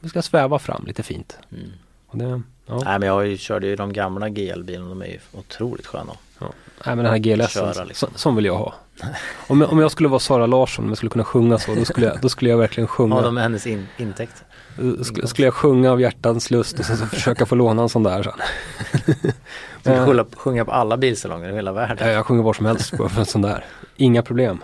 du 0.00 0.08
ska 0.08 0.22
sväva 0.22 0.58
fram 0.58 0.84
lite 0.86 1.02
fint. 1.02 1.38
Mm. 1.52 1.70
Det, 2.12 2.42
ja. 2.66 2.80
Nej 2.84 2.98
men 2.98 3.08
jag 3.08 3.26
ju, 3.26 3.36
körde 3.36 3.66
ju 3.66 3.76
de 3.76 3.92
gamla 3.92 4.28
GL-bilarna, 4.28 4.88
de 4.88 5.02
är 5.02 5.06
ju 5.06 5.18
otroligt 5.32 5.86
sköna. 5.86 6.12
Nej 6.40 6.96
men 6.96 6.98
den 6.98 7.06
här 7.06 7.18
GLS, 7.18 7.56
liksom. 7.88 8.08
sån 8.14 8.36
vill 8.36 8.44
jag 8.44 8.56
ha. 8.56 8.74
Om 9.46 9.60
jag, 9.60 9.72
om 9.72 9.78
jag 9.78 9.90
skulle 9.90 10.08
vara 10.08 10.20
Sara 10.20 10.46
Larsson, 10.46 10.84
om 10.84 10.88
jag 10.90 10.96
skulle 10.96 11.10
kunna 11.10 11.24
sjunga 11.24 11.58
så, 11.58 11.74
då 11.74 11.84
skulle 11.84 12.06
jag, 12.06 12.20
då 12.20 12.28
skulle 12.28 12.50
jag 12.50 12.58
verkligen 12.58 12.86
sjunga. 12.86 13.16
Ja, 13.16 13.22
de 13.22 13.38
är 13.38 13.42
hennes 13.42 13.66
in, 13.66 13.86
intäkter. 13.96 14.46
Då 14.78 15.04
skulle, 15.04 15.26
skulle 15.26 15.46
jag 15.46 15.54
sjunga 15.54 15.90
av 15.92 16.00
hjärtans 16.00 16.50
lust 16.50 16.78
och 16.78 16.84
sen 16.84 16.96
så 16.96 17.06
försöka 17.06 17.46
få 17.46 17.54
låna 17.54 17.82
en 17.82 17.88
sån 17.88 18.02
där 18.02 18.22
sen. 18.22 18.32
Du 19.82 19.90
Ja. 19.90 20.06
kan 20.06 20.24
sjunga, 20.36 20.64
på 20.64 20.72
alla 20.72 20.96
bilsalonger 20.96 21.50
i 21.52 21.54
hela 21.54 21.72
världen. 21.72 22.08
Ja, 22.08 22.12
jag 22.14 22.26
sjunger 22.26 22.42
var 22.42 22.52
som 22.52 22.66
helst 22.66 22.96
på 22.96 23.10
en 23.18 23.26
sån 23.26 23.42
där. 23.42 23.64
Inga 23.96 24.22
problem. 24.22 24.62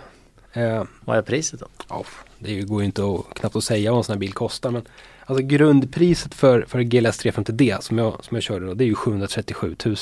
Eh, 0.52 0.82
Vad 1.04 1.18
är 1.18 1.22
priset 1.22 1.60
då? 1.60 1.66
ja, 1.88 2.04
det 2.38 2.60
går 2.60 2.80
ju 2.80 2.86
inte 2.86 3.02
att, 3.04 3.38
knappt 3.38 3.56
att 3.56 3.64
säga 3.64 3.90
vad 3.90 3.98
en 3.98 4.04
sån 4.04 4.12
här 4.12 4.20
bil 4.20 4.32
kostar 4.32 4.70
men 4.70 4.82
alltså 5.26 5.44
grundpriset 5.44 6.34
för, 6.34 6.64
för 6.68 6.80
GLS 6.80 7.24
350D 7.24 7.80
som 7.80 7.98
jag, 7.98 8.24
som 8.24 8.36
jag 8.36 8.42
körde 8.42 8.66
då, 8.66 8.74
det 8.74 8.84
är 8.84 8.86
ju 8.86 8.94
737 8.94 9.76
000. 9.84 9.96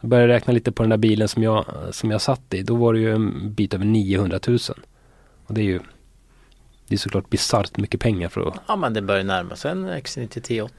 Jag 0.00 0.10
började 0.10 0.32
räkna 0.32 0.52
lite 0.52 0.72
på 0.72 0.82
den 0.82 0.90
där 0.90 0.96
bilen 0.96 1.28
som 1.28 1.42
jag, 1.42 1.64
som 1.90 2.10
jag 2.10 2.20
satt 2.20 2.54
i, 2.54 2.62
då 2.62 2.74
var 2.74 2.92
det 2.92 3.00
ju 3.00 3.14
en 3.14 3.52
bit 3.54 3.74
över 3.74 3.84
900 3.84 4.38
000. 4.48 4.58
Och 5.46 5.54
det 5.54 5.60
är 5.60 5.64
ju 5.64 5.80
det 6.86 6.94
är 6.94 6.98
såklart 6.98 7.30
bisarrt 7.30 7.76
mycket 7.76 8.00
pengar 8.00 8.28
för 8.28 8.48
att, 8.48 8.54
Ja 8.68 8.76
men 8.76 8.94
det 8.94 9.02
börjar 9.02 9.24
närma 9.24 9.56
sig 9.56 9.70
en 9.70 9.88
X90 9.90 10.28
T8. 10.40 10.70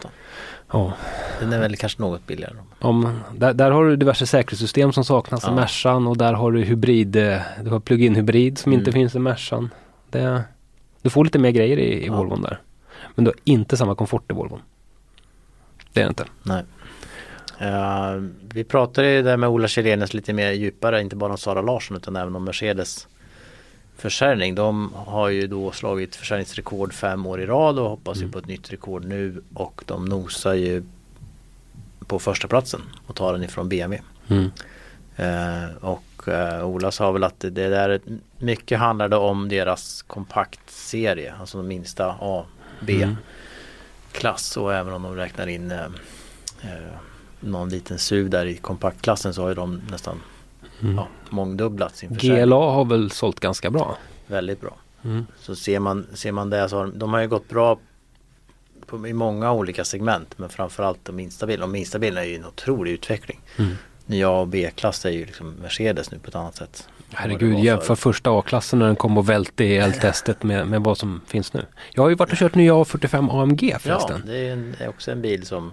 ja. 0.72 0.94
Den 1.40 1.54
är 1.54 1.60
väl 1.60 1.76
kanske 1.76 2.02
något 2.02 2.28
billigare. 2.28 2.54
Om, 2.80 3.20
där, 3.36 3.54
där 3.54 3.72
har 3.72 3.86
du 3.86 3.96
diverse 3.96 4.26
säkerhetssystem 4.28 4.94
som 4.94 5.04
saknas 5.06 5.44
i 5.44 5.48
Ja. 5.48 5.56
Mercan 5.56 6.08
och 6.08 6.18
där 6.18 6.34
har 6.34 6.52
du 6.52 6.62
hybrid, 6.64 7.16
eh, 7.16 7.38
du 7.64 7.70
har 7.70 7.80
plug-in 7.80 8.16
hybrid 8.16 8.58
som 8.58 8.74
inte 8.74 8.90
Mm. 8.90 8.94
finns 8.94 9.16
i 9.16 9.20
Mercan. 9.20 9.70
Det, 10.10 10.44
du 11.02 11.10
får 11.10 11.24
lite 11.24 11.40
mer 11.40 11.52
grejer 11.52 11.78
i, 11.78 12.04
i 12.04 12.08
Ja. 12.08 12.16
Volvon 12.18 12.42
där. 12.42 12.62
Men 13.16 13.26
du 13.26 13.32
har 13.32 13.36
inte 13.44 13.78
samma 13.78 13.96
komfort 13.96 14.32
i 14.32 14.34
Volvon. 14.34 14.62
Det 15.94 16.00
är 16.02 16.06
det 16.06 16.10
inte. 16.10 16.26
Nej. 16.44 16.64
Eh, 17.62 18.22
vi 18.54 18.64
pratade 18.64 19.12
ju 19.12 19.22
där 19.22 19.38
med 19.38 19.50
Ola 19.50 19.68
Källenius 19.68 20.14
lite 20.14 20.34
mer 20.34 20.52
djupare, 20.52 21.02
inte 21.02 21.16
bara 21.16 21.32
om 21.32 21.38
Sara 21.38 21.62
Larsson 21.62 21.98
utan 21.98 22.16
även 22.16 22.36
om 22.36 22.44
Mercedes 22.44 23.08
försäljning. 23.98 24.56
De 24.56 24.94
har 24.94 25.30
ju 25.30 25.48
då 25.48 25.72
slagit 25.72 26.16
försäljningsrekord 26.16 26.94
fem 26.94 27.26
år 27.26 27.42
i 27.42 27.46
rad 27.46 27.80
och 27.80 27.90
hoppas 27.90 28.18
ju 28.18 28.22
Mm. 28.22 28.32
på 28.32 28.40
ett 28.40 28.46
nytt 28.48 28.72
rekord 28.74 29.06
nu 29.06 29.44
och 29.54 29.84
de 29.86 30.06
nosar 30.06 30.54
ju 30.54 30.84
på 32.08 32.20
första 32.20 32.48
platsen 32.48 32.82
och 33.08 33.16
tar 33.16 33.34
den 33.34 33.44
ifrån 33.44 33.70
BMW. 33.70 34.02
Mm. 34.30 34.52
Eh, 35.16 35.76
och 35.82 36.28
eh, 36.28 36.66
Ola 36.66 36.92
sa 36.92 37.12
väl 37.12 37.24
att 37.24 37.40
det, 37.40 37.50
där 37.50 38.00
mycket 38.38 38.80
handlade 38.80 39.16
om 39.16 39.50
deras 39.50 40.02
kompaktserie, 40.02 41.34
alltså 41.40 41.58
de 41.58 41.68
minsta 41.68 42.16
A, 42.20 42.46
B 42.80 42.94
Mm. 43.04 43.18
klass 44.12 44.58
och 44.58 44.74
även 44.74 44.94
om 44.94 45.04
de 45.04 45.16
räknar 45.16 45.48
in 45.48 45.72
eh, 45.72 45.86
någon 47.42 47.70
liten 47.70 48.00
SUV 48.00 48.30
där 48.30 48.46
i 48.46 48.56
kompaktklassen 48.58 49.34
så 49.34 49.42
har 49.42 49.50
ju 49.50 49.56
de 49.56 49.82
nästan 49.92 50.20
Mm. 50.84 50.96
ja, 50.96 51.08
mångdubblat 51.30 51.96
sin 51.96 52.10
försäljning. 52.16 52.44
GLA 52.46 52.56
har 52.72 52.86
väl 52.86 53.12
sålt 53.12 53.40
ganska 53.40 53.70
bra. 53.70 53.98
Väldigt 54.28 54.62
bra. 54.62 54.76
Mm. 55.04 55.26
Så 55.40 55.56
ser 55.56 55.80
man, 55.80 56.08
ser 56.14 56.32
man 56.32 56.50
det 56.50 56.70
så 56.70 56.78
har 56.78 56.86
de, 56.86 57.00
de 57.00 57.14
har 57.14 57.22
ju 57.22 57.28
gått 57.28 57.50
bra 57.50 57.80
på, 58.86 59.08
i 59.08 59.14
många 59.14 59.52
olika 59.54 59.84
segment 59.86 60.38
men 60.38 60.50
framförallt 60.50 61.00
de 61.04 61.16
minsta 61.16 61.48
bilarna. 61.48 61.62
De 61.68 61.72
minsta 61.72 62.00
bilarna 62.00 62.26
är 62.26 62.30
ju 62.30 62.36
en 62.36 62.46
otrolig 62.46 62.92
utveckling. 62.92 63.40
Mm. 63.58 63.72
Nya 64.06 64.30
A 64.30 64.40
och 64.40 64.48
B-klass 64.48 65.06
är 65.06 65.10
ju 65.10 65.26
liksom 65.26 65.50
Mercedes 65.62 66.12
nu 66.12 66.20
på 66.20 66.28
ett 66.28 66.36
annat 66.36 66.56
sätt. 66.56 66.88
Herregud, 67.12 67.60
jämför 67.60 67.96
första 67.96 68.32
A-klassen 68.40 68.80
när 68.80 68.86
den 68.86 68.96
kom 68.96 69.18
och 69.18 69.30
välte 69.30 69.64
i 69.64 69.78
eldtestet 69.78 70.44
med, 70.44 70.68
med 70.68 70.82
vad 70.84 70.98
som 70.98 71.22
finns 71.28 71.54
nu. 71.54 71.66
Jag 71.94 72.04
har 72.04 72.10
ju 72.10 72.16
varit 72.16 72.32
och 72.32 72.38
kört 72.38 72.56
nya 72.56 72.74
A45 72.74 73.42
AMG 73.42 73.64
Ja, 73.72 73.80
förresten. 73.80 74.22
det 74.26 74.38
är, 74.38 74.54
en, 74.54 74.76
det 74.78 74.84
är 74.84 74.90
också 74.90 75.12
en 75.12 75.22
bil 75.22 75.46
som 75.46 75.72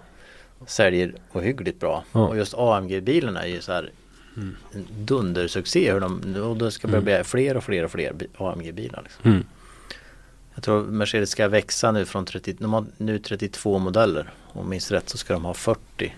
säljer 0.66 1.14
ohyggligt 1.33 1.81
bra. 1.81 2.05
Ja. 2.12 2.29
Och 2.29 2.37
just 2.37 2.55
AMG-bilarna 2.57 3.42
är 3.42 3.49
ju 3.49 3.61
så 3.61 3.73
här 3.73 3.90
Mm. 4.37 4.57
en 4.73 4.87
dundersuccé. 5.05 5.92
Hur 5.92 6.01
de, 6.01 6.37
och 6.42 6.57
det 6.57 6.71
ska 6.71 6.88
börja 6.88 6.99
Mm. 7.01 7.05
bli 7.05 7.25
fler 7.25 7.57
och 7.57 7.64
fler 7.64 7.85
och 7.85 7.90
fler 7.90 8.12
bi- 8.12 8.27
AMG-bilar. 8.38 9.03
Liksom. 9.03 9.31
Mm. 9.31 9.44
Jag 10.55 10.64
tror 10.64 10.83
Mercedes 10.85 11.31
ska 11.31 11.49
växa 11.49 11.92
nu 11.92 12.05
från 12.05 12.25
30, 12.25 12.57
de 12.59 12.73
har 12.73 12.85
nu 12.97 13.19
32 13.19 13.79
modeller. 13.79 14.31
Om 14.46 14.69
minns 14.69 14.90
rätt 14.90 15.09
så 15.09 15.19
ska 15.19 15.33
de 15.35 15.44
ha 15.44 15.54
40 15.54 16.15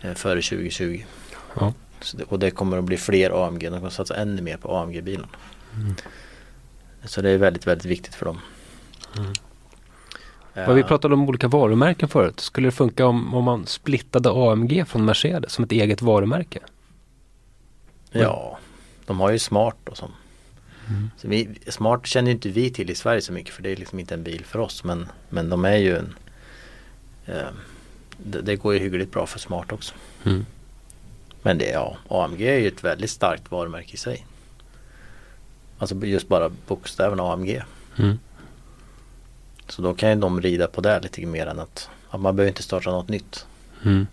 eh, 0.00 0.14
före 0.14 0.42
2020. 0.42 1.02
Ja. 1.60 1.72
Det, 2.14 2.22
och 2.24 2.38
det 2.38 2.50
kommer 2.50 2.78
att 2.78 2.84
bli 2.84 2.96
fler 2.96 3.46
AMG. 3.46 3.60
De 3.70 3.76
kommer 3.78 3.90
satsa 3.90 4.16
ännu 4.16 4.42
mer 4.42 4.56
på 4.56 4.76
AMG-bilarna. 4.76 5.28
Mm. 5.74 5.94
Så 7.04 7.22
det 7.22 7.30
är 7.30 7.38
väldigt, 7.38 7.66
väldigt 7.66 7.84
viktigt 7.86 8.14
för 8.14 8.26
dem. 8.26 8.38
Mm. 10.58 10.70
Eh, 10.70 10.76
vi 10.76 10.82
pratade 10.82 11.14
om 11.14 11.28
olika 11.28 11.48
varumärken 11.48 12.08
förut. 12.08 12.40
Skulle 12.40 12.68
det 12.68 12.72
funka 12.72 13.06
om, 13.06 13.34
om 13.34 13.44
man 13.44 13.66
splittade 13.66 14.30
AMG 14.52 14.84
från 14.88 15.04
Mercedes 15.04 15.52
som 15.52 15.64
ett 15.64 15.72
eget 15.72 16.02
varumärke? 16.02 16.58
Ja, 18.10 18.58
de 19.06 19.20
har 19.20 19.30
ju 19.30 19.38
Smart 19.38 19.88
och 19.88 19.96
som. 19.96 20.10
Mm. 20.88 21.10
Så 21.16 21.28
vi, 21.28 21.48
Smart 21.66 22.06
känner 22.06 22.30
ju 22.30 22.34
inte 22.34 22.48
vi 22.48 22.70
till 22.70 22.90
i 22.90 22.94
Sverige 22.94 23.20
så 23.20 23.32
mycket 23.32 23.54
för 23.54 23.62
det 23.62 23.70
är 23.70 23.76
liksom 23.76 23.98
inte 23.98 24.14
en 24.14 24.22
bil 24.22 24.44
för 24.44 24.58
oss. 24.58 24.84
Men, 24.84 25.08
men 25.28 25.50
de 25.50 25.64
är 25.64 25.76
ju 25.76 25.96
en 25.96 26.14
eh, 27.26 27.48
det, 28.16 28.40
det 28.40 28.56
går 28.56 28.74
ju 28.74 28.80
hyggligt 28.80 29.12
bra 29.12 29.26
för 29.26 29.38
Smart 29.38 29.72
också. 29.72 29.94
Mm. 30.24 30.46
Men 31.42 31.58
det, 31.58 31.70
ja, 31.70 31.96
AMG 32.08 32.42
är 32.42 32.58
ju 32.58 32.68
ett 32.68 32.84
väldigt 32.84 33.10
starkt 33.10 33.50
varumärke 33.50 33.94
i 33.94 33.96
sig. 33.96 34.26
Alltså 35.78 36.06
just 36.06 36.28
bara 36.28 36.50
bokstäverna 36.66 37.32
AMG. 37.32 37.62
Mm. 37.98 38.18
Så 39.68 39.82
då 39.82 39.94
kan 39.94 40.10
ju 40.10 40.14
de 40.14 40.40
rida 40.40 40.66
på 40.66 40.80
det 40.80 41.00
lite 41.00 41.26
mer 41.26 41.46
än 41.46 41.58
att, 41.58 41.90
att 42.10 42.20
man 42.20 42.36
behöver 42.36 42.48
inte 42.48 42.62
starta 42.62 42.90
något 42.90 43.08
nytt. 43.08 43.46
Mm. 43.84 44.06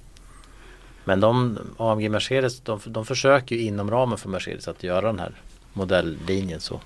Men 1.04 1.20
de, 1.20 1.60
AMG 1.78 2.10
Mercedes, 2.10 2.60
de, 2.60 2.80
de 2.86 3.06
försöker 3.06 3.56
ju 3.56 3.62
inom 3.62 3.92
ramen 3.92 4.18
för 4.18 4.30
Mercedes 4.30 4.68
att 4.68 4.84
göra 4.84 5.08
den 5.08 5.20
här 5.20 5.32
modelllinjen 5.74 6.60
så 6.60 6.82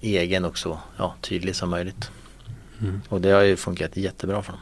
egen 0.00 0.44
och 0.44 0.58
så 0.58 0.78
ja, 0.96 1.14
tydlig 1.20 1.56
som 1.56 1.70
möjligt. 1.70 2.10
Mm. 2.80 3.02
Och 3.08 3.20
det 3.20 3.30
har 3.30 3.42
ju 3.42 3.56
funkat 3.56 3.96
jättebra 3.96 4.42
för 4.42 4.52
dem. 4.52 4.60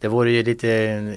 Det 0.00 0.08
vore 0.08 0.30
ju 0.30 0.42
lite 0.42 0.68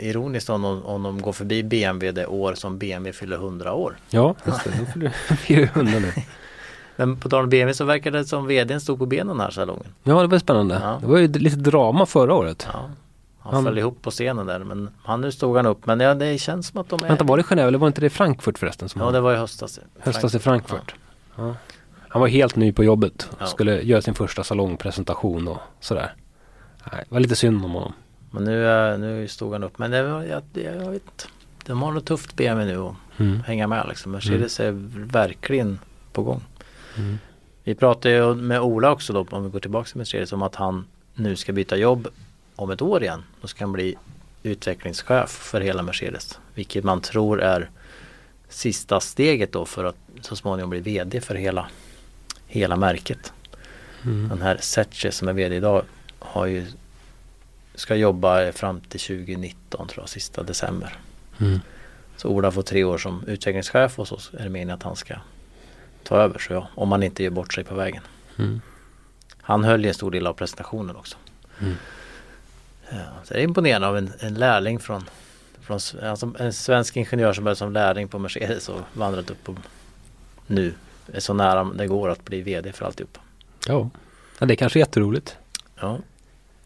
ironiskt 0.02 0.50
om 0.50 0.62
de, 0.62 0.84
om 0.84 1.04
de 1.04 1.22
går 1.22 1.34
förbi 1.34 1.64
BMW 1.64 2.12
det 2.12 2.28
år 2.28 2.54
som 2.54 2.78
BMW 2.78 3.14
fyller 3.14 3.36
100 3.36 3.74
år. 3.74 3.98
Ja, 4.10 4.36
just 4.46 4.64
det. 4.64 4.72
Då 4.80 4.86
fyller 4.86 5.10
fyller 5.36 5.66
hundra 5.66 6.00
nu. 6.00 6.14
Men 7.00 7.18
på 7.18 7.30
tal 7.30 7.44
om 7.44 7.50
BMW 7.50 7.74
så 7.74 7.86
verkar 7.86 8.12
det 8.12 8.26
som 8.26 8.48
VDn 8.48 8.80
stod 8.80 9.00
på 9.00 9.06
benen 9.06 9.28
den 9.28 9.40
här 9.40 9.52
salongen. 9.52 9.86
Ja, 10.04 10.22
det 10.22 10.28
var 10.28 10.40
spännande. 10.40 10.80
Ja. 10.84 10.98
Det 11.02 11.08
var 11.08 11.18
ju 11.18 11.28
lite 11.28 11.56
drama 11.56 12.06
förra 12.06 12.34
året. 12.34 12.68
Ja, 12.74 12.80
han 13.40 13.54
Han- 13.54 13.64
föll 13.64 13.78
ihop 13.78 14.02
på 14.02 14.12
scenen 14.12 14.46
där 14.46 14.60
men 14.60 14.90
han, 15.04 15.22
nu 15.22 15.32
stod 15.32 15.56
han 15.58 15.66
upp. 15.66 15.86
Men 15.86 16.00
ja, 16.00 16.14
det 16.14 16.38
känns 16.38 16.68
som 16.68 16.82
att 16.82 16.90
de 16.90 17.04
är... 17.04 17.08
Vänta, 17.08 17.24
var 17.24 17.38
det 17.38 17.44
Genève 17.44 17.68
eller 17.68 17.78
var 17.78 17.88
inte 17.88 18.02
det 18.02 18.10
Frankfurt 18.10 18.58
förresten? 18.58 18.90
Som 18.90 19.02
Ja 19.02 19.12
det 19.12 19.20
var 19.22 19.34
i 19.34 19.38
höstas. 19.38 19.80
höstas 20.00 20.36
i 20.36 20.40
Frankfurt. 20.40 20.96
Ja. 21.36 21.56
Han 22.10 22.22
var 22.22 22.28
helt 22.28 22.56
ny 22.56 22.72
på 22.74 22.84
jobbet. 22.84 23.30
Skulle 23.46 23.82
göra 23.82 24.02
sin 24.02 24.14
första 24.16 24.44
salongpresentation 24.44 25.48
och 25.48 25.58
sådär. 25.80 26.14
Nej, 26.92 27.04
det 27.10 27.14
var 27.14 27.20
lite 27.20 27.36
synd 27.36 27.66
om 27.66 27.72
honom. 27.72 27.94
Men 28.32 28.44
nu, 28.44 28.68
eh, 28.92 29.00
nu 29.00 29.28
stod 29.28 29.54
han 29.54 29.64
upp. 29.64 29.80
Men 29.80 29.92
det 29.92 30.04
var, 30.04 30.24
jag, 30.24 30.42
jag 30.54 30.74
vet 30.92 30.94
inte. 30.94 31.26
De 31.66 31.82
har 31.82 31.92
något 31.92 32.06
tufft 32.06 32.36
BMW 32.36 32.74
nu 32.74 32.82
att 32.88 32.96
Mm. 33.20 33.40
hänga 33.42 33.68
med 33.68 33.86
liksom. 33.90 34.12
Mercedes 34.12 34.60
är 34.60 34.72
verkligen 35.12 35.80
på 36.14 36.24
gång. 36.24 36.42
Mm. 37.00 37.18
Vi 37.64 37.76
pratade 37.76 38.16
ju 38.16 38.36
med 38.36 38.62
Ola 38.62 38.92
också 38.92 39.14
då, 39.14 39.26
om 39.30 39.44
vi 39.44 39.50
går 39.50 39.60
tillbaka 39.60 39.88
till 39.88 39.98
Mercedes, 39.98 40.34
om 40.34 40.42
att 40.42 40.56
han 40.56 40.86
nu 41.16 41.36
ska 41.36 41.54
byta 41.54 41.78
jobb 41.78 42.08
om 42.56 42.72
ett 42.72 42.82
år 42.82 43.04
igen. 43.04 43.24
Då 43.42 43.48
ska 43.48 43.64
han 43.64 43.72
bli 43.72 43.96
utvecklingschef 44.44 45.30
för 45.30 45.62
hela 45.62 45.84
Mercedes. 45.84 46.40
Vilket 46.54 46.84
man 46.84 47.02
tror 47.02 47.42
är 47.42 47.70
sista 48.50 49.00
steget 49.00 49.52
då 49.52 49.66
för 49.66 49.84
att 49.84 49.96
så 50.22 50.36
småningom 50.36 50.70
bli 50.70 50.80
VD 50.80 51.22
för 51.22 51.36
hela, 51.36 51.68
hela 52.48 52.76
märket. 52.76 53.34
Mm. 54.04 54.30
Den 54.30 54.42
här 54.42 54.58
Setche 54.62 55.12
som 55.12 55.28
är 55.28 55.34
VD 55.34 55.56
idag 55.56 55.84
har 56.20 56.46
ju 56.46 56.66
ska 57.76 57.96
jobba 57.96 58.52
fram 58.52 58.82
till 58.82 59.00
2019 59.00 59.88
tror 59.88 60.02
jag, 60.02 60.10
sista 60.10 60.44
december. 60.44 60.98
Mm. 61.40 61.60
Så 62.18 62.30
Ola 62.30 62.52
får 62.52 62.62
tre 62.62 62.84
år 62.84 62.98
som 62.98 63.24
utvecklingschef 63.28 64.00
och 64.00 64.08
så 64.08 64.38
är 64.38 64.44
det 64.44 64.50
meningen 64.50 64.76
att 64.76 64.84
han 64.84 64.96
ska 64.96 65.16
ta 66.10 66.16
över. 66.16 66.40
Så 66.40 66.54
ja, 66.54 66.68
om 66.76 66.92
han 66.92 67.04
inte 67.04 67.24
gör 67.24 67.30
bort 67.30 67.54
sig 67.54 67.64
på 67.64 67.76
vägen. 67.76 68.04
Mm. 68.38 68.62
Han 69.42 69.64
höll 69.64 69.82
ju 69.84 69.88
en 69.88 69.94
stor 69.94 70.12
del 70.12 70.28
av 70.28 70.34
presentationen 70.34 70.96
också. 70.96 71.18
Mm. 71.60 71.76
Ja, 72.90 72.98
så 73.24 73.34
det 73.34 73.40
är 73.40 73.44
imponerande 73.44 73.88
av 73.88 73.98
en, 73.98 74.14
en 74.20 74.34
lärling 74.34 74.80
från, 74.80 75.10
från 75.62 75.80
alltså 76.04 76.34
en 76.40 76.54
svensk 76.54 76.98
ingenjör 76.98 77.34
som 77.34 77.44
började 77.44 77.58
som 77.58 77.74
lärling 77.74 78.08
på 78.08 78.20
Mercedes 78.20 78.70
och 78.70 78.82
vandrat 78.94 79.30
upp 79.30 79.50
och 79.50 79.56
nu 80.48 80.74
är 81.14 81.20
så 81.20 81.34
nära 81.34 81.64
det 81.64 81.88
går 81.88 82.10
att 82.10 82.26
bli 82.26 82.42
VD 82.42 82.72
för 82.72 82.86
alltihop. 82.86 83.18
Ja. 83.68 83.90
ja, 84.40 84.46
det 84.46 84.54
är 84.54 84.56
kanske 84.56 84.80
är 84.80 84.82
jätteroligt. 84.82 85.38
Ja, 85.80 85.98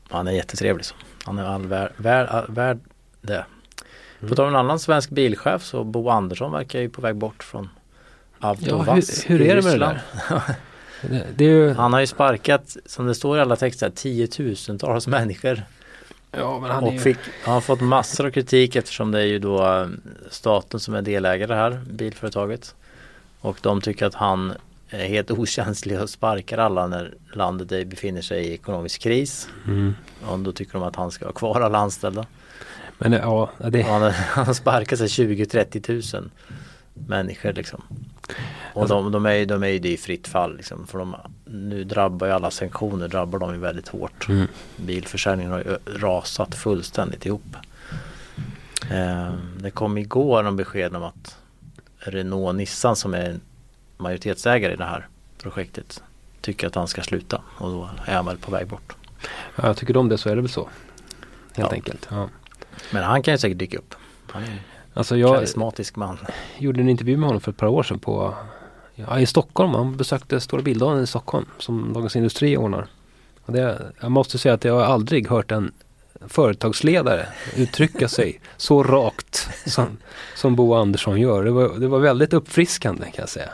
han 0.09 0.27
är 0.27 0.31
jättetrevlig 0.31 0.85
så. 0.85 0.95
Han 1.25 1.39
är 1.39 1.43
all 1.43 1.65
värd, 1.65 1.91
värd, 1.97 2.45
värd 2.47 2.79
det. 3.21 3.45
På 4.19 4.35
tal 4.35 4.45
om 4.45 4.53
en 4.53 4.59
annan 4.59 4.79
svensk 4.79 5.09
bilchef 5.09 5.63
så 5.63 5.83
Bo 5.83 6.09
Andersson 6.09 6.51
verkar 6.51 6.79
ju 6.79 6.89
på 6.89 7.01
väg 7.01 7.15
bort 7.15 7.43
från 7.43 7.69
Ja, 8.43 8.49
Avtovaz 8.49 9.23
hur, 9.29 9.39
hur 9.39 9.47
är 9.47 9.55
det 9.55 9.61
med 9.61 9.73
det 9.73 9.79
där? 9.79 10.01
det, 11.01 11.25
det 11.35 11.45
är 11.45 11.49
ju... 11.49 11.73
Han 11.73 11.93
har 11.93 11.99
ju 11.99 12.07
sparkat, 12.07 12.77
som 12.85 13.07
det 13.07 13.15
står 13.15 13.37
i 13.37 13.41
alla 13.41 13.55
texter, 13.55 13.89
tiotusentals 13.89 15.07
människor. 15.07 15.63
Ja, 16.31 16.59
men 16.59 16.71
han 16.71 16.83
är 16.83 16.87
Och 16.87 16.93
ju... 16.93 16.99
fick, 16.99 17.17
han 17.43 17.53
har 17.53 17.61
fått 17.61 17.81
massor 17.81 18.25
av 18.25 18.31
kritik 18.31 18.75
eftersom 18.75 19.11
det 19.11 19.19
är 19.19 19.25
ju 19.25 19.39
då 19.39 19.67
eh, 19.67 19.87
staten 20.29 20.79
som 20.79 20.93
är 20.93 21.01
delägare 21.01 21.53
här, 21.53 21.81
bilföretaget. 21.89 22.75
Och 23.39 23.57
de 23.61 23.81
tycker 23.81 24.05
att 24.05 24.15
han 24.15 24.53
är 24.89 25.07
helt 25.07 25.31
okänslig 25.39 26.01
och 26.01 26.09
sparkar 26.09 26.57
alla 26.57 26.87
när 26.87 27.13
landet 27.33 27.87
befinner 27.87 28.21
sig 28.21 28.45
i 28.45 28.53
ekonomisk 28.53 29.01
kris. 29.01 29.47
Mm. 29.67 29.95
Och 30.27 30.39
då 30.39 30.51
tycker 30.51 30.73
de 30.73 30.83
att 30.83 30.95
han 30.95 31.11
ska 31.11 31.25
ha 31.25 31.33
kvar 31.33 31.61
alla 31.61 31.77
anställda. 31.77 32.25
Men 32.97 33.11
ja, 33.11 33.49
det... 33.69 33.81
han, 33.81 34.01
han 34.11 34.45
har 34.45 34.53
sparkat 34.53 34.99
sig 34.99 35.07
20-30 35.07 35.81
tusen 35.81 36.31
människor 36.93 37.53
liksom. 37.53 37.83
Och 38.73 38.81
Alltså- 38.81 38.95
de, 38.95 39.11
de, 39.11 39.25
är, 39.25 39.45
de 39.45 39.63
är 39.63 39.67
ju 39.67 39.89
i 39.89 39.97
fritt 39.97 40.27
fall 40.27 40.57
liksom. 40.57 40.87
För 40.87 40.99
de, 40.99 41.15
nu 41.45 41.83
drabbar 41.83 42.27
ju 42.27 42.33
alla 42.33 42.51
sanktioner 42.51 43.07
drabbar 43.07 43.39
dem 43.39 43.53
ju 43.53 43.59
väldigt 43.59 43.87
hårt. 43.87 44.29
Mm. 44.29 44.47
Bilförsäljningen 44.77 45.51
har 45.51 45.59
ju 45.59 45.77
rasat 45.99 46.55
fullständigt 46.55 47.25
ihop. 47.25 47.55
Eh, 48.91 49.33
det 49.59 49.71
kom 49.71 49.97
igår 49.97 50.43
någon 50.43 50.55
besked 50.55 50.95
om 50.95 51.03
att 51.03 51.37
Renault 51.97 52.57
Nissan 52.57 52.95
som 52.95 53.13
är 53.13 53.39
majoritetsägare 53.97 54.73
i 54.73 54.75
det 54.75 54.85
här 54.85 55.07
projektet 55.37 56.03
tycker 56.41 56.67
att 56.67 56.75
han 56.75 56.87
ska 56.87 57.01
sluta 57.01 57.41
och 57.57 57.71
då 57.71 57.89
är 58.05 58.15
han 58.15 58.25
väl 58.25 58.37
på 58.37 58.51
väg 58.51 58.67
bort. 58.67 58.93
Ja, 59.55 59.73
tycker 59.73 59.97
om 59.97 60.09
det 60.09 60.17
så 60.17 60.29
är 60.29 60.35
det 60.35 60.41
väl 60.41 60.49
så. 60.51 60.69
Helt 61.55 61.69
Ja. 61.71 61.75
enkelt. 61.75 62.07
Ja. 62.11 62.29
Men 62.91 63.03
han 63.03 63.23
kan 63.23 63.33
ju 63.33 63.37
säkert 63.37 63.57
dyka 63.57 63.77
upp. 63.77 63.95
Han 64.31 64.43
är 64.43 64.47
en 64.47 64.57
Alltså 64.93 65.17
jag 65.17 65.35
karismatisk 65.35 65.95
man. 65.95 66.17
gjorde 66.57 66.81
en 66.81 66.89
intervju 66.89 67.17
med 67.17 67.27
honom 67.27 67.41
för 67.41 67.51
ett 67.51 67.57
par 67.57 67.67
år 67.67 67.83
sedan 67.83 67.99
på 67.99 68.33
ja, 68.95 69.19
i 69.19 69.25
Stockholm. 69.25 69.73
Han 69.73 69.97
besökte 69.97 70.39
Stora 70.39 70.61
Bildagen 70.61 71.03
i 71.03 71.07
Stockholm 71.07 71.45
som 71.59 71.93
Dagens 71.93 72.15
Industri 72.15 72.57
ordnar. 72.57 72.87
Och 73.45 73.53
det, 73.53 73.91
jag 74.01 74.11
måste 74.11 74.37
säga 74.37 74.53
att 74.53 74.63
jag 74.63 74.73
har 74.73 74.83
aldrig 74.83 75.29
hört 75.29 75.51
en 75.51 75.71
företagsledare 76.27 77.27
uttrycka 77.55 78.07
sig 78.07 78.39
så 78.57 78.83
rakt 78.83 79.49
som, 79.65 79.97
som 80.35 80.55
Bo 80.55 80.73
Andersson 80.73 81.21
gör. 81.21 81.43
Det 81.43 81.51
var, 81.51 81.79
det 81.79 81.87
var 81.87 81.99
väldigt 81.99 82.33
uppfriskande 82.33 83.05
kan 83.05 83.21
jag 83.21 83.29
säga. 83.29 83.49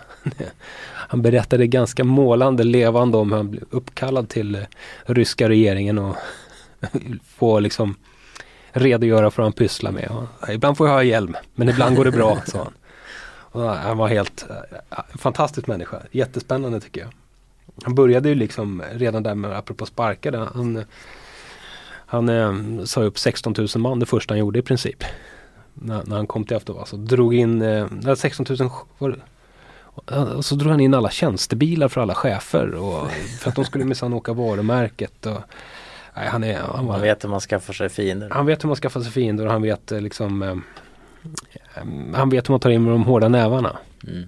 Han 1.09 1.21
berättade 1.21 1.67
ganska 1.67 2.03
målande, 2.03 2.63
levande 2.63 3.17
om 3.17 3.31
hur 3.31 3.37
han 3.37 3.51
blev 3.51 3.63
uppkallad 3.69 4.29
till 4.29 4.65
ryska 5.03 5.49
regeringen 5.49 5.97
och 5.97 6.15
få 7.37 7.59
liksom 7.59 7.95
redogöra 8.71 9.31
för 9.31 9.41
vad 9.41 9.45
han 9.45 9.53
pysslar 9.53 9.91
med. 9.91 10.09
Och, 10.09 10.49
ibland 10.49 10.77
får 10.77 10.87
jag 10.87 10.93
ha 10.93 11.03
hjälm, 11.03 11.37
men 11.55 11.69
ibland 11.69 11.95
går 11.95 12.05
det 12.05 12.11
bra, 12.11 12.41
sa 12.47 12.57
han. 12.57 12.73
Och 13.51 13.69
han 13.69 13.97
var 13.97 14.07
helt 14.07 14.45
äh, 14.89 14.97
fantastisk 15.17 15.67
människa, 15.67 16.01
jättespännande 16.11 16.79
tycker 16.79 17.01
jag. 17.01 17.09
Han 17.83 17.95
började 17.95 18.29
ju 18.29 18.35
liksom 18.35 18.83
redan 18.93 19.23
där 19.23 19.35
med, 19.35 19.57
apropå 19.57 19.85
sparkade, 19.85 20.37
han, 20.37 20.85
han 22.05 22.29
eh, 22.29 22.85
sa 22.85 23.03
upp 23.03 23.19
16 23.19 23.55
000 23.57 23.67
man 23.75 23.99
det 23.99 24.05
första 24.05 24.33
han 24.33 24.39
gjorde 24.39 24.59
i 24.59 24.61
princip. 24.61 25.03
När, 25.73 26.03
när 26.05 26.15
han 26.15 26.27
kom 26.27 26.45
till. 26.45 26.57
Och 26.67 26.99
drog 26.99 27.35
in, 27.35 27.61
eh, 27.61 27.87
nej, 27.91 28.17
16 28.17 28.45
000 28.49 28.69
var 28.97 29.09
det, 29.09 29.19
och 30.35 30.45
så 30.45 30.55
drog 30.55 30.71
han 30.71 30.79
in 30.79 30.93
alla 30.93 31.09
tjänstebilar 31.09 31.87
för 31.87 32.01
alla 32.01 32.15
chefer 32.15 32.73
och 32.73 33.11
för 33.11 33.49
att 33.49 33.55
de 33.55 33.65
skulle 33.65 33.85
minsann 33.85 34.13
åka 34.13 34.33
varumärket. 34.33 35.25
Och, 35.25 35.41
nej, 36.15 36.27
han, 36.27 36.43
är, 36.43 36.57
han, 36.59 36.85
var, 36.85 36.93
Man 36.93 37.01
vet 37.01 37.23
hur 37.23 37.29
man 37.29 37.39
skaffar 37.39 37.73
sig 37.73 37.89
fiender. 37.89 38.29
han 38.29 38.45
vet 38.45 38.63
hur 38.63 38.67
man 38.67 38.75
skaffar 38.75 39.01
sig 39.01 39.11
fiender 39.11 39.45
och 39.45 39.51
han 39.51 39.61
vet 39.61 39.91
eh, 39.91 40.01
liksom 40.01 40.43
eh, 40.43 40.49
eh, 41.75 41.83
Han 42.15 42.29
vet 42.29 42.49
hur 42.49 42.53
man 42.53 42.59
tar 42.59 42.69
in 42.69 42.83
med 42.83 42.93
de 42.93 43.03
hårda 43.03 43.27
nävarna. 43.27 43.77
Mm. 44.07 44.21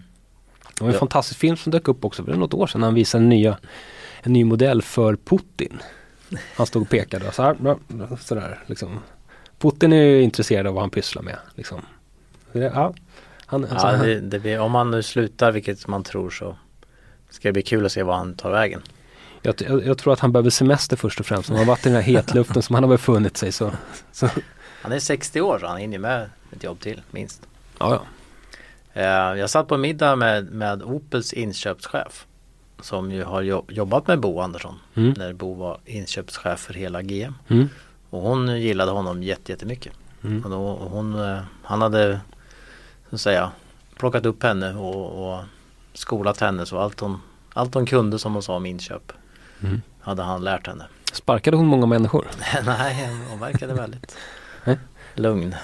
Det 0.76 0.82
var 0.82 0.88
en 0.88 0.94
Ja. 0.94 1.00
fantastisk 1.00 1.40
film 1.40 1.58
som 1.58 1.72
dök 1.72 1.88
upp 1.88 2.06
också 2.06 2.24
för 2.24 2.34
något 2.34 2.54
år 2.54 2.68
sedan. 2.68 2.82
när 2.82 2.88
Han 2.88 2.94
visade 2.96 3.24
en, 3.24 3.30
nya, 3.30 3.58
en 4.22 4.34
ny 4.34 4.44
modell 4.46 4.82
för 4.82 5.16
Putin. 5.16 5.82
Han 6.56 6.66
stod 6.68 6.82
och 6.82 6.90
pekade 6.90 7.32
så 7.32 7.44
här, 7.44 7.56
sådär 8.20 8.60
liksom. 8.66 9.00
Putin 9.60 9.94
är 9.94 10.04
ju 10.04 10.22
intresserad 10.22 10.68
av 10.68 10.74
vad 10.74 10.84
han 10.84 10.90
pysslar 10.90 11.24
med. 11.24 11.38
Liksom. 11.56 11.82
Ja, 12.52 12.94
han, 13.46 13.64
alltså, 13.64 13.88
Ja, 13.88 13.96
han, 13.96 14.00
det, 14.06 14.20
det 14.20 14.40
blir, 14.40 14.60
om 14.60 14.76
han 14.76 14.92
nu 14.92 15.04
slutar, 15.04 15.52
vilket 15.52 15.88
man 15.88 16.04
tror 16.04 16.30
så 16.30 16.56
ska 17.30 17.48
det 17.48 17.54
bli 17.54 17.62
kul 17.62 17.86
att 17.86 17.92
se 17.92 18.04
vad 18.04 18.18
han 18.18 18.34
tar 18.34 18.52
vägen. 18.52 18.82
Jag, 19.42 19.56
jag, 19.62 19.86
jag 19.86 19.98
tror 19.98 20.14
att 20.14 20.20
han 20.20 20.32
behöver 20.32 20.50
semester 20.50 20.96
först 20.98 21.20
och 21.20 21.26
främst. 21.26 21.50
Han 21.50 21.58
har 21.58 21.66
varit 21.66 21.86
i 21.86 21.90
den 21.90 21.96
här 21.96 22.02
hetluften 22.02 22.62
som 22.62 22.74
han 22.76 22.84
har 22.84 22.90
befunnit 22.90 23.38
sig 23.38 23.52
så. 23.52 23.72
så 24.12 24.30
Han 24.82 24.92
är 24.92 25.00
60 25.00 25.42
år 25.42 25.60
så 25.60 25.68
han 25.68 25.78
hinner 25.78 26.00
med 26.00 26.30
ett 26.52 26.64
jobb 26.64 26.80
till 26.80 27.02
minst. 27.12 27.42
ja, 27.80 27.90
ja. 27.94 28.02
Eh, 28.94 29.40
jag 29.40 29.50
satt 29.50 29.68
på 29.68 29.78
middag 29.78 30.16
med, 30.16 30.46
med 30.52 30.84
Opels 30.84 31.34
inköpschef 31.34 32.26
som 32.82 33.12
ju 33.12 33.24
har 33.24 33.42
jo- 33.42 33.66
jobbat 33.70 34.08
med 34.08 34.20
Bo 34.20 34.40
Andersson 34.40 34.76
Mm. 34.96 35.14
när 35.18 35.34
Bo 35.34 35.54
var 35.54 35.78
inköpschef 35.86 36.60
för 36.60 36.74
hela 36.74 37.02
GM. 37.02 37.34
Mm. 37.48 37.70
Och 38.10 38.22
hon 38.22 38.62
gillade 38.62 38.92
honom 38.92 39.24
jätte- 39.24 39.52
jättemycket. 39.52 39.94
Mm. 40.24 40.44
Och 40.44 40.50
då, 40.50 40.62
och 40.68 40.92
hon, 40.92 41.20
eh, 41.30 41.40
han 41.64 41.82
hade 41.82 42.20
så 43.10 43.16
att 43.16 43.22
säga 43.22 43.52
plockat 43.96 44.26
upp 44.26 44.44
henne 44.44 44.74
och, 44.76 45.32
och 45.34 45.40
skolat 45.94 46.40
henne 46.40 46.66
så 46.66 46.78
allt 46.80 47.00
hon, 47.00 47.22
allt 47.54 47.74
hon 47.74 47.86
kunde 47.86 48.20
som 48.20 48.34
hon 48.34 48.44
sa 48.44 48.56
om 48.56 48.66
inköp 48.66 49.12
Mm. 49.64 49.82
hade 50.02 50.24
han 50.24 50.44
lärt 50.44 50.68
henne. 50.68 50.86
Sparkade 51.14 51.58
hon 51.58 51.66
många 51.68 51.86
människor? 51.86 52.28
nej, 52.66 53.10
hon 53.30 53.40
verkade 53.40 53.74
väldigt 53.74 54.18
lugn. 55.16 55.56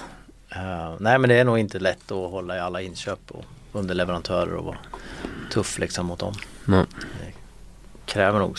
Eh, 0.50 0.93
nej 1.00 1.20
men 1.20 1.30
det 1.30 1.36
är 1.36 1.43
nog 1.45 1.60
inte 1.60 1.80
lätt 1.80 2.12
att 2.12 2.32
hålla 2.32 2.56
i 2.58 2.60
alla 2.60 2.82
inköp 2.82 3.20
och 3.32 3.45
underleverantörer 3.72 4.54
och 4.54 4.66
vad, 4.66 4.76
tuff 5.52 5.80
liksom 5.80 6.06
mot 6.06 6.20
dem. 6.20 6.34
Mm. 6.68 6.86
Kräver 8.06 8.39
nog 8.39 8.58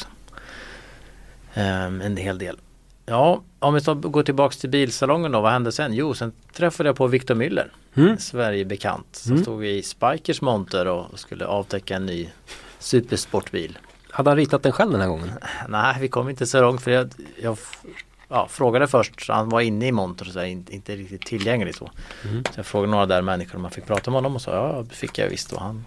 um, 1.55 2.01
en 2.01 2.17
hel 2.17 2.39
del. 2.39 2.59
Ja, 3.07 3.43
om 3.59 3.75
vi 3.75 3.81
går 4.09 4.23
tillbaks 4.23 4.57
till 4.57 4.71
bilsalongen 4.71 5.33
då, 5.33 5.41
vad 5.41 5.53
hände 5.53 5.73
sen? 5.73 5.95
Jo, 5.95 6.15
sen 6.15 6.33
träffade 6.53 6.89
jag 6.89 6.97
på 6.97 7.07
Victor 7.07 7.35
Müller, 7.35 7.69
Mm. 7.95 8.19
Sverigebekant. 8.19 9.07
Så 9.13 9.31
Mm. 9.31 9.43
stod 9.43 9.59
vi 9.61 9.77
i 9.79 9.83
Spikers 9.83 10.41
monter 10.41 10.87
och 10.87 11.19
skulle 11.19 11.47
avtäcka 11.47 11.97
en 11.97 12.07
ny 12.07 12.29
supersportbil. 12.79 13.79
Hade 14.11 14.31
han 14.31 14.37
ritat 14.37 14.63
den 14.63 14.73
själv 14.73 14.93
den 14.93 15.01
här 15.01 15.09
gången? 15.09 15.31
Nej, 15.69 15.97
vi 16.01 16.09
kom 16.09 16.29
inte 16.29 16.47
så 16.47 16.61
långt 16.61 16.83
för 16.83 16.91
jag, 16.91 17.11
jag 17.43 17.59
ja, 18.29 18.49
frågade 18.51 18.87
först, 18.87 19.29
han 19.29 19.49
var 19.49 19.61
inne 19.61 19.87
i 19.87 19.93
monter 19.93 20.27
och 20.27 20.33
så 20.33 20.39
här, 20.39 20.47
inte, 20.47 20.75
inte 20.75 20.97
riktigt 20.97 21.27
tillgänglig 21.27 21.75
så. 21.75 21.91
Mm. 22.25 22.45
Så 22.45 22.53
jag 22.57 22.67
frågade 22.67 22.91
några 22.91 23.07
där 23.07 23.23
människor 23.23 23.57
om 23.57 23.63
man 23.63 23.71
fick 23.71 23.87
prata 23.87 24.11
med 24.11 24.17
honom 24.17 24.35
och 24.35 24.43
sa 24.43 24.55
ja, 24.55 24.85
det 24.89 24.95
fick 24.95 25.19
jag 25.19 25.29
visst. 25.29 25.53
Och 25.53 25.61
han 25.61 25.85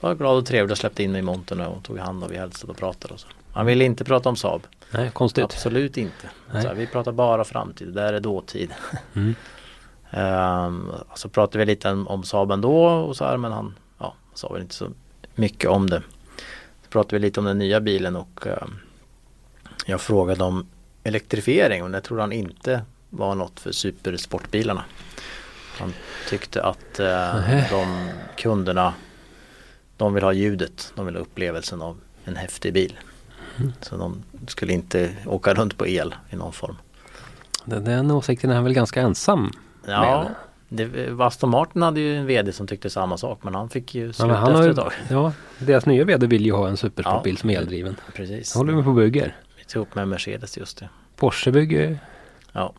var 0.00 0.14
glad 0.14 0.36
och 0.36 0.46
trevlig 0.46 0.72
och 0.72 0.78
släppte 0.78 1.02
in 1.02 1.12
mig 1.12 1.18
i 1.18 1.22
montern 1.22 1.60
och 1.60 1.82
tog 1.82 1.98
hand 1.98 2.24
och 2.24 2.32
vi 2.32 2.38
hälsade 2.38 2.72
och 2.72 2.78
pratade 2.78 3.14
och 3.14 3.20
så. 3.20 3.28
Han 3.52 3.66
ville 3.66 3.84
inte 3.84 4.04
prata 4.04 4.28
om 4.28 4.36
Saab. 4.36 4.62
Nej, 4.90 5.10
konstigt. 5.10 5.44
Absolut 5.44 5.96
inte. 5.96 6.30
Så 6.52 6.58
här, 6.58 6.74
vi 6.74 6.86
pratar 6.86 7.12
bara 7.12 7.44
framtid, 7.44 7.88
det 7.88 7.92
där 7.92 8.12
är 8.12 8.20
dåtid. 8.20 8.70
Mm. 9.14 9.34
Ehm, 10.10 10.92
så 11.14 11.28
pratade 11.28 11.58
vi 11.58 11.64
lite 11.64 11.90
om, 11.90 12.08
om 12.08 12.22
Saab 12.22 12.50
ändå 12.50 12.86
och 12.86 13.16
så 13.16 13.24
här 13.24 13.36
men 13.36 13.52
han 13.52 13.74
ja, 13.98 14.14
sa 14.34 14.52
väl 14.52 14.62
inte 14.62 14.74
så 14.74 14.88
mycket 15.34 15.70
om 15.70 15.90
det. 15.90 16.02
Pratade 16.96 17.16
vi 17.16 17.26
lite 17.26 17.40
om 17.40 17.46
den 17.46 17.58
nya 17.58 17.80
bilen 17.80 18.16
och 18.16 18.46
ehm, 18.46 18.74
jag 19.86 20.00
frågade 20.00 20.44
om 20.44 20.66
elektrifiering 21.04 21.82
och 21.82 21.90
det 21.90 22.00
trodde 22.00 22.22
han 22.22 22.32
inte 22.32 22.82
var 23.10 23.34
något 23.34 23.60
för 23.60 23.72
supersportbilarna. 23.72 24.84
Han 25.78 25.94
tyckte 26.28 26.62
att 26.62 27.00
eh, 27.00 27.70
de 27.70 28.10
kunderna 28.36 28.94
de 29.96 30.14
vill 30.14 30.24
ha 30.24 30.32
ljudet, 30.32 30.92
de 30.94 31.06
vill 31.06 31.14
ha 31.14 31.22
upplevelsen 31.22 31.82
av 31.82 32.00
en 32.24 32.36
häftig 32.36 32.72
bil. 32.72 32.98
Mm. 33.56 33.72
Så 33.80 33.96
de 33.96 34.22
skulle 34.46 34.72
inte 34.72 35.16
åka 35.26 35.54
runt 35.54 35.78
på 35.78 35.86
el 35.86 36.14
i 36.30 36.36
någon 36.36 36.52
form. 36.52 36.76
Den, 37.64 37.84
den 37.84 38.10
åsikten 38.10 38.50
är 38.50 38.54
han 38.54 38.64
väl 38.64 38.74
ganska 38.74 39.00
ensam 39.00 39.52
Ja, 39.86 40.22
med. 40.22 40.34
Det, 40.68 41.10
Aston 41.20 41.50
Martin 41.50 41.82
hade 41.82 42.00
ju 42.00 42.16
en 42.16 42.26
VD 42.26 42.52
som 42.52 42.66
tyckte 42.66 42.90
samma 42.90 43.16
sak 43.16 43.38
men 43.42 43.54
han 43.54 43.68
fick 43.68 43.94
ju 43.94 44.06
Ja, 44.06 44.12
sluta 44.12 44.34
han 44.34 44.42
har 44.42 44.50
efter 44.52 44.64
ju, 44.64 44.70
ett 44.70 44.76
tag. 44.76 44.92
ja, 45.10 45.32
deras 45.58 45.86
nya 45.86 46.04
vd 46.04 46.26
vill 46.26 46.46
ju 46.46 46.52
ha 46.52 46.68
en 46.68 46.76
supersportbil 46.76 47.34
Ja. 47.34 47.40
som 47.40 47.50
är 47.50 47.58
eldriven. 47.58 47.96
Precis. 48.14 48.54
Jag 48.54 48.58
håller 48.58 48.72
med 48.72 48.84
på 48.84 48.90
och 48.90 48.96
bygger. 48.96 49.36
Vi 49.58 49.64
upp 49.80 49.94
med 49.94 50.08
Mercedes 50.08 50.58
just 50.58 50.78
det. 50.78 50.88
Porsche 51.16 51.50
bygger 51.52 51.98
Ja. 52.52 52.72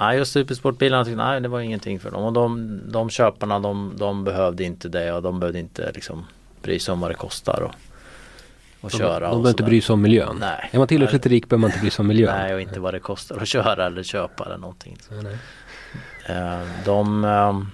Nej 0.00 0.18
just 0.18 0.32
supersportbilarna 0.32 1.04
tyckte 1.04 1.16
nej 1.16 1.40
det 1.40 1.48
var 1.48 1.60
ingenting 1.60 2.00
för 2.00 2.10
dem. 2.10 2.24
Och 2.24 2.32
de, 2.32 2.80
de 2.92 3.10
köparna 3.10 3.58
de, 3.58 3.92
de 3.96 4.24
behövde 4.24 4.64
inte 4.64 4.88
det 4.88 5.12
och 5.12 5.22
de 5.22 5.40
behövde 5.40 5.58
inte 5.58 5.92
liksom 5.94 6.26
bry 6.62 6.78
sig 6.78 6.92
om 6.92 7.00
vad 7.00 7.10
det 7.10 7.14
kostar 7.14 7.60
och, 7.62 7.70
och 8.80 8.90
de, 8.90 8.96
köra. 8.98 9.20
de 9.20 9.30
behöver 9.30 9.48
inte 9.48 9.62
bry 9.62 9.80
sig 9.80 9.92
om 9.92 10.02
miljön. 10.02 10.36
Nej. 10.40 10.68
Är 10.72 10.78
man 10.78 10.86
tillräckligt 10.88 11.26
rik 11.26 11.48
behöver 11.48 11.60
man 11.60 11.70
inte 11.70 11.80
bry 11.80 11.90
sig 11.90 12.02
om 12.02 12.06
miljön. 12.06 12.34
Nej 12.38 12.54
och 12.54 12.60
inte 12.60 12.80
vad 12.80 12.94
det 12.94 13.00
kostar 13.00 13.36
att 13.36 13.48
köra 13.48 13.86
eller 13.86 14.02
köpa 14.02 14.44
eller 14.44 14.58
någonting. 14.58 14.96
Nej, 15.10 15.22
nej. 15.22 15.38
Eh, 16.28 16.60
De 16.84 17.24
ehm, 17.24 17.66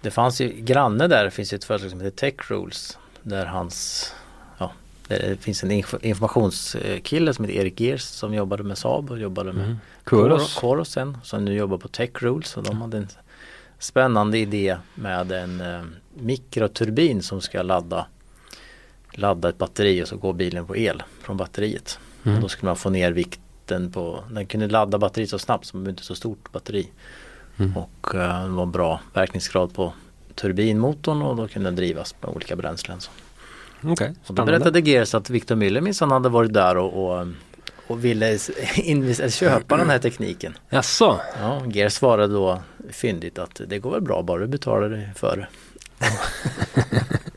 Det 0.00 0.10
fanns 0.10 0.40
ju 0.40 0.48
granne 0.48 1.06
där, 1.08 1.30
finns 1.30 1.52
ju 1.52 1.54
ett 1.56 1.64
företag 1.64 1.90
som 1.90 2.00
heter 2.00 2.16
Tech 2.16 2.50
Rules 2.50 2.98
Där 3.22 3.46
hans 3.46 4.12
Ja 4.58 4.72
Det 5.08 5.40
finns 5.40 5.62
en 5.62 5.70
inf- 5.72 6.02
informationskille 6.04 7.34
som 7.34 7.44
heter 7.44 7.60
Erik 7.60 7.80
Geers 7.80 8.02
som 8.02 8.34
jobbade 8.34 8.62
med 8.62 8.78
Saab 8.78 9.10
och 9.10 9.18
jobbade 9.18 9.52
med 9.52 9.64
Mm. 9.64 9.76
Sen 10.84 11.18
Som 11.22 11.44
nu 11.44 11.54
jobbar 11.54 11.78
på 11.78 11.88
Tech 11.88 12.10
Rules 12.14 12.56
och 12.56 12.62
de 12.62 12.80
hade 12.82 12.96
en 12.98 13.08
Spännande 13.78 14.38
idé 14.38 14.76
med 14.94 15.32
en 15.32 15.60
eh, 15.60 15.82
mikroturbin 16.14 17.22
som 17.22 17.40
ska 17.40 17.62
ladda 17.62 18.06
Ladda 19.12 19.48
ett 19.48 19.58
batteri 19.58 20.02
och 20.04 20.08
så 20.08 20.16
går 20.16 20.32
bilen 20.32 20.66
på 20.66 20.76
el 20.76 21.02
från 21.22 21.36
batteriet 21.36 21.98
Mm. 22.24 22.36
och 22.36 22.42
då 22.42 22.48
skulle 22.48 22.66
man 22.68 22.76
få 22.76 22.90
ner 22.90 23.12
vikten 23.68 23.92
på 23.92 24.24
Den 24.30 24.46
kunde 24.46 24.68
ladda 24.68 24.98
batteriet 24.98 25.30
så 25.30 25.38
snabbt 25.38 25.66
som 25.66 25.88
inte 25.88 26.02
så 26.04 26.14
stort 26.14 26.52
batteri 26.52 26.90
Mm. 27.60 27.76
och 27.76 28.14
eh, 28.14 28.44
det 28.44 28.50
var 28.50 28.66
bra 28.66 29.00
verkningsgrad 29.14 29.74
på 29.74 29.92
turbinmotorn 30.34 31.22
och 31.22 31.36
då 31.36 31.48
kunde 31.48 31.68
den 31.68 31.76
drivas 31.76 32.14
med 32.20 32.30
olika 32.30 32.56
bränslen. 32.56 33.00
Så. 33.00 33.10
Okej, 33.82 34.14
Och 34.26 34.34
då 34.34 34.44
berättade 34.44 34.80
Geers 34.80 35.14
att 35.14 35.30
Victor 35.30 35.56
Müller 35.56 35.80
minsann 35.80 36.10
hade 36.10 36.28
varit 36.28 36.52
där 36.52 36.76
och, 36.76 37.18
och, 37.20 37.26
och 37.86 38.04
ville 38.04 38.38
köpa 39.30 39.76
den 39.76 39.90
här 39.90 39.98
tekniken. 39.98 40.54
Jaså? 40.70 41.20
Ja, 41.40 41.62
Geers 41.66 41.92
svarade 41.92 42.32
då 42.34 42.62
fyndigt 42.90 43.38
att 43.38 43.60
det 43.66 43.78
går 43.78 43.90
väl 43.90 44.02
bra 44.02 44.22
bara 44.22 44.38
du 44.38 44.46
betalar 44.46 44.88
det 44.88 45.10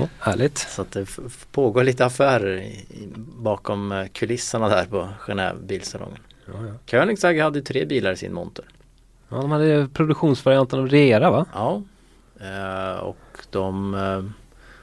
Ja, 0.00 0.08
härligt. 0.18 0.58
Så 0.58 0.82
att 0.82 0.90
det 0.92 1.06
pågår 1.52 1.84
lite 1.84 2.04
affärer 2.04 2.56
i, 2.58 2.84
bakom 3.38 3.92
eh, 3.92 4.06
kulisserna 4.06 4.68
där 4.68 4.84
på 4.84 5.08
Genève 5.26 5.62
bilsalongen. 5.66 6.18
Ja, 6.46 6.52
ja. 6.66 6.74
Koenigsegg 6.90 7.40
hade 7.40 7.62
tre 7.62 7.84
bilar 7.84 8.12
i 8.12 8.16
sin 8.16 8.34
monter. 8.34 8.64
ja, 9.28 9.36
de 9.36 9.50
hade 9.50 9.88
produktionsvarianten 9.94 10.78
av 10.78 10.88
Rera 10.88 11.30
va? 11.30 11.46
Ja, 11.54 11.82
eh, 12.40 12.98
och 12.98 13.16
de 13.50 13.94
eh, 13.94 14.22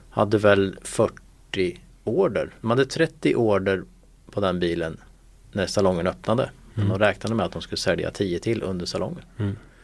hade 0.10 0.38
väl 0.38 0.78
40 0.84 1.80
order. 2.04 2.50
De 2.62 2.70
hade 2.70 2.86
30 2.86 3.36
order 3.36 3.84
på 4.32 4.40
den 4.42 4.60
bilen 4.60 4.98
när 5.52 5.68
salongen 5.68 6.08
öppnade. 6.08 6.50
Men 6.74 6.86
Mm. 6.86 7.00
de 7.00 7.06
räknade 7.06 7.36
med 7.36 7.46
att 7.46 7.52
de 7.52 7.62
skulle 7.62 7.78
sälja 7.78 8.12
10 8.12 8.40
till 8.40 8.64
under 8.64 8.86
salongen. 8.86 9.22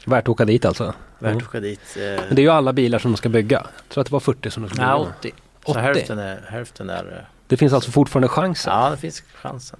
Värt 0.06 0.24
att 0.24 0.30
åka 0.30 0.46
dit 0.46 0.66
alltså? 0.66 0.84
Värt 1.20 1.32
Mm. 1.32 1.38
att 1.38 1.44
åka 1.44 1.60
dit. 1.60 1.98
Eh, 1.98 2.02
Men 2.04 2.36
det 2.36 2.42
är 2.42 2.44
ju 2.44 2.50
alla 2.50 2.74
bilar 2.74 3.00
som 3.00 3.12
de 3.12 3.18
ska 3.18 3.30
bygga. 3.30 3.58
Jag 3.58 3.90
tror 3.90 4.02
att 4.02 4.08
det 4.08 4.14
var 4.14 4.20
40 4.20 4.52
som 4.52 4.64
de 4.64 4.70
skulle 4.70 4.88
nej, 4.88 5.00
bygga. 5.00 5.12
80. 5.20 5.32
Så 5.66 5.72
80? 5.72 5.80
hälften 5.80 6.20
är, 6.20 6.42
hälften 6.50 6.90
är 6.90 7.12
eh, 7.12 7.26
Det 7.48 7.58
finns 7.58 7.74
alltså 7.74 7.92
fortfarande 7.92 8.28
chansen. 8.28 8.74
Ja, 8.74 8.90
det 8.90 8.98
finns 8.98 9.24
chansen. 9.34 9.80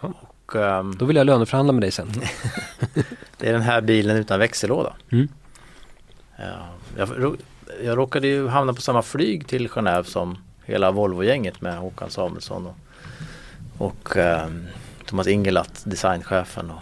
Ja. 0.00 0.12
Och 0.44 0.56
ehm, 0.56 0.96
Då 0.98 1.04
vill 1.04 1.16
jag 1.16 1.26
löneförhandla 1.26 1.72
med 1.72 1.82
dig 1.82 1.90
sen. 1.90 2.12
det 3.38 3.48
är 3.48 3.52
den 3.52 3.62
här 3.62 3.80
bilen 3.80 4.16
utan 4.16 4.38
växellåda. 4.38 4.92
Mm. 5.12 5.28
Ja, 6.36 6.44
jag, 6.96 7.36
jag 7.84 7.98
råkade 7.98 8.26
ju 8.26 8.48
hamna 8.48 8.74
på 8.74 8.80
samma 8.80 9.02
flyg 9.02 9.46
till 9.48 9.68
Genève 9.68 10.02
som 10.02 10.38
hela 10.64 10.90
Volvo-gänget 10.90 11.60
med 11.60 11.78
Håkan 11.78 12.10
Samuelsson 12.10 12.66
och, 12.66 12.76
och 13.86 14.16
ehm, 14.16 14.66
Thomas 15.06 15.26
Ingelath, 15.26 15.88
designchefen 15.88 16.70
och 16.70 16.80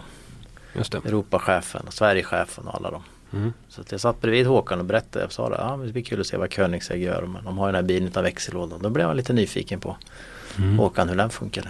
Just 0.73 0.91
det. 0.91 0.97
Europachefen 0.97 1.81
och 1.87 1.93
Sverigechefen 1.93 2.67
och 2.67 2.75
alla 2.75 2.91
dem. 2.91 3.03
Mm. 3.33 3.53
Så 3.69 3.81
att 3.81 3.91
jag 3.91 4.01
satt 4.01 4.21
bredvid 4.21 4.45
Håkan 4.47 4.79
och 4.79 4.85
berättade, 4.85 5.25
jag 5.25 5.31
sa 5.31 5.55
ja, 5.57 5.77
men 5.77 5.87
det 5.87 5.93
blir 5.93 6.03
kul 6.03 6.21
att 6.21 6.27
se 6.27 6.37
vad 6.37 6.53
Koenigsegg 6.53 7.03
gör 7.03 7.21
men 7.21 7.43
de 7.43 7.57
har 7.57 7.67
ju 7.67 7.71
den 7.71 7.75
här 7.75 7.87
bilen 7.87 8.07
utan 8.07 8.23
växellåda. 8.23 8.77
Då 8.77 8.89
blev 8.89 9.07
jag 9.07 9.17
lite 9.17 9.33
nyfiken 9.33 9.79
på 9.79 9.97
Mm. 10.57 10.79
Håkan 10.79 11.09
hur 11.09 11.15
den 11.15 11.29
funkade. 11.29 11.67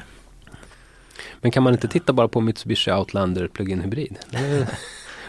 Men 1.41 1.51
kan 1.51 1.63
man 1.63 1.73
inte 1.73 1.87
titta 1.87 2.13
bara 2.13 2.27
på 2.27 2.41
Mitsubishi 2.41 2.91
Outlander 2.91 3.47
plug-in 3.47 3.81
hybrid? 3.81 4.17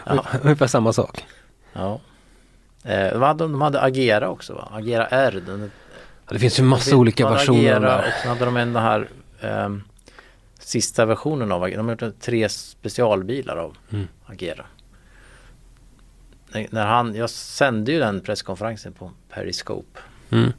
Ja. 0.05 0.25
ungefär 0.41 0.67
samma 0.67 0.93
sak. 0.93 1.25
Ja. 1.73 1.99
Eh, 2.83 3.17
vad 3.17 3.27
hade 3.27 3.43
de, 3.43 3.51
de 3.51 3.61
hade 3.61 3.81
Agera 3.81 4.29
också 4.29 4.53
va? 4.53 4.67
Agera 4.71 5.07
R. 5.07 5.43
Den, 5.45 5.71
Ja, 6.27 6.33
Det 6.33 6.39
finns 6.39 6.59
ju 6.59 6.63
massa 6.63 6.95
olika 6.95 7.29
versioner 7.29 7.59
Agera 7.75 7.97
och 7.97 8.13
sen 8.21 8.29
hade 8.29 8.45
de 8.45 8.57
en 8.57 8.73
den 8.73 8.83
här 8.83 9.09
ehm, 9.41 9.83
sista 10.65 11.05
versionen 11.05 11.51
av 11.51 11.63
Agera. 11.63 11.77
De 11.77 11.87
har 11.87 11.97
gjort 12.01 12.19
tre 12.19 12.49
specialbilar 12.49 13.57
av 13.57 13.77
Mm. 13.91 14.07
Agera. 14.25 14.65
När, 16.69 16.85
han, 16.85 17.15
jag 17.15 17.29
sände 17.29 17.91
ju 17.91 17.99
den 17.99 18.21
presskonferensen 18.21 18.93
på 18.93 19.11
Periscope. 19.29 19.99
Mm. 20.29 20.51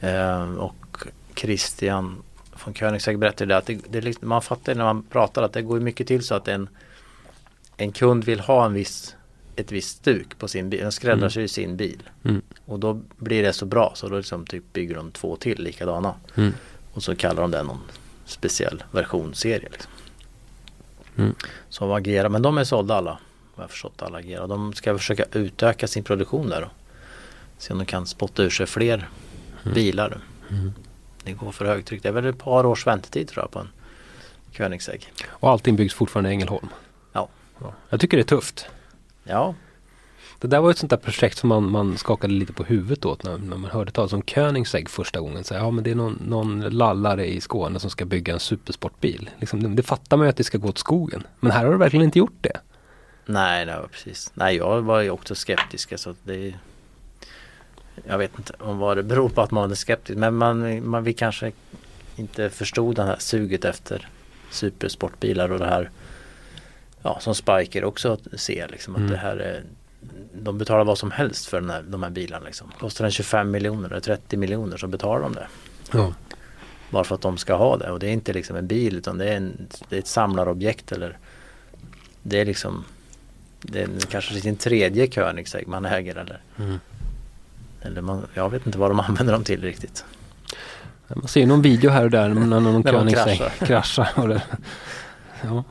Ehm, 0.00 0.58
och 0.58 1.06
Christian 1.34 2.22
von 2.64 2.74
Koenigsegg 2.74 3.18
berättade 3.18 3.56
att 3.56 3.66
det, 3.66 3.80
det 3.88 4.00
liksom, 4.00 4.28
man 4.28 4.42
fattar 4.42 4.74
när 4.74 4.84
man 4.84 5.02
pratar 5.02 5.42
att 5.42 5.52
det 5.52 5.62
går 5.62 5.80
mycket 5.80 6.06
till 6.06 6.22
så 6.22 6.34
att 6.34 6.48
en, 6.48 6.68
en 7.76 7.92
kund 7.92 8.24
vill 8.24 8.40
ha 8.40 8.66
en 8.66 8.72
viss, 8.72 9.16
ett 9.56 9.72
visst 9.72 9.98
stuk 9.98 10.38
på 10.38 10.48
sin 10.48 10.70
bil, 10.70 10.80
en 10.80 10.92
skräddarsyr 10.92 11.46
sin 11.46 11.76
bil. 11.76 12.02
Mm. 12.24 12.42
Och 12.66 12.78
då 12.78 13.00
blir 13.16 13.42
det 13.42 13.52
så 13.52 13.66
bra 13.66 13.92
så 13.94 14.08
då 14.08 14.16
liksom 14.16 14.46
typ 14.46 14.72
bygger 14.72 14.94
de 14.94 15.10
två 15.10 15.36
till 15.36 15.62
likadana. 15.62 16.14
Mm. 16.34 16.52
Och 16.92 17.02
så 17.02 17.16
kallar 17.16 17.42
de 17.42 17.50
den 17.50 17.66
någon 17.66 17.80
speciell 18.24 18.84
versionsserie. 18.90 19.68
Liksom. 19.72 19.90
Mm. 21.16 21.34
Som 21.68 21.92
Agera, 21.92 22.28
men 22.28 22.42
de 22.42 22.58
är 22.58 22.64
sålda 22.64 22.94
alla. 22.94 23.18
Vad 23.54 23.62
jag 23.62 23.62
har 23.62 23.68
förstått 23.68 24.02
alla 24.02 24.18
Agera. 24.18 24.46
De 24.46 24.72
ska 24.72 24.98
försöka 24.98 25.24
utöka 25.32 25.86
sin 25.86 26.04
produktion 26.04 26.48
där. 26.48 26.62
Och 26.62 26.70
se 27.58 27.72
om 27.72 27.78
de 27.78 27.84
kan 27.84 28.06
spotta 28.06 28.42
ur 28.42 28.50
sig 28.50 28.66
fler 28.66 29.08
bilar. 29.74 30.20
Mm. 30.50 30.72
Det 31.22 31.32
går 31.32 31.52
för 31.52 31.64
högtryck. 31.64 32.02
Det 32.02 32.08
är 32.08 32.12
väl 32.12 32.26
ett 32.26 32.38
par 32.38 32.66
års 32.66 32.86
väntetid 32.86 33.28
tror 33.28 33.44
jag 33.44 33.50
på 33.50 33.58
en 33.58 33.68
Koenigsegg. 34.56 35.12
Och 35.26 35.50
allting 35.50 35.76
byggs 35.76 35.94
fortfarande 35.94 36.30
i 36.30 36.32
Ängelholm. 36.32 36.68
Ja. 37.12 37.28
Jag 37.88 38.00
tycker 38.00 38.16
det 38.16 38.22
är 38.22 38.36
tufft. 38.36 38.66
Ja, 39.24 39.54
Det 40.44 40.48
där 40.48 40.60
var 40.60 40.70
ett 40.70 40.78
sånt 40.78 40.90
där 40.90 40.96
projekt 40.96 41.38
som 41.38 41.48
man, 41.48 41.70
man 41.70 41.98
skakade 41.98 42.34
lite 42.34 42.52
på 42.52 42.64
huvudet 42.64 43.04
åt 43.04 43.24
när, 43.24 43.38
när 43.38 43.56
man 43.56 43.70
hörde 43.70 43.90
talas 43.92 44.12
om 44.12 44.22
Koenigsegg 44.22 44.90
första 44.90 45.20
gången. 45.20 45.44
Så, 45.44 45.54
ja 45.54 45.70
men 45.70 45.84
det 45.84 45.90
är 45.90 45.94
någon, 45.94 46.22
någon 46.26 46.60
lallare 46.60 47.26
i 47.26 47.40
Skåne 47.40 47.80
som 47.80 47.90
ska 47.90 48.04
bygga 48.04 48.32
en 48.32 48.40
supersportbil. 48.40 49.30
Liksom, 49.38 49.62
det, 49.62 49.68
det 49.68 49.82
fattar 49.82 50.16
man 50.16 50.26
ju 50.26 50.30
att 50.30 50.36
det 50.36 50.44
ska 50.44 50.58
gå 50.58 50.68
åt 50.68 50.78
skogen. 50.78 51.22
Men 51.40 51.52
här 51.52 51.64
har 51.64 51.72
det 51.72 51.78
verkligen 51.78 52.04
inte 52.04 52.18
gjort 52.18 52.36
det. 52.40 52.60
nej, 53.26 53.66
nej 53.66 53.76
precis. 53.92 54.30
Nej, 54.34 54.56
jag 54.56 54.82
var 54.82 55.00
ju 55.00 55.10
också 55.10 55.34
skeptisk. 55.34 55.92
Alltså, 55.92 56.14
det 56.22 56.54
jag 58.06 58.18
vet 58.18 58.38
inte 58.38 58.52
om 58.58 58.78
vad 58.78 58.96
det 58.96 59.02
beror 59.02 59.28
på 59.28 59.40
att 59.40 59.50
man 59.50 59.70
är 59.70 59.74
skeptisk 59.74 60.18
men 60.18 60.34
man, 60.34 60.88
man 60.88 61.04
vi 61.04 61.12
kanske 61.12 61.52
inte 62.16 62.50
förstod 62.50 62.96
det 62.96 63.02
här 63.02 63.16
suget 63.18 63.64
efter 63.64 64.08
supersportbilar 64.50 65.52
och 65.52 65.58
det 65.58 65.66
här 65.66 65.90
ja, 67.02 67.18
som 67.20 67.34
Spiker 67.34 67.84
också 67.84 68.18
ser 68.36 68.68
liksom 68.68 68.94
att 68.94 68.98
Mm. 69.00 69.10
det 69.10 69.16
här 69.16 69.36
är 69.36 69.62
de 70.42 70.58
betalar 70.58 70.84
vad 70.84 70.98
som 70.98 71.10
helst 71.10 71.46
för 71.46 71.60
den 71.60 71.70
här, 71.70 71.82
de 71.82 72.02
här 72.02 72.10
bilarna 72.10 72.44
liksom. 72.46 72.70
Kostar 72.78 73.04
den 73.04 73.12
25 73.12 73.50
miljoner 73.50 73.88
eller 73.90 74.00
30 74.00 74.36
miljoner 74.36 74.76
så 74.76 74.86
betalar 74.86 75.22
de 75.22 75.32
det. 75.32 75.46
Ja. 75.92 76.14
Bara 76.90 77.04
för 77.04 77.14
att 77.14 77.20
de 77.20 77.36
ska 77.38 77.54
ha 77.54 77.76
det 77.76 77.90
och 77.90 77.98
det 77.98 78.06
är 78.06 78.12
inte 78.12 78.32
liksom 78.32 78.56
en 78.56 78.66
bil 78.66 78.96
utan 78.96 79.18
det 79.18 79.28
är, 79.32 79.36
en, 79.36 79.66
det 79.88 79.96
är 79.96 80.00
ett 80.00 80.06
samlarobjekt 80.06 80.92
eller 80.92 81.18
det 82.22 82.40
är 82.40 82.44
liksom 82.44 82.84
det 83.60 83.82
är 83.82 83.88
kanske 84.10 84.34
sin 84.40 84.56
tredje 84.56 85.06
Koenigsegg 85.06 85.68
man 85.68 85.84
äger 85.84 86.16
eller, 86.16 86.40
Mm. 86.58 86.80
eller 87.82 88.00
man, 88.00 88.26
jag 88.34 88.50
vet 88.50 88.66
inte 88.66 88.78
vad 88.78 88.90
de 88.90 89.00
använder 89.08 89.32
dem 89.32 89.44
till 89.44 89.62
riktigt. 89.62 90.04
Man 91.08 91.28
ser 91.28 91.46
någon 91.46 91.62
video 91.62 91.90
här 91.90 92.04
och 92.04 92.10
där 92.10 92.28
när 92.28 92.60
någon 92.60 92.82
Koenigsegg 92.92 93.38
kraschar. 93.38 93.66
kraschar. 93.66 94.10
Och 94.16 94.28
det, 94.28 94.42
ja. 95.42 95.64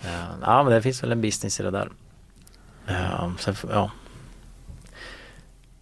Ja, 0.00 0.26
ja 0.42 0.62
men 0.62 0.72
det 0.72 0.82
finns 0.82 1.02
väl 1.02 1.12
en 1.12 1.20
business 1.20 1.60
i 1.60 1.62
det 1.62 1.70
där. 1.70 1.88
Ja, 2.86 3.32
sen, 3.38 3.54
får- 3.54 3.70
ja. 3.72 3.90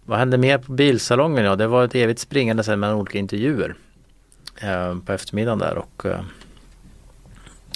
Vad 0.05 0.19
hände 0.19 0.37
mer 0.37 0.57
på 0.57 0.71
bilsalongen? 0.71 1.45
Ja, 1.45 1.55
det 1.55 1.67
var 1.67 1.83
ett 1.85 1.95
evigt 1.95 2.19
springande 2.19 2.63
sen 2.63 2.79
mellan 2.79 2.95
olika 2.95 3.17
intervjuer 3.17 3.75
eh, 4.61 4.97
på 5.05 5.13
eftermiddagen 5.13 5.59
där 5.59 5.77
och 5.77 6.05
eh, 6.05 6.19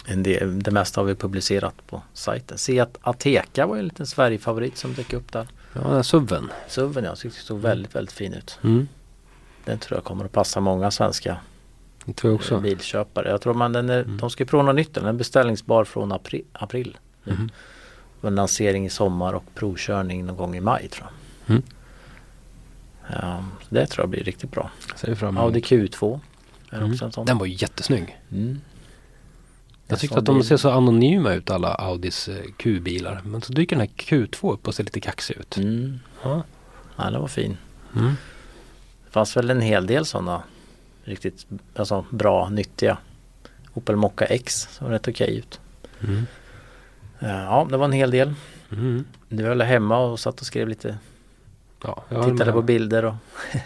en 0.05 0.23
del, 0.23 0.63
det 0.63 0.71
mesta 0.71 1.01
har 1.01 1.05
vi 1.05 1.15
publicerat 1.15 1.87
på 1.87 2.01
sajten. 2.13 2.57
Se 2.57 2.79
att 2.79 2.97
Ateka 3.01 3.65
var 3.67 3.77
en 3.77 3.83
liten 3.83 4.07
Sverigefavorit 4.07 4.77
som 4.77 4.93
dök 4.93 5.13
upp 5.13 5.31
där. 5.31 5.47
ja, 5.73 5.81
den 5.81 6.03
SUVen. 6.03 6.51
SUVen 6.67 7.03
jag 7.03 7.17
tyckte 7.17 7.39
såg 7.39 7.59
väldigt, 7.59 7.95
väldigt 7.95 8.13
fin 8.13 8.33
ut. 8.33 8.59
Mm. 8.63 8.87
Den 9.65 9.79
tror 9.79 9.97
jag 9.97 10.03
kommer 10.03 10.25
att 10.25 10.31
passa 10.31 10.59
många 10.59 10.91
svenska 10.91 11.37
Det 12.05 12.13
tror 12.13 12.31
jag 12.33 12.39
eh, 12.39 12.41
också. 12.41 12.59
bilköpare. 12.59 13.29
Jag 13.29 13.41
tror 13.41 13.53
man 13.53 13.73
den 13.73 13.89
är, 13.89 14.01
Mm. 14.03 14.17
de 14.17 14.29
ska 14.29 14.45
prova 14.45 14.63
något 14.63 14.75
nytt. 14.75 14.93
Den 14.93 15.05
är 15.05 15.13
beställningsbar 15.13 15.83
från 15.83 16.11
april. 16.11 16.45
april. 16.53 16.97
Mhm. 17.23 17.49
Och 18.25 18.29
en 18.29 18.35
lansering 18.35 18.85
i 18.85 18.89
sommar 18.89 19.33
och 19.33 19.43
provkörning 19.55 20.25
någon 20.25 20.37
gång 20.37 20.55
i 20.55 20.59
maj 20.61 20.87
tror 20.87 21.07
jag. 21.45 21.55
Mm. 21.55 21.63
Så 23.61 23.75
det 23.75 23.87
tror 23.87 24.03
jag 24.03 24.09
blir 24.09 24.23
riktigt 24.23 24.51
bra. 24.51 24.71
Ser 24.95 25.15
fram 25.15 25.29
emot. 25.29 25.43
Audi 25.43 25.59
Q2 25.59 26.19
är 26.69 26.81
Mm. 26.81 27.25
Den 27.25 27.37
var 27.37 27.45
ju 27.45 27.53
jättesnygg. 27.53 28.19
Mm. 28.31 28.61
Jag 29.87 29.99
tyckte 29.99 30.19
att 30.19 30.25
de 30.25 30.43
ser 30.43 30.57
så 30.57 30.69
anonyma 30.69 31.33
ut 31.33 31.49
alla 31.49 31.73
Audis 31.73 32.27
eh, 32.27 32.43
Q-bilar. 32.57 33.21
Men 33.25 33.41
så 33.41 33.53
dyker 33.53 33.75
den 33.75 33.87
här 33.87 33.95
Q2 33.95 34.53
upp 34.53 34.67
och 34.67 34.75
ser 34.75 34.83
lite 34.83 34.99
kaxig 34.99 35.37
ut. 35.37 35.57
Mm. 35.57 35.99
Ja. 36.23 36.43
Ja, 36.95 37.09
den 37.09 37.21
var 37.21 37.27
fin. 37.27 37.57
Mm. 37.95 38.13
Det 39.05 39.11
fanns 39.11 39.37
väl 39.37 39.49
en 39.49 39.61
hel 39.61 39.87
del 39.87 40.05
sådana 40.05 40.43
riktigt 41.03 41.45
alltså, 41.75 42.05
bra, 42.09 42.49
nyttiga. 42.49 42.97
Opel 43.73 43.95
Mokka 43.95 44.25
X 44.25 44.67
såg 44.71 44.91
rätt 44.91 45.07
okej 45.07 45.37
ut. 45.37 45.59
Mm. 46.03 46.25
Ja, 47.19 47.67
det 47.69 47.77
var 47.77 47.85
en 47.85 47.91
hel 47.91 48.11
del. 48.11 48.33
Mm. 48.71 49.05
Du 49.29 49.43
höll 49.43 49.61
hemma 49.61 49.99
och 49.99 50.19
satt 50.19 50.41
och 50.41 50.47
skrev 50.47 50.67
lite, 50.67 50.97
Ja, 51.83 52.03
tittade 52.25 52.51
på 52.51 52.61
bilder 52.61 53.05
och 53.05 53.13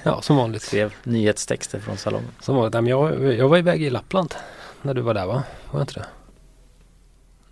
Ja, 0.03 0.21
som 0.21 0.37
vanligt. 0.37 0.61
skrev 0.67 0.93
nyhetstexter 1.03 1.79
från 1.79 1.97
salongen. 1.97 2.31
Som 2.41 2.55
vanligt. 2.55 2.73
Nej, 2.73 2.81
men 2.81 2.89
jag, 2.89 3.33
jag 3.33 3.49
var 3.49 3.57
iväg 3.57 3.83
i 3.83 3.89
Lappland 3.89 4.35
när 4.81 4.93
du 4.93 5.01
var 5.01 5.13
där 5.13 5.25
va? 5.25 5.43
Var 5.71 5.79
jag 5.79 5.81
inte 5.81 5.93
det? 5.93 6.05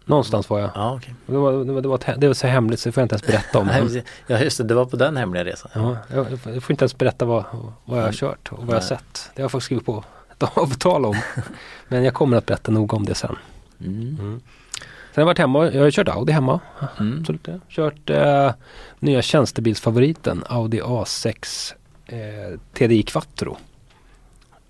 Någonstans 0.06 0.50
var 0.50 0.60
jag. 0.60 0.70
Ja, 0.76 0.95
okej. 0.95 1.14
Det 1.26 1.38
var, 1.38 1.52
det 1.52 1.74
var, 1.74 1.82
det 1.82 1.88
var, 1.88 2.18
det 2.18 2.28
var 2.28 2.34
så 2.34 2.48
hemligt 2.48 2.80
så 2.80 2.89
det 2.89 2.93
får 2.93 3.02
jag 3.02 3.06
inte 3.06 3.16
ens 3.16 3.28
berätta 3.28 3.60
om. 3.60 3.68
Nej. 3.91 4.04
Ja, 4.28 4.39
just 4.39 4.58
det. 4.58 4.64
Det 4.64 4.74
var 4.74 4.86
på 4.86 4.98
den 4.98 5.18
hemliga 5.18 5.45
resan. 5.45 5.72
Ja, 5.74 5.98
jag, 6.14 6.28
jag 6.32 6.64
får 6.64 6.72
inte 6.72 6.84
ens 6.84 6.98
berätta 6.98 7.26
vad, 7.26 7.43
vad 7.86 8.00
jag 8.00 8.04
har 8.04 8.12
kört 8.12 8.52
och 8.52 8.58
vad 8.58 8.68
jag 8.68 8.74
har 8.74 8.80
Nej. 8.80 8.88
sett. 8.88 9.32
Det 9.36 9.41
har 9.41 9.43
jag 9.43 9.52
faktiskt 9.52 9.66
skrivit 9.66 9.86
på 9.86 10.04
ett 10.32 10.43
avtal 10.58 11.06
om. 11.06 11.16
Men 11.88 12.04
jag 12.04 12.14
kommer 12.14 12.38
att 12.38 12.45
berätta 12.45 12.72
noga 12.72 12.98
om 12.98 13.06
det 13.06 13.16
sen. 13.16 13.36
Mm. 13.80 14.18
Mm. 14.20 14.41
Sen 15.18 15.22
har 15.22 15.30
jag 15.30 15.34
varit 15.34 15.39
hemma, 15.39 15.72
jag 15.72 15.84
har 15.84 15.91
kört 15.91 16.07
Audi 16.07 16.34
hemma. 16.34 16.59
Mm. 16.99 17.20
Absolut. 17.20 17.47
Kört 17.70 18.09
eh, 18.09 18.51
nya 18.99 19.22
tjänstebilsfavoriten 19.22 20.43
Audi 20.49 20.82
A6 20.82 21.74
eh, 22.05 22.59
TDI 22.74 23.03
Quattro. 23.03 23.57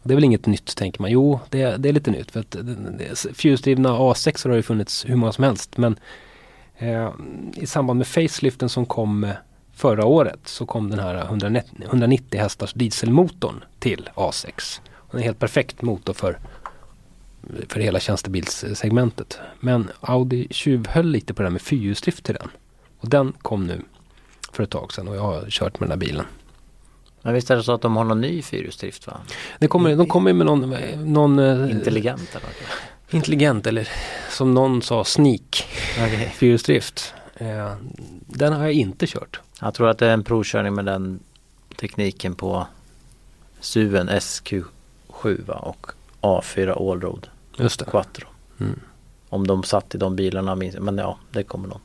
Det 0.03 0.13
är 0.13 0.15
väl 0.15 0.23
inget 0.23 0.45
nytt 0.45 0.75
tänker 0.75 1.01
man. 1.01 1.11
Jo, 1.11 1.39
det, 1.49 1.77
det 1.77 1.89
är 1.89 1.93
lite 1.93 2.11
nytt. 2.11 2.31
För 2.31 2.39
att 2.39 2.55
Fyrhjulsdrivna 3.33 3.89
A6 3.89 4.49
har 4.49 4.55
ju 4.55 4.61
funnits 4.61 5.05
hur 5.09 5.15
många 5.15 5.31
som 5.31 5.43
helst. 5.43 5.77
Men 5.77 5.99
eh, 6.77 7.11
i 7.55 7.67
samband 7.67 7.97
med 7.97 8.07
faceliften 8.07 8.69
som 8.69 8.85
kom 8.85 9.23
eh, 9.23 9.31
förra 9.73 10.05
året 10.05 10.39
så 10.45 10.65
kom 10.65 10.89
den 10.89 10.99
här 10.99 11.23
190, 11.23 11.71
190 11.85 12.39
hästars 12.39 12.73
dieselmotorn 12.73 13.63
till 13.79 14.09
A6. 14.15 14.81
Och 14.95 15.15
en 15.15 15.21
helt 15.21 15.39
perfekt 15.39 15.81
motor 15.81 16.13
för, 16.13 16.39
för 17.69 17.79
hela 17.79 17.99
tjänstebilssegmentet. 17.99 19.39
Men 19.59 19.89
Audi 19.99 20.47
tjuvhöll 20.51 21.07
lite 21.09 21.33
på 21.33 21.41
det 21.41 21.45
där 21.45 21.51
med 21.51 21.61
fyrhjulsdrift 21.61 22.23
till 22.23 22.35
den. 22.35 22.49
Och 22.99 23.09
den 23.09 23.33
kom 23.41 23.67
nu 23.67 23.81
för 24.51 24.63
ett 24.63 24.69
tag 24.69 24.93
sedan 24.93 25.07
och 25.07 25.15
jag 25.15 25.21
har 25.21 25.45
kört 25.49 25.79
med 25.79 25.89
den 25.89 25.99
där 25.99 26.07
bilen. 26.07 26.25
Men 27.21 27.33
visst 27.33 27.49
är 27.51 27.55
det 27.55 27.63
så 27.63 27.71
att 27.71 27.81
de 27.81 27.95
har 27.95 28.03
någon 28.03 28.21
ny 28.21 28.41
fyrhjulsdrift 28.41 29.07
va? 29.07 29.17
Det 29.59 29.67
kommer, 29.67 29.95
de 29.95 30.07
kommer 30.07 30.33
med 30.33 30.45
någon, 30.45 30.75
någon 31.13 31.39
eh, 31.39 31.71
Intelligent 31.71 32.35
eller? 32.35 32.49
intelligent 33.09 33.67
eller 33.67 33.89
som 34.29 34.53
någon 34.53 34.81
sa 34.81 35.03
sneak 35.03 35.65
Okay. 36.05 36.29
fyrhjulsdrift. 36.29 37.13
Eh, 37.35 37.73
den 38.25 38.53
har 38.53 38.63
jag 38.63 38.73
inte 38.73 39.07
kört. 39.07 39.39
Jag 39.61 39.73
tror 39.73 39.89
att 39.89 39.97
det 39.97 40.07
är 40.07 40.13
en 40.13 40.23
provkörning 40.23 40.73
med 40.73 40.85
den 40.85 41.19
tekniken 41.75 42.35
på 42.35 42.67
SUVen 43.59 44.09
SQ7 44.09 45.45
va? 45.45 45.55
och 45.55 45.87
A4 46.21 46.91
Allroad 46.91 47.27
Just 47.57 47.79
det. 47.79 47.85
Quattro. 47.85 48.27
Mm. 48.59 48.79
Om 49.29 49.47
de 49.47 49.63
satt 49.63 49.95
i 49.95 49.97
de 49.97 50.15
bilarna 50.15 50.55
minns. 50.55 50.75
Men 50.79 50.97
ja, 50.97 51.17
det 51.31 51.43
kommer 51.43 51.67
något, 51.67 51.81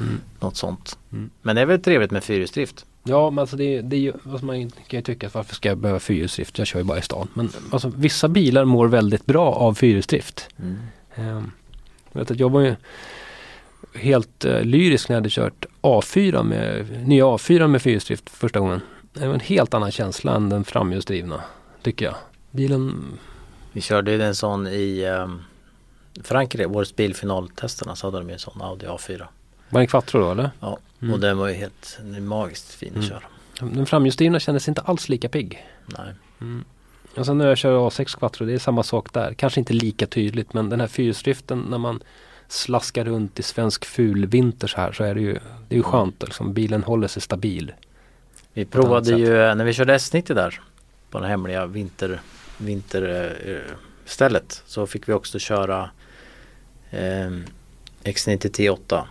Mm. 0.00 0.20
något 0.40 0.56
sånt. 0.56 0.98
Mm. 1.12 1.30
Men 1.42 1.56
det 1.56 1.62
är 1.62 1.66
väl 1.66 1.82
trevligt 1.82 2.10
med 2.10 2.24
fyrhjulsdrift? 2.24 2.86
Ja 3.02 3.30
men 3.30 3.38
alltså 3.38 3.56
det, 3.56 3.80
det 3.82 3.96
är 3.96 4.00
ju, 4.00 4.12
alltså 4.30 4.46
man 4.46 4.70
kan 4.70 4.98
ju 4.98 5.02
tycka 5.02 5.26
att 5.26 5.34
varför 5.34 5.54
ska 5.54 5.68
jag 5.68 5.78
behöva 5.78 6.00
fyrhjulsdrift? 6.00 6.58
Jag 6.58 6.66
kör 6.66 6.78
ju 6.80 6.84
bara 6.84 6.98
i 6.98 7.02
stan. 7.02 7.28
Men 7.34 7.50
alltså 7.70 7.92
vissa 7.96 8.28
bilar 8.28 8.64
mår 8.64 8.88
väldigt 8.88 9.26
bra 9.26 9.52
av 9.52 9.74
fyrhjulsdrift. 9.74 10.48
Mm. 10.58 10.76
Ehm, 11.14 11.50
jag, 12.12 12.20
vet 12.20 12.30
att 12.30 12.38
jag 12.40 12.50
var 12.50 12.60
ju 12.60 12.74
helt 13.94 14.44
eh, 14.44 14.62
lyrisk 14.62 15.08
när 15.08 15.16
jag 15.16 15.20
hade 15.20 15.30
kört 15.30 15.66
A4 15.82 16.42
med, 16.42 16.86
nya 17.08 17.24
A4 17.24 17.66
med 17.66 17.82
fyrhjulsdrift 17.82 18.30
första 18.30 18.60
gången. 18.60 18.80
Det 19.12 19.26
var 19.26 19.34
en 19.34 19.40
helt 19.40 19.74
annan 19.74 19.90
känsla 19.90 20.34
än 20.34 20.48
den 20.48 20.64
framhjulsdrivna, 20.64 21.40
tycker 21.82 22.04
jag. 22.04 22.14
Bilen, 22.50 23.04
Vi 23.74 23.80
körde 23.80 24.12
ju 24.12 24.22
en 24.22 24.34
sån 24.34 24.66
i 24.66 25.04
um, 25.06 25.42
Frankrike, 26.22 26.66
årets 26.66 26.96
bilfinaltesterna 26.96 27.96
så 27.96 28.06
hade 28.06 28.18
de 28.18 28.28
ju 28.28 28.32
en 28.32 28.38
sån 28.38 28.62
Audi 28.62 28.86
A4. 28.86 29.18
var 29.68 29.80
det 29.80 29.84
en 29.84 29.86
Quattro 29.86 30.20
då 30.20 30.30
eller? 30.30 30.50
Ja, 30.60 30.78
Mm. 31.02 31.14
och 31.14 31.20
den 31.20 31.38
var 31.38 31.48
ju 31.48 31.54
helt 31.54 31.98
den 32.02 32.26
magiskt 32.26 32.74
fin 32.74 32.88
att 32.88 32.96
Mm. 32.96 33.08
köra. 33.08 33.22
Den 33.74 33.86
framhjulsdrivna 33.86 34.40
kändes 34.40 34.68
inte 34.68 34.80
alls 34.80 35.08
lika 35.08 35.28
pigg. 35.28 35.66
Nej. 35.86 36.12
Mm. 36.40 36.64
Och 37.16 37.26
sen 37.26 37.38
när 37.38 37.48
jag 37.48 37.58
kör 37.58 37.78
A6 37.90 38.16
Quattro, 38.18 38.46
det 38.46 38.52
är 38.52 38.58
samma 38.58 38.82
sak 38.82 39.12
där. 39.12 39.34
Kanske 39.34 39.60
inte 39.60 39.72
lika 39.72 40.06
tydligt 40.06 40.54
men 40.54 40.68
den 40.68 40.80
här 40.80 40.86
fyrhjulsdriften 40.86 41.58
när 41.70 41.78
man 41.78 42.02
slaskar 42.48 43.04
runt 43.04 43.38
i 43.38 43.42
svensk 43.42 43.84
fulvinter 43.84 44.66
så 44.66 44.76
här 44.80 44.92
så 44.92 45.04
är 45.04 45.14
det 45.14 45.20
ju, 45.20 45.32
det 45.68 45.74
är 45.74 45.76
ju 45.76 45.82
skönt. 45.82 46.22
Liksom. 46.22 46.54
Bilen 46.54 46.82
håller 46.84 47.08
sig 47.08 47.22
stabil. 47.22 47.72
Vi 48.52 48.64
provade 48.64 49.10
ju 49.10 49.28
när 49.54 49.64
vi 49.64 49.72
körde 49.72 49.94
S90 49.98 50.34
där 50.34 50.60
på 51.10 51.20
det 51.20 51.26
hemliga 51.28 51.66
vinter, 51.66 52.20
vinterstället 52.58 54.62
så 54.66 54.86
fick 54.86 55.08
vi 55.08 55.12
också 55.12 55.38
köra 55.38 55.90
eh, 56.90 57.30
X90 58.04 58.38
T8 58.38 59.02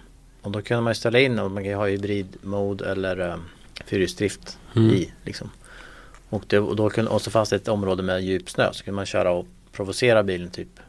och 0.41 0.52
då 0.52 0.62
kunde 0.62 0.82
man 0.84 0.91
ju 0.91 0.96
ställa 0.96 1.20
in 1.20 1.39
och 1.39 1.52
man 1.52 1.64
kan 1.64 1.74
ha 1.74 1.88
hybrid-mode 1.88 2.91
eller 2.91 3.30
eh, 3.30 3.36
fyrhjulsdrift 3.86 4.58
Mm. 4.76 4.89
i 4.91 5.14
liksom. 5.24 5.50
Och, 6.30 6.44
det, 6.48 6.60
och 6.60 6.76
då 6.76 6.89
kunde, 6.89 7.12
och 7.12 7.22
så 7.22 7.32
fanns 7.32 7.50
det 7.50 7.56
ett 7.56 7.68
område 7.68 8.04
med 8.04 8.24
djup 8.24 8.50
snö 8.50 8.70
så 8.74 8.84
kunde 8.84 8.96
man 8.96 9.06
köra 9.06 9.32
och 9.32 9.46
provocera 9.72 10.24
bilen 10.24 10.50
typ 10.50 10.80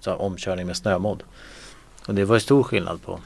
så 0.00 0.10
här, 0.10 0.20
omkörning 0.20 0.66
med 0.66 0.76
snömod. 0.76 1.22
Och 2.06 2.14
det 2.14 2.24
var 2.24 2.36
ju 2.36 2.40
stor 2.40 2.62
skillnad 2.62 3.02
på, 3.02 3.20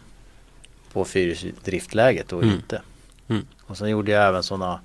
på 0.93 1.05
fyrhjulsdriftläget 1.05 2.33
och 2.33 2.43
Mm. 2.43 2.55
inte. 2.55 2.83
Mm. 3.29 3.47
Och 3.63 3.79
sen 3.79 3.89
gjorde 3.91 4.11
jag 4.13 4.29
även 4.29 4.43
sådana 4.43 4.81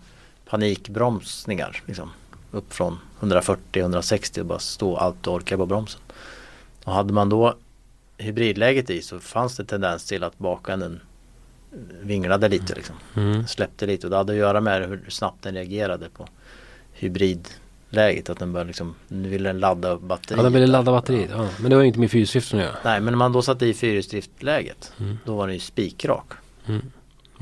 panikbromsningar. 0.45 1.84
Liksom, 1.88 2.12
upp 2.52 2.74
från 2.74 2.99
140-160 3.22 4.39
och 4.39 4.45
bara 4.45 4.59
stå 4.59 4.97
allt 4.97 5.28
och 5.28 5.34
orka 5.34 5.57
på 5.57 5.65
bromsen. 5.65 6.01
Och 6.84 6.93
hade 6.93 7.13
man 7.13 7.30
då 7.30 7.55
hybridläget 8.17 8.89
i 8.89 9.01
så 9.01 9.19
fanns 9.19 9.57
det 9.57 9.65
tendens 9.65 10.05
till 10.05 10.24
att 10.24 10.38
bakänden 10.38 10.99
vinglade 12.01 12.49
lite 12.49 12.76
liksom. 12.76 12.95
Mm. 13.15 13.47
Släppte 13.47 13.86
lite 13.86 14.07
och 14.07 14.11
det 14.11 14.17
hade 14.17 14.34
att 14.34 14.39
göra 14.39 14.61
med 14.61 14.89
hur 14.89 15.05
snabbt 15.09 15.43
den 15.43 15.53
reagerade 15.53 16.09
på 16.09 16.28
hybridläget. 16.93 18.30
Att 18.30 18.39
den 18.39 18.53
började 18.53 18.67
liksom, 18.67 18.95
nu 19.07 19.30
ville 19.30 19.49
den 19.49 19.59
ladda 19.59 19.89
upp 19.89 20.01
batteriet. 20.01 20.38
Ja, 20.38 20.43
den 20.43 20.53
ville 20.53 20.67
ladda 20.67 20.91
batteriet. 20.91 21.30
Ja. 21.32 21.47
Men 21.59 21.69
det 21.69 21.76
var 21.76 21.84
inte 21.84 21.99
med 21.99 22.11
fyrhjulsdriften 22.11 22.59
att 22.59 22.65
göra. 22.65 22.76
Nej 22.84 22.99
men 23.01 23.11
när 23.13 23.17
man 23.17 23.32
då 23.32 23.41
satte 23.41 23.65
i 23.65 23.74
fyrhjulsdriftläget 23.74 24.93
Mm. 24.99 25.17
då 25.26 25.36
var 25.36 25.47
den 25.47 25.53
ju 25.53 25.59
spikrak. 25.59 26.32
Mm. 26.67 26.82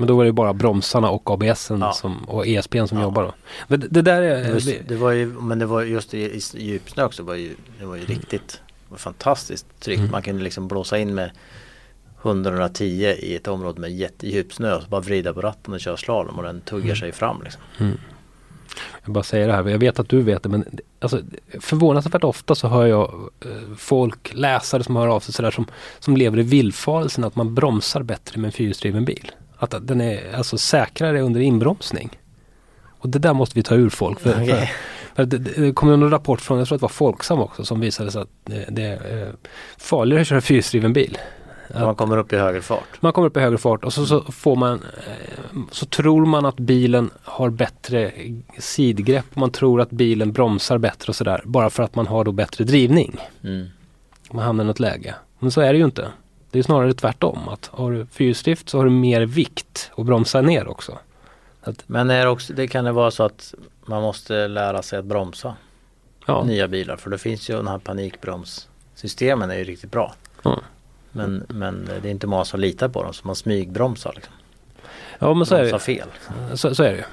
Men 0.00 0.08
då 0.08 0.16
var 0.16 0.24
det 0.24 0.32
bara 0.32 0.52
bromsarna 0.52 1.10
och 1.10 1.30
ABSen 1.30 1.80
Ja. 1.80 1.92
som, 1.92 2.24
och 2.24 2.46
ESPn 2.46 2.86
som 2.86 2.98
Ja. 2.98 3.04
jobbar 3.04 3.22
då. 3.22 3.34
Men 3.68 3.80
det, 3.80 3.86
det 3.90 4.02
där 4.02 4.22
är... 4.22 4.52
Var, 4.52 4.88
det 4.88 4.96
var 4.96 5.10
ju, 5.10 5.26
men 5.26 5.58
det 5.58 5.66
var 5.66 5.82
just 5.82 6.14
i, 6.14 6.18
i 6.18 6.40
djupsnö 6.64 7.04
också 7.04 7.22
var 7.22 7.34
ju, 7.34 7.54
det 7.78 7.84
var 7.86 7.96
ju 7.96 8.04
riktigt 8.04 8.48
det 8.48 8.90
var 8.90 8.98
fantastiskt 8.98 9.66
tryck. 9.80 9.98
Mm. 9.98 10.10
Man 10.10 10.22
kunde 10.22 10.42
liksom 10.44 10.68
blåsa 10.68 10.98
in 10.98 11.14
med 11.14 11.30
110 12.22 12.84
i 13.18 13.36
ett 13.36 13.48
område 13.48 13.80
med 13.80 13.92
jättedjup 13.92 14.52
snö 14.52 14.74
och 14.74 14.82
bara 14.88 15.00
vrida 15.00 15.32
på 15.34 15.40
ratten 15.40 15.74
och 15.74 15.80
köra 15.80 15.96
slalom 15.96 16.36
och 16.38 16.42
den 16.44 16.60
tuggar 16.60 16.84
Mm. 16.84 16.96
sig 16.96 17.12
fram 17.12 17.42
liksom. 17.42 17.62
Jag 19.04 19.12
bara 19.14 19.24
säger 19.24 19.46
det 19.48 19.52
här, 19.54 19.68
jag 19.68 19.78
vet 19.78 19.98
att 19.98 20.08
du 20.08 20.22
vet 20.22 20.42
det 20.42 20.48
men 20.48 20.64
alltså, 21.00 21.20
förvånansvärt 21.60 22.24
ofta 22.24 22.54
så 22.54 22.68
hör 22.68 22.86
jag 22.86 23.30
eh, 23.44 23.50
folk, 23.76 24.34
läsare 24.34 24.84
som 24.84 24.96
hör 24.96 25.06
av 25.08 25.20
sig 25.20 25.34
sådär 25.34 25.50
som, 25.50 25.66
som 25.98 26.16
lever 26.16 26.38
i 26.38 26.42
villfarelsen 26.42 27.24
att 27.24 27.36
man 27.36 27.54
bromsar 27.54 28.02
bättre 28.02 28.40
med 28.40 28.48
en 28.48 28.52
fyrhjulsdriven 28.52 29.04
bil. 29.04 29.32
Att 29.62 29.74
den 29.86 30.00
är 30.00 30.36
alltså 30.36 30.58
säkrare 30.58 31.20
under 31.20 31.40
inbromsning. 31.40 32.18
Och 32.98 33.08
det 33.08 33.18
där 33.18 33.34
måste 33.34 33.58
vi 33.58 33.62
ta 33.62 33.74
ur 33.74 33.88
folk. 33.88 34.20
För, 34.20 34.32
för, 34.32 34.42
Okej. 34.42 34.72
för 35.14 35.24
det, 35.24 35.38
det 35.38 35.72
kom 35.72 35.92
en 35.92 36.10
rapport 36.10 36.40
från, 36.40 36.58
jag 36.58 36.68
tror 36.68 36.76
att 36.76 36.80
det 36.80 36.84
var 36.84 36.88
Folksam 36.88 37.40
också, 37.40 37.64
som 37.64 37.80
visade 37.80 38.10
sig 38.10 38.22
att 38.22 38.28
det, 38.44 38.64
det 38.68 38.82
är 38.82 39.22
eh, 39.22 39.28
farligare 39.78 40.20
att 40.20 40.28
köra 40.28 40.40
fyrhjulsdriven 40.40 40.92
bil. 40.92 41.18
När 41.74 41.84
man 41.84 41.94
kommer 41.94 42.16
upp 42.16 42.32
i 42.32 42.36
högre 42.36 42.62
fart. 42.62 43.02
Man 43.02 43.12
kommer 43.12 43.28
upp 43.28 43.36
i 43.36 43.40
högre 43.40 43.58
fart 43.58 43.84
och 43.84 43.92
så, 43.92 44.06
så 44.06 44.22
får 44.22 44.56
man 44.56 44.72
eh, 45.06 45.60
så 45.70 45.86
tror 45.86 46.26
man 46.26 46.46
att 46.46 46.56
bilen 46.56 47.10
har 47.22 47.50
bättre 47.50 48.12
sidgrepp 48.58 49.24
och 49.30 49.36
man 49.36 49.50
tror 49.50 49.80
att 49.80 49.90
bilen 49.90 50.32
bromsar 50.32 50.78
bättre 50.78 51.10
och 51.10 51.16
sådär. 51.16 51.42
Bara 51.44 51.70
för 51.70 51.82
att 51.82 51.94
man 51.94 52.06
har 52.06 52.24
då 52.24 52.32
bättre 52.32 52.64
drivning. 52.64 53.16
Mm. 53.44 53.66
Man 54.32 54.44
hamnar 54.44 54.64
i 54.64 54.66
något 54.66 54.80
läge. 54.80 55.14
Men 55.38 55.50
så 55.50 55.60
är 55.60 55.72
det 55.72 55.78
ju 55.78 55.84
inte. 55.84 56.08
Det 56.50 56.58
är 56.58 56.62
snarare 56.62 56.94
tvärtom. 56.94 57.48
Att 57.48 57.70
har 57.72 57.90
du 57.90 58.06
fyrhjulsdrift 58.06 58.68
så 58.68 58.78
har 58.78 58.84
du 58.84 58.90
mer 58.90 59.20
vikt 59.20 59.90
och 59.94 60.04
bromsa 60.04 60.40
ner 60.40 60.68
också. 60.68 60.98
Men 61.86 62.10
är 62.10 62.24
det, 62.24 62.30
också, 62.30 62.52
det 62.52 62.68
kan 62.68 62.84
det 62.84 62.92
vara 62.92 63.10
så 63.10 63.22
att 63.22 63.54
man 63.86 64.02
måste 64.02 64.48
lära 64.48 64.82
sig 64.82 64.98
att 64.98 65.04
bromsa 65.04 65.54
Ja, 66.26 66.44
nya 66.44 66.68
bilar. 66.68 66.96
För 66.96 67.10
det 67.10 67.18
finns 67.18 67.50
ju 67.50 67.56
den 67.56 67.68
här 67.68 67.78
panikbromssystemen 67.78 69.50
är 69.50 69.58
ju 69.58 69.64
riktigt 69.64 69.90
bra. 69.90 70.14
Ja. 70.42 70.60
Men, 71.12 71.44
men 71.48 71.88
det 72.02 72.08
är 72.08 72.10
inte 72.12 72.26
många 72.26 72.44
som 72.44 72.60
litar 72.60 72.88
på 72.88 73.02
dem 73.02 73.14
så 73.14 73.26
man 73.26 73.36
smygbromsar 73.36 74.12
liksom. 74.14 74.34
ja 75.18 75.34
men 75.34 75.46
så 75.46 75.54
är, 75.54 75.58
Bromsar 75.58 75.78
det, 75.78 75.84
fel. 75.84 76.08
så, 76.58 76.74
så 76.74 76.82
är 76.82 76.90
det 76.90 76.96
ju. 76.96 77.04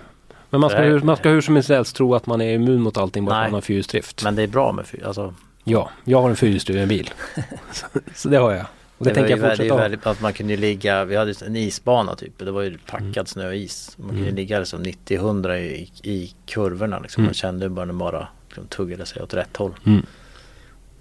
Men 0.49 0.61
man 0.61 0.69
ska, 0.69 0.79
hur, 0.79 0.99
man 0.99 1.17
ska 1.17 1.29
hur 1.29 1.41
som 1.41 1.55
helst 1.55 1.95
tro 1.95 2.15
att 2.15 2.25
man 2.25 2.41
är 2.41 2.53
immun 2.53 2.81
mot 2.81 2.97
allting 2.97 3.25
bara 3.25 3.35
att 3.35 3.45
man 3.45 3.53
har 3.53 3.61
fyrhjulsdrift. 3.61 4.23
Men 4.23 4.35
det 4.35 4.43
är 4.43 4.47
bra 4.47 4.71
med 4.71 4.87
fyr. 4.87 5.03
Alltså, 5.05 5.33
Ja, 5.63 5.89
jag 6.03 6.21
har 6.21 6.29
en 6.29 6.35
fyrhjulsdriven 6.35 6.87
bil. 6.87 7.09
så, 7.71 7.85
så 8.15 8.29
det 8.29 8.37
har 8.37 8.51
jag. 8.51 8.65
Och 8.97 9.05
det, 9.05 9.11
det, 9.11 9.15
tänker 9.15 9.29
jag 9.29 9.37
väldigt, 9.37 9.57
fortsätta 9.57 9.73
ha. 9.73 9.81
väldigt, 9.81 10.05
att 10.05 10.21
man 10.21 10.33
kunde 10.33 10.57
ligga, 10.57 11.05
vi 11.05 11.15
hade 11.15 11.33
en 11.45 11.55
isbana 11.55 12.15
typ. 12.15 12.33
Det 12.37 12.51
var 12.51 12.61
ju 12.61 12.77
packad 12.77 13.07
Mm. 13.17 13.25
snö 13.25 13.47
och 13.47 13.55
is. 13.55 13.97
Man 13.97 14.07
kunde 14.09 14.23
Mm. 14.23 14.35
ligga 14.35 14.59
liksom 14.59 14.83
90-100 14.83 15.57
i, 15.57 15.91
i 16.03 16.33
kurvorna 16.45 16.99
liksom. 16.99 17.21
Mm. 17.21 17.27
Man 17.27 17.33
kände 17.33 17.65
ju 17.65 17.69
bara 17.69 17.85
den 17.85 17.97
bara 17.97 18.27
liksom, 18.47 18.67
tuggade 18.67 19.05
sig 19.05 19.21
åt 19.23 19.33
rätt 19.33 19.57
håll. 19.57 19.73
Mm. 19.85 20.05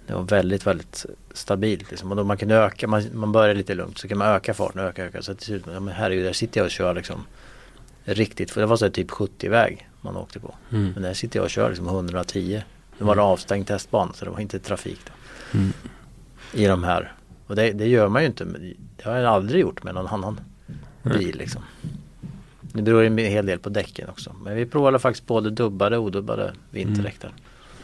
Det 0.07 0.13
var 0.13 0.21
väldigt, 0.21 0.67
väldigt 0.67 1.05
stabilt 1.33 1.89
liksom. 1.91 2.11
Och 2.11 2.17
då 2.17 2.23
man 2.23 2.37
kunde 2.37 2.55
öka, 2.55 2.87
man, 2.87 3.03
man 3.13 3.31
började 3.31 3.53
lite 3.53 3.75
lugnt 3.75 3.97
så 3.97 4.07
kan 4.07 4.17
man 4.17 4.27
öka 4.27 4.53
farten, 4.53 4.81
öka, 4.81 5.05
öka. 5.05 5.21
Så 5.21 5.35
till 5.35 5.45
slut, 5.45 5.63
ja 5.73 5.79
men 5.79 5.93
herregud, 5.93 6.25
där 6.25 6.33
sitter 6.33 6.59
jag 6.59 6.65
och 6.65 6.71
kör 6.71 6.93
liksom 6.93 7.25
riktigt, 8.03 8.51
för 8.51 8.61
det 8.61 8.67
var 8.67 8.77
så 8.77 8.85
här 8.85 8.91
typ 8.91 9.09
70-väg 9.09 9.89
man 10.01 10.15
åkte 10.17 10.39
på. 10.39 10.55
Mm. 10.71 10.91
Men 10.93 11.03
där 11.03 11.13
sitter 11.13 11.39
jag 11.39 11.43
och 11.43 11.49
kör 11.49 11.69
liksom 11.69 11.87
110. 11.87 12.61
Nu 12.97 13.05
var 13.05 13.15
det 13.15 13.21
avstängd 13.21 13.67
testbana 13.67 14.13
så 14.13 14.25
det 14.25 14.31
var 14.31 14.39
inte 14.39 14.59
trafik 14.59 14.99
då. 15.05 15.11
Mm. 15.59 15.73
I 16.53 16.65
de 16.67 16.83
här. 16.83 17.13
Och 17.47 17.55
det, 17.55 17.71
det 17.71 17.87
gör 17.87 18.07
man 18.07 18.21
ju 18.21 18.27
inte, 18.27 18.45
det 18.95 19.03
har 19.03 19.15
jag 19.15 19.33
aldrig 19.33 19.61
gjort 19.61 19.83
med 19.83 19.95
någon 19.95 20.07
annan 20.07 20.39
bil 21.03 21.37
liksom. 21.37 21.61
Det 22.61 22.81
beror 22.81 23.01
ju 23.01 23.07
en 23.07 23.17
hel 23.17 23.45
del 23.45 23.59
på 23.59 23.69
däcken 23.69 24.09
också. 24.09 24.35
Men 24.43 24.55
vi 24.55 24.65
provade 24.65 24.99
faktiskt 24.99 25.27
både 25.27 25.49
dubbade 25.49 25.97
och 25.97 26.03
odubbade 26.03 26.53
vinterdäck 26.69 27.19
där. 27.21 27.31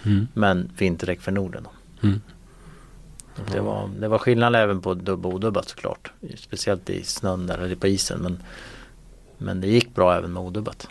Mm. 0.05 0.27
Men 0.33 0.71
vinterdäck 0.77 1.21
för 1.21 1.31
Norden. 1.31 1.67
Mm. 2.03 2.21
Det, 3.51 3.59
var, 3.59 3.89
det 3.99 4.07
var 4.07 4.17
skillnad 4.17 4.55
även 4.55 4.81
på 4.81 4.93
dubb 4.93 5.25
och 5.25 5.33
odubbat 5.33 5.69
såklart. 5.69 6.11
Speciellt 6.37 6.89
i 6.89 7.03
snön 7.03 7.47
där, 7.47 7.57
eller 7.57 7.75
på 7.75 7.87
isen. 7.87 8.19
Men, 8.19 8.43
men 9.37 9.61
det 9.61 9.67
gick 9.67 9.95
bra 9.95 10.15
även 10.15 10.33
med 10.33 10.43
odubbat. 10.43 10.87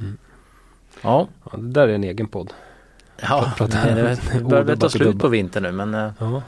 Mm. 0.00 0.18
Ja, 1.02 1.28
Ja, 1.52 1.58
det 1.58 1.70
där 1.70 1.88
är 1.88 1.94
en 1.94 2.04
egen 2.04 2.28
podd. 2.28 2.52
ja 3.22 3.52
det, 3.58 4.18
det, 4.32 4.44
börjar 4.44 4.76
ta 4.76 4.88
slut 4.88 5.18
på 5.18 5.28
vintern 5.28 5.62
nu. 5.62 5.72
Men 5.72 5.94
eh, 5.94 6.12
Ja. 6.18 6.42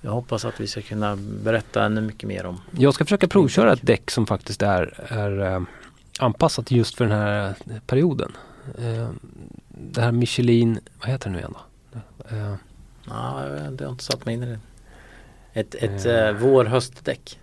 Jag 0.00 0.10
hoppas 0.10 0.44
att 0.44 0.60
vi 0.60 0.66
ska 0.66 0.82
kunna 0.82 1.16
berätta 1.16 1.84
ännu 1.84 2.00
mycket 2.00 2.28
mer 2.28 2.46
om. 2.46 2.60
Jag 2.70 2.94
ska 2.94 3.04
försöka 3.04 3.28
provköra 3.28 3.72
ett 3.72 3.86
däck 3.86 4.10
som 4.10 4.26
faktiskt 4.26 4.62
är, 4.62 4.94
är 5.08 5.54
eh, 5.54 5.62
anpassat 6.18 6.70
just 6.70 6.94
för 6.96 7.04
den 7.04 7.18
här 7.18 7.48
eh, 7.48 7.78
perioden. 7.86 8.32
Eh, 8.78 9.08
det 9.68 10.00
här 10.00 10.12
Michelin, 10.12 10.80
vad 11.00 11.08
heter 11.08 11.26
det 11.30 11.32
nu 11.32 11.38
igen 11.38 11.54
då? 11.54 11.60
Inte, 13.68 13.84
jag 13.84 13.88
har 13.88 13.92
inte 13.92 14.04
satt 14.04 14.26
mig 14.26 14.34
in 14.34 14.42
i 14.42 14.46
det. 14.46 14.58
Ett, 15.52 15.74
ett 15.74 16.06
Eh. 16.06 16.32
vår-höstdäck. 16.32 17.38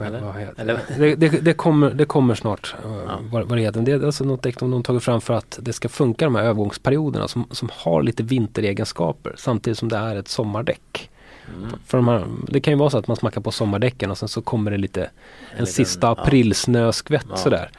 Eller? 0.00 0.80
det? 0.98 1.16
Det, 1.16 1.16
det, 1.16 1.28
det, 1.28 1.54
kommer, 1.54 1.90
det 1.90 2.04
kommer 2.04 2.34
snart 2.34 2.74
Ja. 2.82 3.18
vad, 3.32 3.48
vad 3.48 3.58
det 3.58 3.62
heter. 3.62 3.80
Det 3.80 3.92
är 3.92 4.06
alltså 4.06 4.24
något 4.24 4.42
däck 4.42 4.58
de 4.58 4.82
tagit 4.82 5.02
fram 5.02 5.20
för 5.20 5.34
att 5.34 5.58
det 5.62 5.72
ska 5.72 5.88
funka 5.88 6.24
de 6.24 6.34
här 6.34 6.42
övergångsperioderna 6.42 7.28
som, 7.28 7.46
som 7.50 7.68
har 7.72 8.02
lite 8.02 8.22
vinteregenskaper 8.22 9.34
samtidigt 9.38 9.78
som 9.78 9.88
det 9.88 9.96
är 9.96 10.16
ett 10.16 10.28
sommardäck. 10.28 11.09
Mm. 11.56 11.70
För 11.86 11.98
de 11.98 12.08
här, 12.08 12.26
det 12.48 12.60
kan 12.60 12.72
ju 12.72 12.78
vara 12.78 12.90
så 12.90 12.98
att 12.98 13.06
man 13.08 13.16
smackar 13.16 13.40
på 13.40 13.50
sommardäcken 13.50 14.10
och 14.10 14.18
sen 14.18 14.28
så 14.28 14.42
kommer 14.42 14.70
det 14.70 14.76
lite 14.78 15.00
en 15.02 15.10
liten- 15.52 15.66
sista 15.66 16.08
aprilsnöskvätt 16.10 17.26
Ja. 17.30 17.36
sådär. 17.36 17.70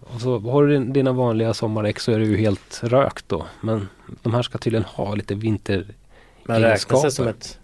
Och 0.00 0.20
så 0.20 0.38
har 0.38 0.66
du 0.66 0.72
din- 0.72 0.92
dina 0.92 1.12
vanliga 1.12 1.54
sommardäck 1.54 2.00
så 2.00 2.12
är 2.12 2.18
det 2.18 2.24
ju 2.24 2.36
helt 2.36 2.80
rökt 2.84 3.24
då. 3.28 3.46
Men 3.60 3.88
de 4.22 4.34
här 4.34 4.42
ska 4.42 4.58
tydligen 4.58 4.84
ha 4.84 5.14
lite 5.14 5.34
vinter... 5.34 5.86
Men 6.44 6.60
räknas 6.62 7.02
det 7.02 7.10
som 7.10 7.28
ett 7.28 7.58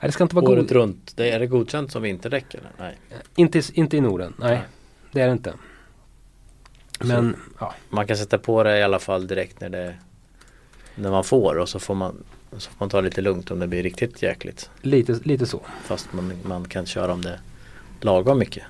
Nej, 0.00 0.08
det 0.08 0.12
ska 0.12 0.24
inte 0.24 0.36
vara 0.36 0.48
året 0.50 0.62
god, 0.68 0.72
runt? 0.72 1.12
Det, 1.16 1.30
är 1.30 1.38
det 1.38 1.46
godkänt 1.46 1.92
som 1.92 2.02
vinterdäck 2.02 2.54
eller? 2.54 2.70
Nej. 2.78 2.96
inte, 3.36 3.62
inte 3.72 3.96
i 3.96 4.00
Norden. 4.00 4.34
Nej, 4.38 4.50
Nej. 4.50 4.62
det 5.12 5.20
är 5.20 5.26
det 5.26 5.32
inte. 5.32 5.52
Men 7.00 7.36
ja, 7.60 7.74
Man 7.88 8.06
kan 8.06 8.16
sätta 8.16 8.38
på 8.38 8.62
det 8.62 8.78
i 8.78 8.82
alla 8.82 8.98
fall 8.98 9.26
direkt 9.26 9.60
när 9.60 9.68
det 9.68 9.94
När 10.94 11.10
man 11.10 11.24
får 11.24 11.58
och 11.58 11.68
så 11.68 11.78
får 11.78 11.94
man 11.94 12.24
Så 12.58 12.70
får 12.70 12.76
man 12.78 12.88
ta 12.88 13.00
lite 13.00 13.20
lugnt 13.20 13.50
om 13.50 13.58
det 13.58 13.66
blir 13.66 13.82
riktigt 13.82 14.22
jäkligt 14.22 14.70
lite, 14.82 15.18
lite 15.22 15.46
så. 15.46 15.60
Fast 15.84 16.12
man, 16.12 16.32
man 16.42 16.64
kan 16.68 16.86
köra 16.86 17.12
om 17.12 17.22
det 17.22 17.38
lagom 18.00 18.38
mycket 18.38 18.62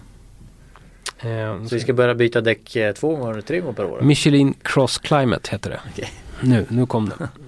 Eh, 1.19 1.65
Så 1.67 1.75
vi 1.75 1.81
ska 1.81 1.93
börja 1.93 2.15
byta 2.15 2.41
däck 2.41 2.77
eh, 2.77 2.93
två 2.93 3.17
gånger, 3.17 3.41
tre 3.41 3.61
gånger 3.61 3.73
per 3.73 3.85
år 3.85 4.01
Michelin 4.01 4.55
Cross 4.63 4.99
Climate 4.99 5.49
heter 5.51 5.71
det. 5.71 5.81
Okej. 5.93 6.13
Nu, 6.41 6.67
nu 6.69 6.87
kom 6.87 7.09
det. 7.09 7.29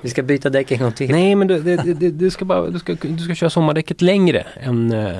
Vi 0.00 0.10
ska 0.10 0.22
byta 0.22 0.50
däck 0.50 0.70
en 0.72 0.78
gång 0.78 0.92
till 0.92 1.10
Nej 1.10 1.34
men 1.34 1.48
du, 1.48 1.62
det, 1.62 1.76
det, 1.76 2.10
du, 2.10 2.30
ska 2.30 2.44
bara, 2.44 2.70
du, 2.70 2.78
ska, 2.78 2.94
du 3.00 3.18
ska 3.18 3.34
köra 3.34 3.50
sommardäcket 3.50 4.02
längre 4.02 4.46
än, 4.60 4.92
äh, 4.92 5.18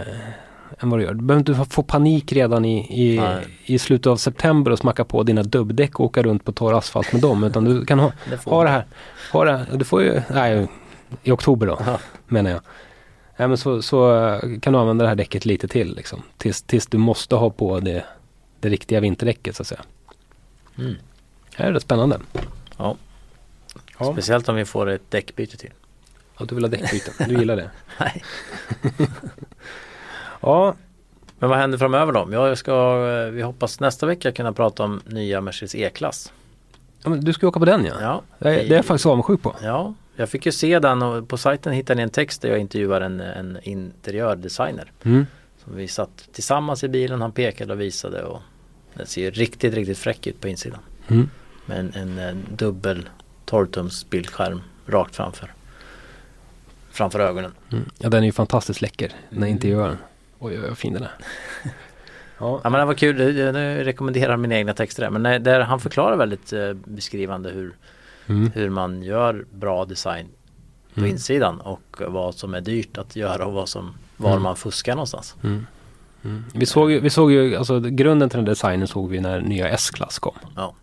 än 0.79 0.91
vad 0.91 0.99
du 1.01 1.05
gör. 1.05 1.15
Du 1.15 1.23
behöver 1.25 1.51
inte 1.51 1.71
få 1.75 1.83
panik 1.83 2.33
redan 2.33 2.65
i, 2.65 2.79
i, 2.79 3.21
i 3.65 3.79
slutet 3.79 4.07
av 4.07 4.17
september 4.17 4.71
och 4.71 4.79
smacka 4.79 5.05
på 5.05 5.23
dina 5.23 5.43
dubbdäck 5.43 6.01
och 6.01 6.07
åka 6.07 6.23
runt 6.23 6.45
på 6.45 6.53
torr 6.53 6.79
asfalt 6.79 7.13
med 7.13 7.23
dem. 7.23 7.45
Utan 7.45 7.65
du 7.65 7.85
kan 7.85 7.99
ha, 7.99 8.13
Det 8.31 8.39
får 8.39 8.51
ha 8.51 8.65
det 8.65 8.71
här. 8.71 8.87
Ha 9.33 9.45
det 9.45 9.51
här. 9.57 9.67
Du 9.75 9.85
får 9.85 10.03
ju, 10.03 10.23
nej, 10.35 10.69
i 11.23 11.31
oktober 11.31 11.67
då 11.67 11.79
Ja. 11.87 11.99
menar 12.27 12.51
jag. 12.51 12.61
Nej, 13.37 13.49
men 13.49 13.57
så, 13.59 13.83
så 13.83 14.25
eh, 14.27 14.41
kan 14.61 14.73
du 14.73 14.79
använda 14.79 15.03
det 15.05 15.09
här 15.09 15.17
däcket 15.17 15.45
lite 15.47 15.69
till 15.69 15.95
liksom. 15.97 16.23
Tills, 16.37 16.63
tills 16.63 16.87
du 16.87 16.99
måste 16.99 17.37
ha 17.37 17.51
på 17.51 17.81
det, 17.81 18.05
det 18.61 18.69
riktiga 18.69 19.01
vinterdäcket 19.01 19.57
så 19.57 19.63
att 19.63 19.67
säga. 19.67 19.81
Mm. 20.79 20.95
Det 21.57 21.63
här 21.63 21.69
är 21.69 21.73
rätt 21.73 21.83
spännande. 21.83 22.19
Ja. 22.77 22.97
Ja. 23.99 24.13
Speciellt 24.13 24.49
om 24.49 24.57
vi 24.57 24.65
får 24.65 24.89
ett 24.91 25.11
däckbyte 25.11 25.57
till 25.57 25.71
Ja, 26.39 26.45
du 26.45 26.55
vill 26.55 26.65
ha 26.65 26.69
däckbyten. 26.71 27.15
Du 27.29 27.39
gillar 27.39 27.57
det. 27.57 27.71
Nej. 28.01 28.23
Ja, 30.41 30.75
Men 31.39 31.51
vad 31.51 31.59
händer 31.59 31.79
framöver 31.79 32.13
då? 32.13 32.29
Jag 32.33 32.59
ska, 32.59 32.73
eh, 33.09 33.33
vi 33.33 33.43
hoppas 33.43 33.81
nästa 33.81 34.07
vecka 34.07 34.33
kunna 34.33 34.53
prata 34.53 34.83
om 34.85 35.01
nya 35.07 35.41
Mercedes 35.41 35.75
E-klass 35.75 36.33
ja 37.05 37.11
du 37.11 37.33
ska 37.33 37.47
ju 37.47 37.49
åka 37.49 37.59
på 37.61 37.65
den 37.67 37.85
ja. 37.85 37.95
Ja, 38.01 38.23
Det 38.39 38.49
är, 38.49 38.55
det 38.55 38.75
är 38.75 38.77
jag 38.77 38.85
faktiskt 38.85 39.07
avundsjuk 39.07 39.43
på. 39.43 39.57
Ja, 39.63 39.95
jag 40.17 40.29
fick 40.29 40.47
ju 40.47 40.53
se 40.53 40.79
den 40.79 41.03
och 41.03 41.29
på 41.29 41.37
sajten 41.37 41.73
hittade 41.73 41.97
ni 41.97 42.03
en 42.03 42.11
text 42.11 42.43
där 42.43 42.49
jag 42.49 42.59
intervjuar 42.59 43.01
en, 43.01 43.21
en 43.21 43.59
interiördesigner. 43.63 44.93
Mm. 45.03 45.27
Som 45.65 45.77
vi 45.77 45.89
satt 45.89 46.29
tillsammans 46.33 46.85
i 46.85 46.89
bilen, 46.89 47.21
han 47.21 47.33
pekade 47.33 47.73
och 47.73 47.81
visade 47.81 48.23
och 48.23 48.41
den 48.95 49.07
ser 49.07 49.23
ju 49.23 49.31
riktigt, 49.31 49.75
riktigt 49.75 49.99
fräck 49.99 50.27
ut 50.27 50.41
på 50.41 50.49
insidan. 50.49 50.81
Mm. 51.09 51.31
Med 51.67 51.79
en, 51.79 51.93
en, 51.95 52.19
en 52.19 52.47
dubbel 52.57 53.09
12-tums 53.47 54.07
bildskärm 54.11 54.63
rakt 54.87 55.17
framför. 55.17 55.53
Framför 56.91 57.21
ögonen. 57.21 57.53
Mm. 57.73 57.85
Ja, 57.99 58.09
den 58.09 58.23
är 58.23 58.27
ju 58.27 58.33
fantastiskt 58.33 58.83
läcker, 58.83 59.09
den 59.09 59.39
här 59.39 59.47
Mm. 59.47 59.49
interiören. 59.49 59.97
Oj, 60.39 60.61
oj, 60.61 60.69
vad 60.69 60.79
fin 60.79 60.93
den 60.93 61.03
är. 61.03 61.13
Ja, 62.39 62.61
Ja 62.65 62.71
men 62.71 62.73
det 62.81 62.85
var 62.85 62.95
kul, 62.95 63.37
jag 63.37 63.55
rekommenderar 63.87 64.37
mina 64.37 64.55
egna 64.55 64.75
texter 64.75 65.03
där. 65.03 65.11
Men 65.11 65.43
där 65.43 65.61
han 65.61 65.81
förklarar 65.81 66.17
väldigt 66.17 66.53
eh, 66.53 66.73
beskrivande 66.73 67.51
hur, 67.51 67.77
mm. 68.27 68.51
hur 68.55 68.71
man 68.71 69.03
gör 69.03 69.47
bra 69.53 69.85
design 69.85 70.27
på 70.95 71.01
Mm. 71.01 71.11
insidan 71.11 71.61
och 71.61 72.01
vad 72.09 72.35
som 72.35 72.55
är 72.55 72.61
dyrt 72.61 72.99
att 72.99 73.17
göra 73.17 73.47
och 73.47 73.53
vad 73.53 73.69
som, 73.69 73.95
var 74.17 74.31
Mm. 74.31 74.43
man 74.43 74.57
fuskar 74.57 74.95
någonstans. 74.95 75.37
Mm. 75.43 75.67
Mm. 76.25 76.45
Vi, 76.55 76.67
såg 76.67 76.91
vi 76.91 77.11
såg 77.11 77.33
ju, 77.33 77.57
alltså 77.57 77.81
grunden 77.81 78.29
till 78.31 78.37
den 78.37 78.45
designen 78.45 78.89
såg 78.89 79.11
vi 79.11 79.21
när 79.21 79.41
nya 79.41 79.69
S-klass 79.69 80.19
kom. 80.19 80.35
Ja. 80.57 80.75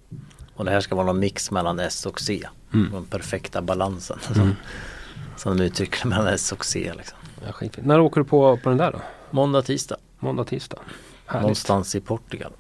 Och 0.56 0.66
det 0.66 0.72
här 0.72 0.80
ska 0.80 0.96
vara 0.96 1.06
någon 1.06 1.20
mix 1.20 1.52
mellan 1.52 1.80
S 1.80 2.06
och 2.06 2.22
C. 2.22 2.48
Mm. 2.74 2.92
Den 2.92 3.06
perfekta 3.06 3.62
balansen. 3.62 4.18
Som, 4.22 4.56
som 5.38 5.58
de 5.58 5.64
uttrycker 5.64 6.08
mellan 6.08 6.28
S 6.28 6.52
och 6.52 6.66
C. 6.66 6.92
Liksom. 6.98 7.18
Ja, 7.46 7.52
skitfint. 7.52 7.88
När 7.88 8.00
åker 8.00 8.22
du 8.22 8.26
på, 8.26 8.58
på 8.58 8.70
den 8.70 8.78
där 8.78 8.92
då? 8.92 9.02
Måndag, 9.36 9.62
tisdag. 9.62 9.98
Måndag, 10.20 10.44
tisdag? 10.44 10.78
Härligt. 11.26 11.42
Någonstans 11.42 11.96
i 11.96 12.02
Portugal. 12.02 12.52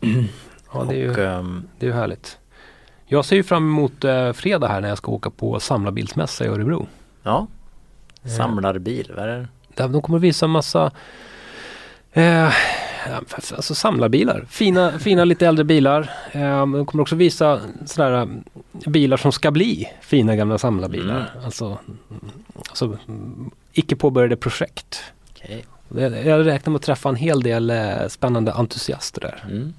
Ja, 0.72 0.84
det 0.84 0.94
är 0.94 0.98
ju, 0.98 1.24
ehm, 1.24 1.68
det 1.78 1.86
är 1.86 1.90
ju 1.90 1.96
härligt. 1.96 2.38
Jag 3.06 3.24
ser 3.24 3.36
ju 3.36 3.42
fram 3.42 3.64
emot 3.68 4.04
eh, 4.04 4.32
fredag 4.32 4.68
här 4.68 4.80
när 4.80 4.88
jag 4.88 4.98
ska 4.98 5.12
åka 5.12 5.30
på 5.30 5.60
samlarbilsmässa 5.60 6.44
i 6.44 6.48
Örebro. 6.48 6.86
ja, 7.22 7.46
Eh, 8.22 8.30
samlarbil. 8.30 9.12
Vad 9.16 9.24
är 9.24 9.28
det? 9.38 9.48
Där 9.74 9.88
de 9.88 10.02
kommer 10.02 10.18
visa 10.18 10.46
massa 10.46 10.90
eh, 12.12 12.52
alltså 13.56 13.74
samlarbilar. 13.74 14.46
Fina, 14.48 14.98
fina 14.98 15.24
lite 15.24 15.46
äldre 15.46 15.64
bilar. 15.64 16.10
Eh, 16.32 16.58
de 16.60 16.86
kommer 16.86 17.02
också 17.02 17.16
visa 17.16 17.60
sådär 17.86 18.12
eh, 18.12 18.26
bilar 18.90 19.16
som 19.16 19.32
ska 19.32 19.50
bli 19.50 19.88
fina 20.00 20.36
gamla 20.36 20.58
samlarbilar. 20.58 21.30
Mm. 21.32 21.44
Alltså, 21.44 21.78
alltså 22.68 22.98
icke 23.72 23.96
påbörjade 23.96 24.36
projekt. 24.36 25.00
Okej. 25.30 25.64
Jag 25.96 26.46
räknar 26.46 26.70
med 26.70 26.76
att 26.76 26.82
träffa 26.82 27.08
en 27.08 27.16
hel 27.16 27.42
del 27.42 27.70
eh, 27.70 28.08
spännande 28.08 28.52
entusiaster 28.52 29.20
där. 29.20 29.44
Mm. 29.50 29.74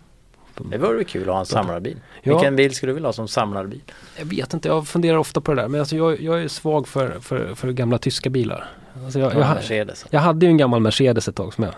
Det 0.72 0.78
vore 0.78 0.95
väl 0.95 1.05
kul 1.05 1.22
att 1.22 1.28
ha 1.28 1.39
en 1.39 1.45
samlarbil. 1.45 1.97
Ja. 2.22 2.34
Vilken 2.34 2.55
bil 2.55 2.76
skulle 2.76 2.89
du 2.89 2.93
vilja 2.93 3.07
ha 3.07 3.14
som 3.14 3.28
samlarbil? 3.28 3.82
Jag 4.18 4.26
vet 4.26 4.53
inte, 4.53 4.68
jag 4.68 4.88
funderar 4.88 5.18
ofta 5.18 5.41
på 5.41 5.53
det 5.53 5.62
där. 5.62 5.68
Men 5.68 5.80
alltså 5.80 5.95
jag, 5.95 6.22
jag 6.22 6.43
är 6.43 6.47
svag 6.47 6.88
för, 6.88 7.20
för, 7.20 7.55
för 7.55 7.72
gamla 7.72 7.97
tyska 7.97 8.30
bilar. 8.30 8.70
Alltså 9.03 9.20
jag, 9.20 9.34
Ja, 9.34 9.39
jag, 9.39 9.55
Mercedes. 9.55 10.05
jag 10.10 10.20
hade 10.20 10.45
ju 10.45 10.49
en 10.49 10.57
gammal 10.57 10.80
Mercedes 10.80 11.28
ett 11.28 11.36
tag 11.36 11.53
som 11.53 11.64
jag 11.64 11.74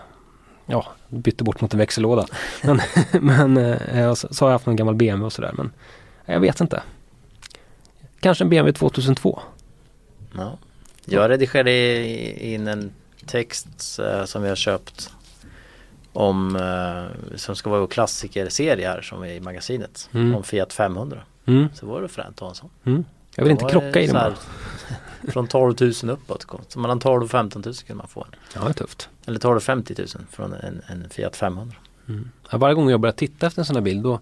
ja, 0.66 0.86
bytte 1.08 1.44
bort 1.44 1.60
mot 1.60 1.72
en 1.72 1.78
växellåda. 1.78 2.26
Men, 2.62 2.80
men 3.20 3.56
eh, 3.56 4.14
så, 4.14 4.28
så 4.34 4.44
har 4.44 4.50
jag 4.50 4.54
haft 4.54 4.66
en 4.66 4.76
gammal 4.76 4.94
BMW 4.94 5.26
och 5.26 5.32
sådär. 5.32 5.52
Men 5.54 5.72
jag 6.26 6.40
vet 6.40 6.60
inte. 6.60 6.82
Kanske 8.20 8.44
en 8.44 8.50
BMW 8.50 8.78
2002. 8.78 9.40
Ja. 10.36 10.58
Jag 11.04 11.30
redigerade 11.30 12.06
in 12.46 12.68
en 12.68 12.90
text 13.26 13.98
eh, 13.98 14.24
som 14.24 14.42
vi 14.42 14.48
har 14.48 14.56
köpt 14.56 15.10
om 16.12 16.56
eh, 16.56 17.36
som 17.36 17.56
ska 17.56 17.70
vara 17.70 17.80
vår 17.80 17.86
klassikerserie 17.86 18.88
här 18.88 19.02
som 19.02 19.22
är 19.22 19.28
i 19.32 19.40
magasinet 19.40 20.08
Mm. 20.14 20.34
om 20.34 20.42
Fiat 20.42 20.72
500. 20.72 21.18
Mm, 21.46 21.68
Så 21.74 21.86
var 21.86 22.02
det 22.02 22.08
fränt 22.08 22.28
att 22.34 22.40
ha 22.40 22.48
en 22.48 22.54
sån. 22.54 22.70
mm. 22.84 23.04
Jag 23.34 23.44
vill 23.44 23.50
inte 23.52 23.64
krocka 23.70 24.00
i 24.00 24.06
den 24.06 24.14
bara. 24.14 24.34
Från 25.32 25.46
12 25.48 25.74
000 25.80 25.92
uppåt. 26.10 26.46
Så 26.68 26.78
mellan 26.78 27.00
12 27.00 27.22
och 27.22 27.30
15 27.30 27.62
000 27.66 27.74
kan 27.74 27.96
man 27.96 28.08
få 28.08 28.20
en. 28.20 28.38
Ja, 28.54 28.60
det 28.60 28.68
är 28.68 28.72
tufft. 28.72 29.08
Eller 29.26 29.38
12 29.38 29.56
och 29.56 29.62
50 29.62 29.94
000 29.98 30.06
från 30.30 30.52
en, 30.52 30.82
en 30.86 31.10
Fiat 31.10 31.36
500. 31.36 31.76
Mm. 32.08 32.30
Ja, 32.50 32.58
varje 32.58 32.74
gång 32.74 32.90
jag 32.90 33.00
börjar 33.00 33.12
titta 33.12 33.46
efter 33.46 33.60
en 33.62 33.66
sån 33.66 33.76
här 33.76 33.80
bil 33.82 34.02
då, 34.02 34.20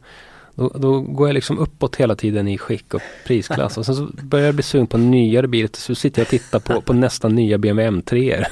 då, 0.55 0.69
då 0.69 1.01
går 1.01 1.29
jag 1.29 1.35
liksom 1.35 1.59
uppåt 1.59 1.97
hela 1.97 2.17
tiden 2.17 2.49
i 2.49 2.59
skick 2.59 2.95
och 2.95 3.03
prisklass. 3.27 3.79
Och 3.79 3.87
sen 3.87 3.95
så 3.95 4.09
börjar 4.23 4.47
jag 4.47 4.55
bli 4.55 4.63
sugen 4.63 4.87
på 4.87 4.97
en 4.97 5.11
nyare 5.11 5.49
bil. 5.49 5.69
Så 5.73 5.95
sitter 5.95 6.21
jag 6.21 6.25
och 6.27 6.31
tittar 6.31 6.61
på, 6.61 6.81
på 6.81 6.93
nästan 6.93 7.35
nya 7.35 7.59
BMW 7.59 8.01
M3. 8.03 8.45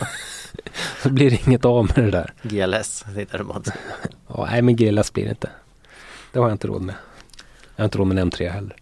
så 1.03 1.09
blir 1.11 1.31
det 1.31 1.47
inget 1.47 1.65
av 1.65 1.85
med 1.97 2.05
det 2.05 2.11
där. 2.11 2.33
GLS 2.43 3.05
tittar 3.15 3.39
du 3.39 3.45
på. 3.45 3.63
Ja, 4.29 4.47
nej 4.51 4.63
men 4.63 4.77
GLS 4.77 5.13
blir 5.13 5.25
det 5.25 5.31
inte. 5.31 5.51
Det 6.33 6.39
har 6.39 6.47
jag 6.47 6.55
inte 6.55 6.67
råd 6.67 6.83
med. 6.83 6.95
Jag 7.77 7.83
har 7.83 7.85
inte 7.85 7.99
råd 7.99 8.07
med 8.07 8.19
en 8.19 8.31
M3 8.31 8.51
heller. 8.51 8.77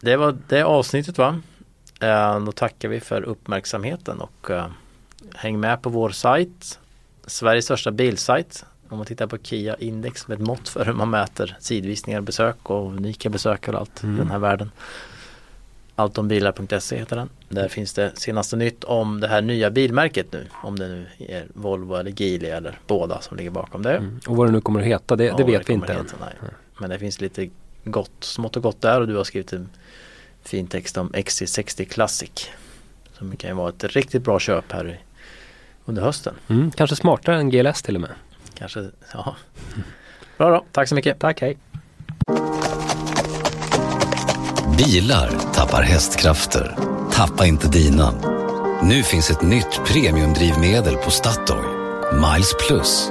Det 0.00 0.16
var 0.16 0.38
det 0.48 0.62
avsnittet 0.62 1.18
va? 1.18 1.40
Eh, 2.00 2.40
då 2.40 2.52
tackar 2.52 2.88
vi 2.88 3.00
för 3.00 3.22
uppmärksamheten 3.22 4.20
och 4.20 4.50
eh, 4.50 4.66
häng 5.34 5.60
med 5.60 5.82
på 5.82 5.88
vår 5.90 6.10
sajt. 6.10 6.78
Sveriges 7.26 7.64
största 7.64 7.90
bilsajt. 7.90 8.64
Om 8.88 8.96
man 8.98 9.06
tittar 9.06 9.26
på 9.26 9.38
Kia 9.38 9.76
Index 9.76 10.20
som 10.20 10.34
ett 10.34 10.40
mått 10.40 10.68
för 10.68 10.84
hur 10.84 10.92
man 10.92 11.10
mäter 11.10 11.56
sidvisningar, 11.60 12.20
besök 12.20 12.70
och 12.70 12.86
unika 12.92 13.28
besök 13.30 13.68
och 13.68 13.74
allt 13.74 14.02
Mm. 14.02 14.14
i 14.14 14.18
den 14.18 14.30
här 14.30 14.38
världen. 14.38 14.70
Alltombilar.se 15.98 16.96
heter 16.96 17.16
den. 17.16 17.28
Där 17.48 17.68
finns 17.68 17.92
det 17.92 18.18
senaste 18.18 18.56
nytt 18.56 18.84
om 18.84 19.20
det 19.20 19.28
här 19.28 19.42
nya 19.42 19.70
bilmärket 19.70 20.32
nu. 20.32 20.46
Om 20.62 20.78
det 20.78 20.88
nu 20.88 21.06
är 21.18 21.46
Volvo 21.54 21.94
eller 21.94 22.22
Geely 22.22 22.46
eller 22.46 22.78
båda 22.86 23.20
som 23.20 23.36
ligger 23.36 23.50
bakom 23.50 23.82
det. 23.82 23.96
Mm. 23.96 24.20
Och 24.26 24.36
vad 24.36 24.48
det 24.48 24.52
nu 24.52 24.60
kommer 24.60 24.80
att 24.80 24.86
heta, 24.86 25.16
det, 25.16 25.24
Ja, 25.24 25.36
det 25.36 25.44
vet 25.44 25.68
vi 25.68 25.72
inte 25.72 25.92
än. 25.92 26.06
Men 26.80 26.90
det 26.90 26.98
finns 26.98 27.20
lite 27.20 27.48
gott, 27.84 28.10
smått 28.20 28.56
och 28.56 28.62
gott 28.62 28.80
där 28.80 29.00
och 29.00 29.06
du 29.06 29.16
har 29.16 29.24
skrivit 29.24 29.52
en 29.52 29.68
fin 30.42 30.66
text 30.66 30.98
om 30.98 31.10
XC60 31.10 31.84
Classic. 31.84 32.50
Som 33.12 33.36
kan 33.36 33.50
ju 33.50 33.56
vara 33.56 33.68
ett 33.68 33.84
riktigt 33.84 34.22
bra 34.22 34.38
köp 34.38 34.72
här 34.72 34.88
i, 34.88 34.96
under 35.84 36.02
hösten. 36.02 36.34
Mm, 36.48 36.70
kanske 36.70 36.96
smartare 36.96 37.36
än 37.36 37.50
GLS 37.50 37.82
till 37.82 37.94
och 37.94 38.00
med. 38.00 38.10
Kanske, 38.54 38.90
ja. 39.12 39.36
Bra 40.38 40.50
då, 40.50 40.64
tack 40.72 40.88
så 40.88 40.94
mycket. 40.94 41.18
Tack, 41.18 41.40
hej. 41.40 41.58
Bilar 44.78 45.30
tappar 45.54 45.82
hästkrafter. 45.82 46.76
Tappa 47.12 47.46
inte 47.46 47.68
dina. 47.68 48.14
Nu 48.82 49.02
finns 49.02 49.30
ett 49.30 49.42
nytt 49.42 49.80
premiumdrivmedel 49.86 50.96
på 50.96 51.10
Statoil. 51.10 51.64
Miles 52.12 52.54
Plus. 52.66 53.10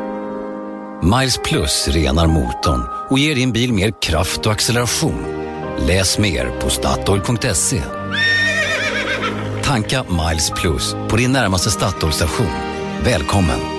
Miles 1.03 1.37
Plus 1.37 1.87
renar 1.87 2.27
motorn 2.27 2.81
och 3.09 3.19
ger 3.19 3.35
din 3.35 3.51
bil 3.51 3.73
mer 3.73 4.01
kraft 4.01 4.45
och 4.45 4.51
acceleration. 4.51 5.25
Läs 5.87 6.17
mer 6.17 6.59
på 6.61 6.69
Statoil.se. 6.69 7.81
Tanka 9.63 10.03
Miles 10.03 10.51
Plus 10.51 10.95
på 11.09 11.15
din 11.15 11.31
närmaste 11.31 11.71
Statoil-station. 11.71 12.51
Välkommen! 13.03 13.74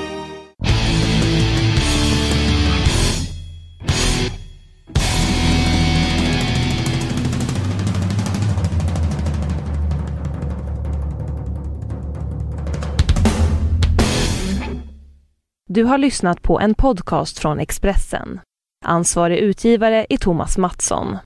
Du 15.77 15.85
har 15.85 15.99
lyssnat 15.99 16.43
på 16.43 16.61
en 16.61 16.75
podcast 16.75 17.39
från 17.39 17.61
Expressen. 17.61 18.41
Ansvarig 18.85 19.39
utgivare 19.39 20.07
är 20.09 20.17
Thomas 20.17 20.59
Mattsson. 20.59 21.17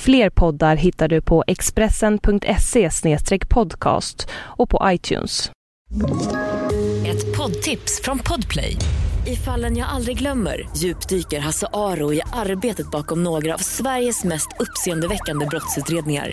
Fler 0.00 0.30
poddar 0.30 0.76
hittar 0.76 1.08
du 1.08 1.22
på 1.22 1.44
expressen.se 1.46 2.90
podcast 3.48 4.28
och 4.32 4.70
på 4.70 4.80
iTunes. 4.84 5.50
Ett 7.06 7.36
poddtips 7.36 8.00
från 8.02 8.18
Podplay. 8.18 8.76
I 9.26 9.36
fallen 9.36 9.76
jag 9.76 9.88
aldrig 9.88 10.18
glömmer 10.18 10.68
djupdyker 10.76 11.40
Hasse 11.40 11.66
Aro 11.72 12.12
i 12.12 12.20
arbetet 12.32 12.90
bakom 12.90 13.22
några 13.22 13.54
av 13.54 13.58
Sveriges 13.58 14.24
mest 14.24 14.48
uppseendeväckande 14.58 15.46
brottsutredningar. 15.46 16.32